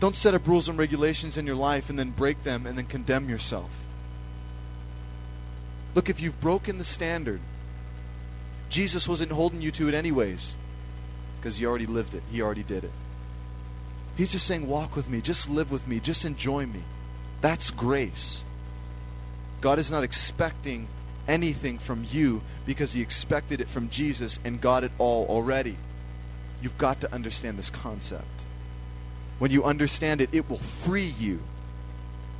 [0.00, 2.86] Don't set up rules and regulations in your life and then break them and then
[2.86, 3.70] condemn yourself.
[5.94, 7.40] Look, if you've broken the standard,
[8.68, 10.56] Jesus wasn't holding you to it anyways
[11.38, 12.90] because He already lived it, He already did it.
[14.16, 16.82] He's just saying, Walk with me, just live with me, just enjoy me.
[17.40, 18.44] That's grace.
[19.60, 20.88] God is not expecting
[21.26, 25.76] anything from you because He expected it from Jesus and got it all already.
[26.62, 28.24] You've got to understand this concept.
[29.38, 31.40] When you understand it, it will free you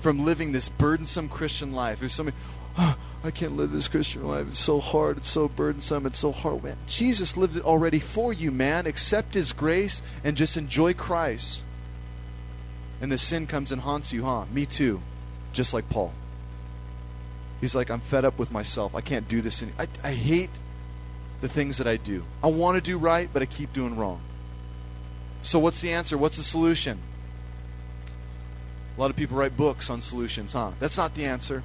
[0.00, 1.98] from living this burdensome Christian life.
[2.00, 2.36] There's so many,
[2.78, 4.46] oh, I can't live this Christian life.
[4.48, 5.16] It's so hard.
[5.18, 6.06] It's so burdensome.
[6.06, 6.62] It's so hard.
[6.62, 8.86] Man, Jesus lived it already for you, man.
[8.86, 11.63] Accept His grace and just enjoy Christ.
[13.00, 14.44] And the sin comes and haunts you, huh?
[14.50, 15.00] Me too.
[15.52, 16.12] Just like Paul.
[17.60, 18.94] He's like, I'm fed up with myself.
[18.94, 19.62] I can't do this.
[19.62, 19.86] Anymore.
[20.02, 20.50] I, I hate
[21.40, 22.24] the things that I do.
[22.42, 24.20] I want to do right, but I keep doing wrong.
[25.42, 26.16] So, what's the answer?
[26.16, 26.98] What's the solution?
[28.96, 30.72] A lot of people write books on solutions, huh?
[30.78, 31.62] That's not the answer.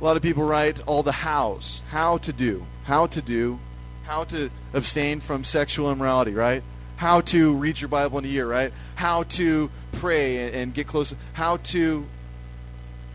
[0.00, 3.58] A lot of people write all the hows, how to do, how to do,
[4.04, 6.62] how to abstain from sexual immorality, right?
[6.98, 8.72] How to read your Bible in a year, right?
[8.96, 11.14] How to pray and, and get close.
[11.34, 12.04] How to.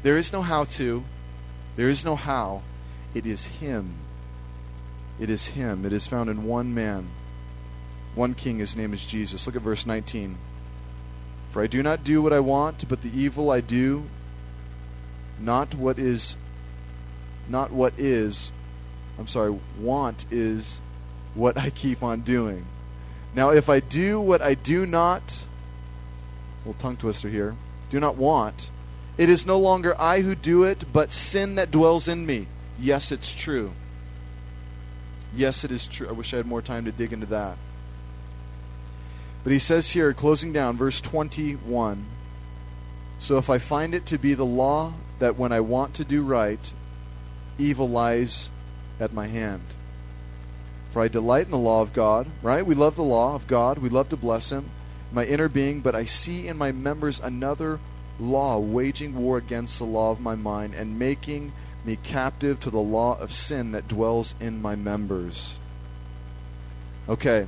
[0.04, 1.04] There is no how to.
[1.76, 2.62] There is no how.
[3.14, 3.96] It is Him.
[5.20, 5.86] It is Him.
[5.86, 7.10] It is found in one man,
[8.16, 8.60] one King.
[8.60, 9.46] His name is Jesus.
[9.46, 10.38] Look at verse 19.
[11.52, 14.06] For I do not do what I want, but the evil I do,
[15.42, 16.38] not what is,
[17.50, 18.50] not what is,
[19.20, 20.80] I'm sorry, want is
[21.36, 22.66] what I keep on doing.
[23.36, 25.46] Now, if I do what I do not,
[26.66, 27.56] little tongue twister here,
[27.90, 28.70] do not want,
[29.18, 32.48] it is no longer I who do it, but sin that dwells in me.
[32.80, 33.74] Yes, it's true.
[35.36, 36.08] Yes, it is true.
[36.08, 37.58] I wish I had more time to dig into that.
[39.44, 42.06] But he says here, closing down, verse 21
[43.20, 46.24] So if I find it to be the law that when I want to do
[46.24, 46.74] right,
[47.58, 48.50] evil lies
[49.00, 49.64] at my hand.
[50.94, 52.64] For I delight in the law of God, right?
[52.64, 53.80] We love the law of God.
[53.80, 54.70] We love to bless Him,
[55.12, 57.80] my inner being, but I see in my members another
[58.20, 61.52] law waging war against the law of my mind and making
[61.84, 65.56] me captive to the law of sin that dwells in my members.
[67.10, 67.48] Okay.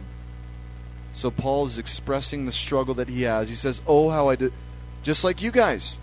[1.14, 3.48] So Paul is expressing the struggle that he has.
[3.48, 4.54] He says, "Oh how I did
[5.04, 5.98] just like you guys.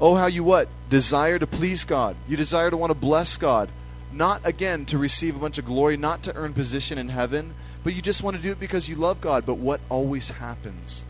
[0.00, 0.68] Oh how you what?
[0.88, 2.16] Desire to please God.
[2.26, 3.68] You desire to want to bless God,
[4.16, 7.94] not again to receive a bunch of glory, not to earn position in heaven, but
[7.94, 9.44] you just want to do it because you love God.
[9.44, 11.04] But what always happens?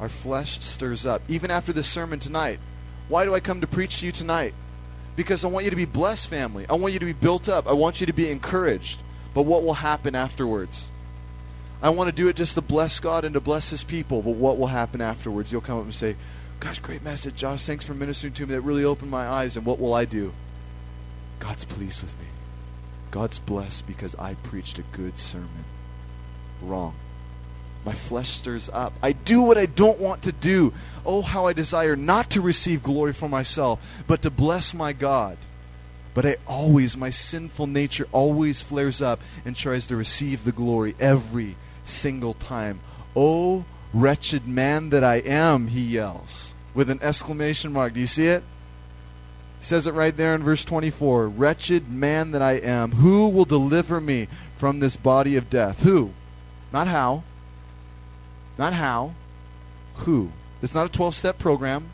[0.00, 1.22] Our flesh stirs up.
[1.28, 2.60] Even after this sermon tonight.
[3.08, 4.54] Why do I come to preach to you tonight?
[5.16, 6.66] Because I want you to be blessed, family.
[6.68, 7.68] I want you to be built up.
[7.68, 9.00] I want you to be encouraged.
[9.34, 10.88] But what will happen afterwards?
[11.82, 14.22] I want to do it just to bless God and to bless His people.
[14.22, 15.52] But what will happen afterwards?
[15.52, 16.16] You'll come up and say,
[16.60, 17.64] Gosh, great message, Josh.
[17.64, 18.54] Thanks for ministering to me.
[18.54, 19.56] That really opened my eyes.
[19.56, 20.32] And what will I do?
[21.40, 22.26] God's pleased with me.
[23.14, 25.64] God's blessed because I preached a good sermon.
[26.60, 26.96] Wrong.
[27.84, 28.92] My flesh stirs up.
[29.04, 30.72] I do what I don't want to do.
[31.06, 35.38] Oh, how I desire not to receive glory for myself, but to bless my God.
[36.12, 40.96] But I always, my sinful nature always flares up and tries to receive the glory
[40.98, 41.54] every
[41.84, 42.80] single time.
[43.14, 47.94] Oh, wretched man that I am, he yells with an exclamation mark.
[47.94, 48.42] Do you see it?
[49.64, 53.98] Says it right there in verse 24 Wretched man that I am, who will deliver
[53.98, 54.28] me
[54.58, 55.84] from this body of death?
[55.84, 56.12] Who?
[56.70, 57.22] Not how.
[58.58, 59.14] Not how.
[59.94, 60.32] Who?
[60.60, 61.86] It's not a 12 step program.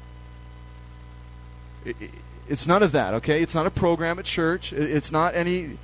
[1.84, 2.10] It, it,
[2.48, 3.40] it's none of that, okay?
[3.40, 4.72] It's not a program at church.
[4.72, 5.78] It, it's not any.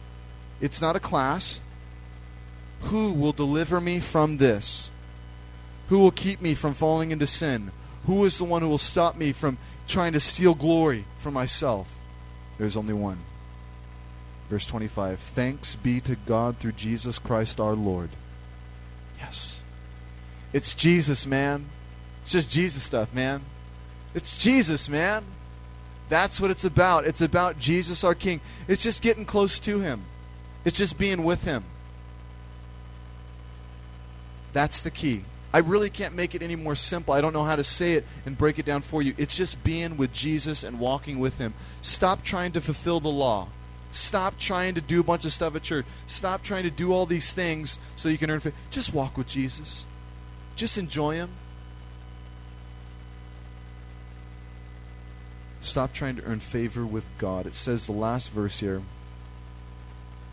[0.61, 1.61] It's not a class.
[2.81, 4.91] Who will deliver me from this?
[5.89, 7.71] Who will keep me from falling into sin?
[8.07, 11.89] Who is the one who will stop me from trying to steal glory for myself?
[12.59, 13.19] There's only one.
[14.49, 18.11] Verse 25 Thanks be to God through Jesus Christ our Lord.
[19.19, 19.63] Yes.
[20.53, 21.67] It's Jesus, man.
[22.23, 23.43] It's just Jesus stuff, man.
[24.15, 25.25] It's Jesus, man.
[26.09, 27.07] That's what it's about.
[27.07, 28.41] It's about Jesus, our King.
[28.69, 30.03] It's just getting close to Him,
[30.65, 31.65] it's just being with Him.
[34.53, 35.25] That's the key.
[35.53, 37.15] I really can't make it any more simple.
[37.15, 39.15] I don't know how to say it and break it down for you.
[39.17, 41.55] It's just being with Jesus and walking with Him.
[41.81, 43.49] Stop trying to fulfill the law.
[43.93, 45.87] Stop trying to do a bunch of stuff at church.
[46.07, 48.55] Stop trying to do all these things so you can earn faith.
[48.71, 49.87] Just walk with Jesus.
[50.57, 51.31] Just enjoy Him.
[55.61, 57.47] Stop trying to earn favor with God.
[57.47, 58.83] It says the last verse here,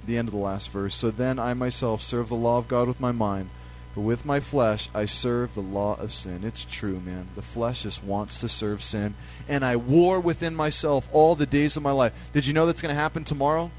[0.06, 0.94] the end of the last verse.
[0.94, 3.49] So then I myself serve the law of God with my mind,
[3.95, 6.44] but with my flesh I serve the law of sin.
[6.44, 7.28] It's true, man.
[7.36, 9.15] The flesh just wants to serve sin.
[9.48, 12.14] And I war within myself all the days of my life.
[12.34, 13.70] Did you know that's going to happen tomorrow?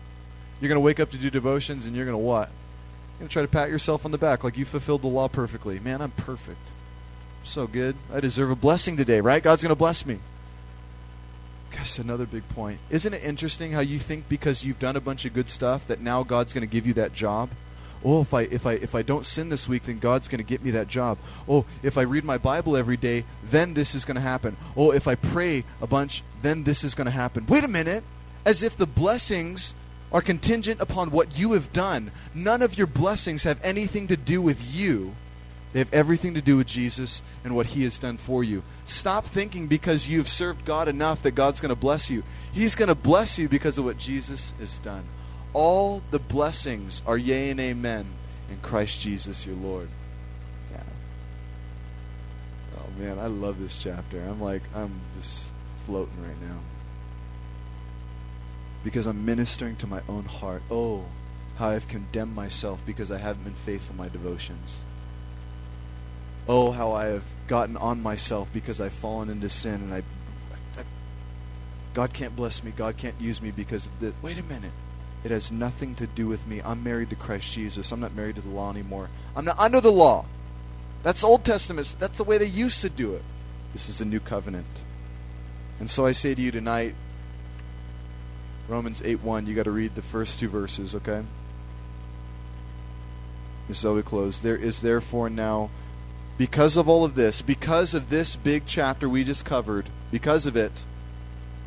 [0.61, 2.49] You're going to wake up to do devotions and you're going to what?
[2.49, 5.29] You're going to try to pat yourself on the back like you fulfilled the law
[5.29, 5.79] perfectly.
[5.79, 6.71] Man, I'm perfect.
[7.45, 7.97] So good.
[8.13, 9.43] I deserve a blessing today, right?
[9.43, 10.19] God's going to bless me.
[11.71, 12.79] Gosh, another big point.
[12.89, 16.01] Isn't it interesting how you think because you've done a bunch of good stuff that
[16.01, 17.51] now God's going to give you that job?
[18.05, 20.45] Oh, if I if I if I don't sin this week, then God's going to
[20.45, 21.19] get me that job.
[21.49, 24.57] Oh, if I read my Bible every day, then this is going to happen.
[24.77, 27.47] Oh, if I pray a bunch, then this is going to happen.
[27.47, 28.05] Wait a minute.
[28.45, 29.75] As if the blessings
[30.13, 32.13] are contingent upon what you have done.
[32.35, 35.17] None of your blessings have anything to do with you.
[35.73, 38.63] They have everything to do with Jesus and what he has done for you.
[38.87, 42.23] Stop thinking because you've served God enough that God's going to bless you.
[42.53, 45.03] He's going to bless you because of what Jesus has done.
[45.55, 48.07] All the blessings are yea and amen
[48.51, 49.89] in Christ Jesus your Lord.
[50.73, 50.83] Yeah.
[52.77, 54.21] Oh man, I love this chapter.
[54.21, 55.53] I'm like I'm just
[55.85, 56.59] floating right now.
[58.85, 60.63] because I'm ministering to my own heart.
[60.71, 61.05] Oh,
[61.57, 64.81] how I've condemned myself because I haven't been faithful in my devotions.
[66.47, 69.99] Oh, how I have gotten on myself because I've fallen into sin and I,
[70.79, 70.85] I
[71.95, 72.73] God can't bless me.
[72.77, 74.13] God can't use me because of this.
[74.21, 74.73] Wait a minute.
[75.25, 76.61] It has nothing to do with me.
[76.63, 77.91] I'm married to Christ Jesus.
[77.91, 79.09] I'm not married to the law anymore.
[79.35, 80.27] I'm not under the law.
[81.03, 81.97] That's Old Testament.
[81.99, 83.23] That's the way they used to do it.
[83.73, 84.67] This is a new covenant.
[85.81, 86.95] And so I say to you tonight,
[88.69, 91.23] Romans 8 1, you got to read the first two verses, okay?
[93.69, 94.41] This is we close.
[94.41, 95.71] There is therefore now,
[96.37, 100.57] because of all of this, because of this big chapter we just covered, because of
[100.57, 100.85] it,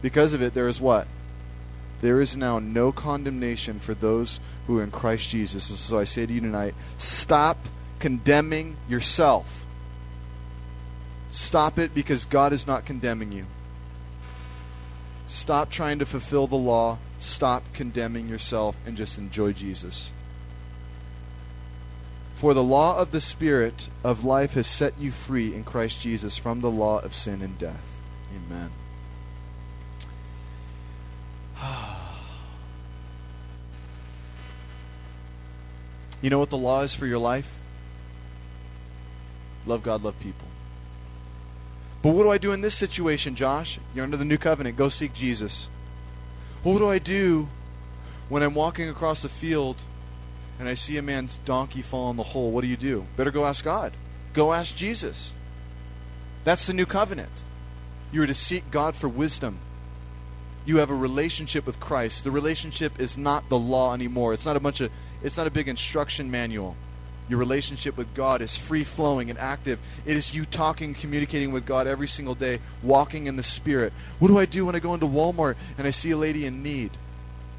[0.02, 1.08] because of it, there is what?
[2.02, 5.66] There is now no condemnation for those who are in Christ Jesus.
[5.66, 7.58] So I say to you tonight stop
[8.00, 9.66] condemning yourself.
[11.32, 13.46] Stop it because God is not condemning you.
[15.28, 17.00] Stop trying to fulfill the law.
[17.20, 20.12] Stop condemning yourself and just enjoy Jesus.
[22.36, 26.38] For the law of the Spirit of life has set you free in Christ Jesus
[26.38, 28.00] from the law of sin and death.
[28.36, 28.70] Amen.
[36.20, 37.58] You know what the law is for your life?
[39.68, 40.48] Love God, love people.
[42.02, 43.80] But what do I do in this situation, Josh?
[43.94, 44.78] You're under the new covenant.
[44.78, 45.68] Go seek Jesus.
[46.64, 47.50] What do I do
[48.30, 49.84] when I'm walking across the field
[50.60, 52.52] and I see a man's donkey fall in the hole?
[52.52, 53.06] What do you do?
[53.16, 53.94] Better go ask God.
[54.34, 55.32] Go ask Jesus.
[56.44, 57.44] That's the new covenant.
[58.12, 59.60] You are to seek God for wisdom.
[60.68, 62.26] You have a relationship with Christ.
[62.26, 64.34] The relationship is not the law anymore.
[64.34, 64.92] It's not a bunch of
[65.24, 66.76] it's not a big instruction manual.
[67.30, 69.80] Your relationship with God is free flowing and active.
[70.06, 73.94] It is you talking, communicating with God every single day, walking in the Spirit.
[74.20, 76.64] What do I do when I go into Walmart and I see a lady in
[76.64, 76.92] need?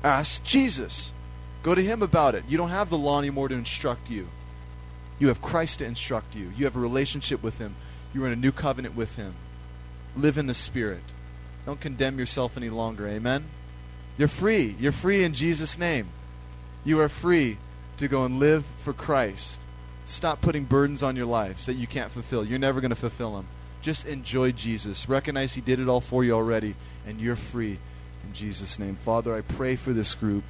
[0.05, 1.11] Ask Jesus.
[1.63, 2.45] Go to Him about it.
[2.47, 4.29] You don't have the law anymore to instruct you.
[5.19, 6.53] You have Christ to instruct you.
[6.59, 7.75] You have a relationship with Him.
[8.13, 9.33] You're in a new covenant with Him.
[10.15, 11.03] Live in the Spirit.
[11.69, 13.07] Don't condemn yourself any longer.
[13.07, 13.45] Amen?
[14.17, 14.75] You're free.
[14.81, 16.09] You're free in Jesus' name.
[16.83, 17.59] You are free
[17.99, 19.61] to go and live for Christ.
[20.07, 22.43] Stop putting burdens on your lives that you can't fulfill.
[22.43, 23.49] You're never going to fulfill them.
[23.83, 25.11] Just enjoy Jesus.
[25.11, 26.75] Recognize He did it all for you already,
[27.07, 27.77] and you're free
[28.25, 28.97] in Jesus' name.
[28.97, 30.45] Father, I pray for this group,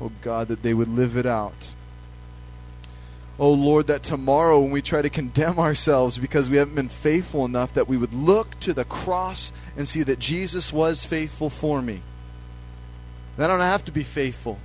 [0.00, 1.72] oh God, that they would live it out.
[3.40, 7.46] Oh Lord, that tomorrow when we try to condemn ourselves because we haven't been faithful
[7.46, 11.80] enough, that we would look to the cross and see that Jesus was faithful for
[11.80, 12.02] me.
[13.38, 14.58] I don't have to be faithful.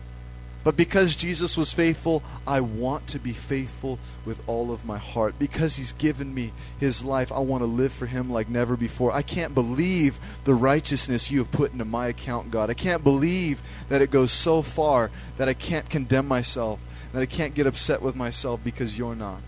[0.66, 5.36] But because Jesus was faithful, I want to be faithful with all of my heart.
[5.38, 9.12] Because He's given me His life, I want to live for Him like never before.
[9.12, 12.72] I can't believe the righteousness you have put into my account, God.
[12.72, 16.80] I can't believe that it goes so far that I can't condemn myself,
[17.16, 19.42] that I can't get upset with myself because you're not.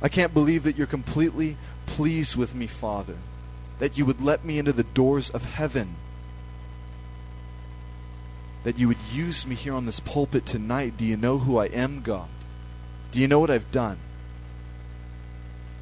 [0.00, 1.56] I can't believe that you're completely
[1.86, 3.16] pleased with me, Father,
[3.80, 5.96] that you would let me into the doors of heaven
[8.64, 10.96] that you would use me here on this pulpit tonight.
[10.96, 12.28] Do you know who I am, God?
[13.12, 13.98] Do you know what I've done?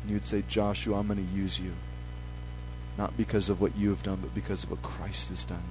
[0.00, 1.72] And you would say, Joshua, I'm going to use you.
[2.98, 5.62] Not because of what you have done, but because of what Christ has done.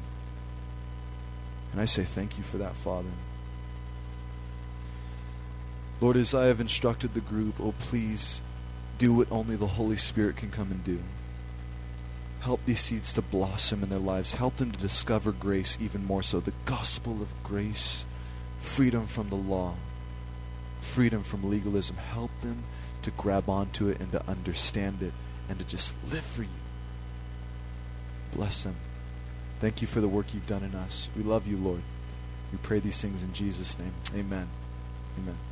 [1.73, 3.09] And I say thank you for that, Father.
[6.01, 8.41] Lord, as I have instructed the group, oh, please
[8.97, 10.99] do what only the Holy Spirit can come and do.
[12.41, 14.33] Help these seeds to blossom in their lives.
[14.33, 16.39] Help them to discover grace even more so.
[16.39, 18.03] The gospel of grace,
[18.57, 19.75] freedom from the law,
[20.79, 21.97] freedom from legalism.
[21.97, 22.63] Help them
[23.03, 25.13] to grab onto it and to understand it
[25.49, 26.49] and to just live for you.
[28.33, 28.75] Bless them.
[29.59, 31.09] Thank you for the work you've done in us.
[31.15, 31.81] We love you, Lord.
[32.51, 33.93] We pray these things in Jesus' name.
[34.15, 34.47] Amen.
[35.19, 35.50] Amen.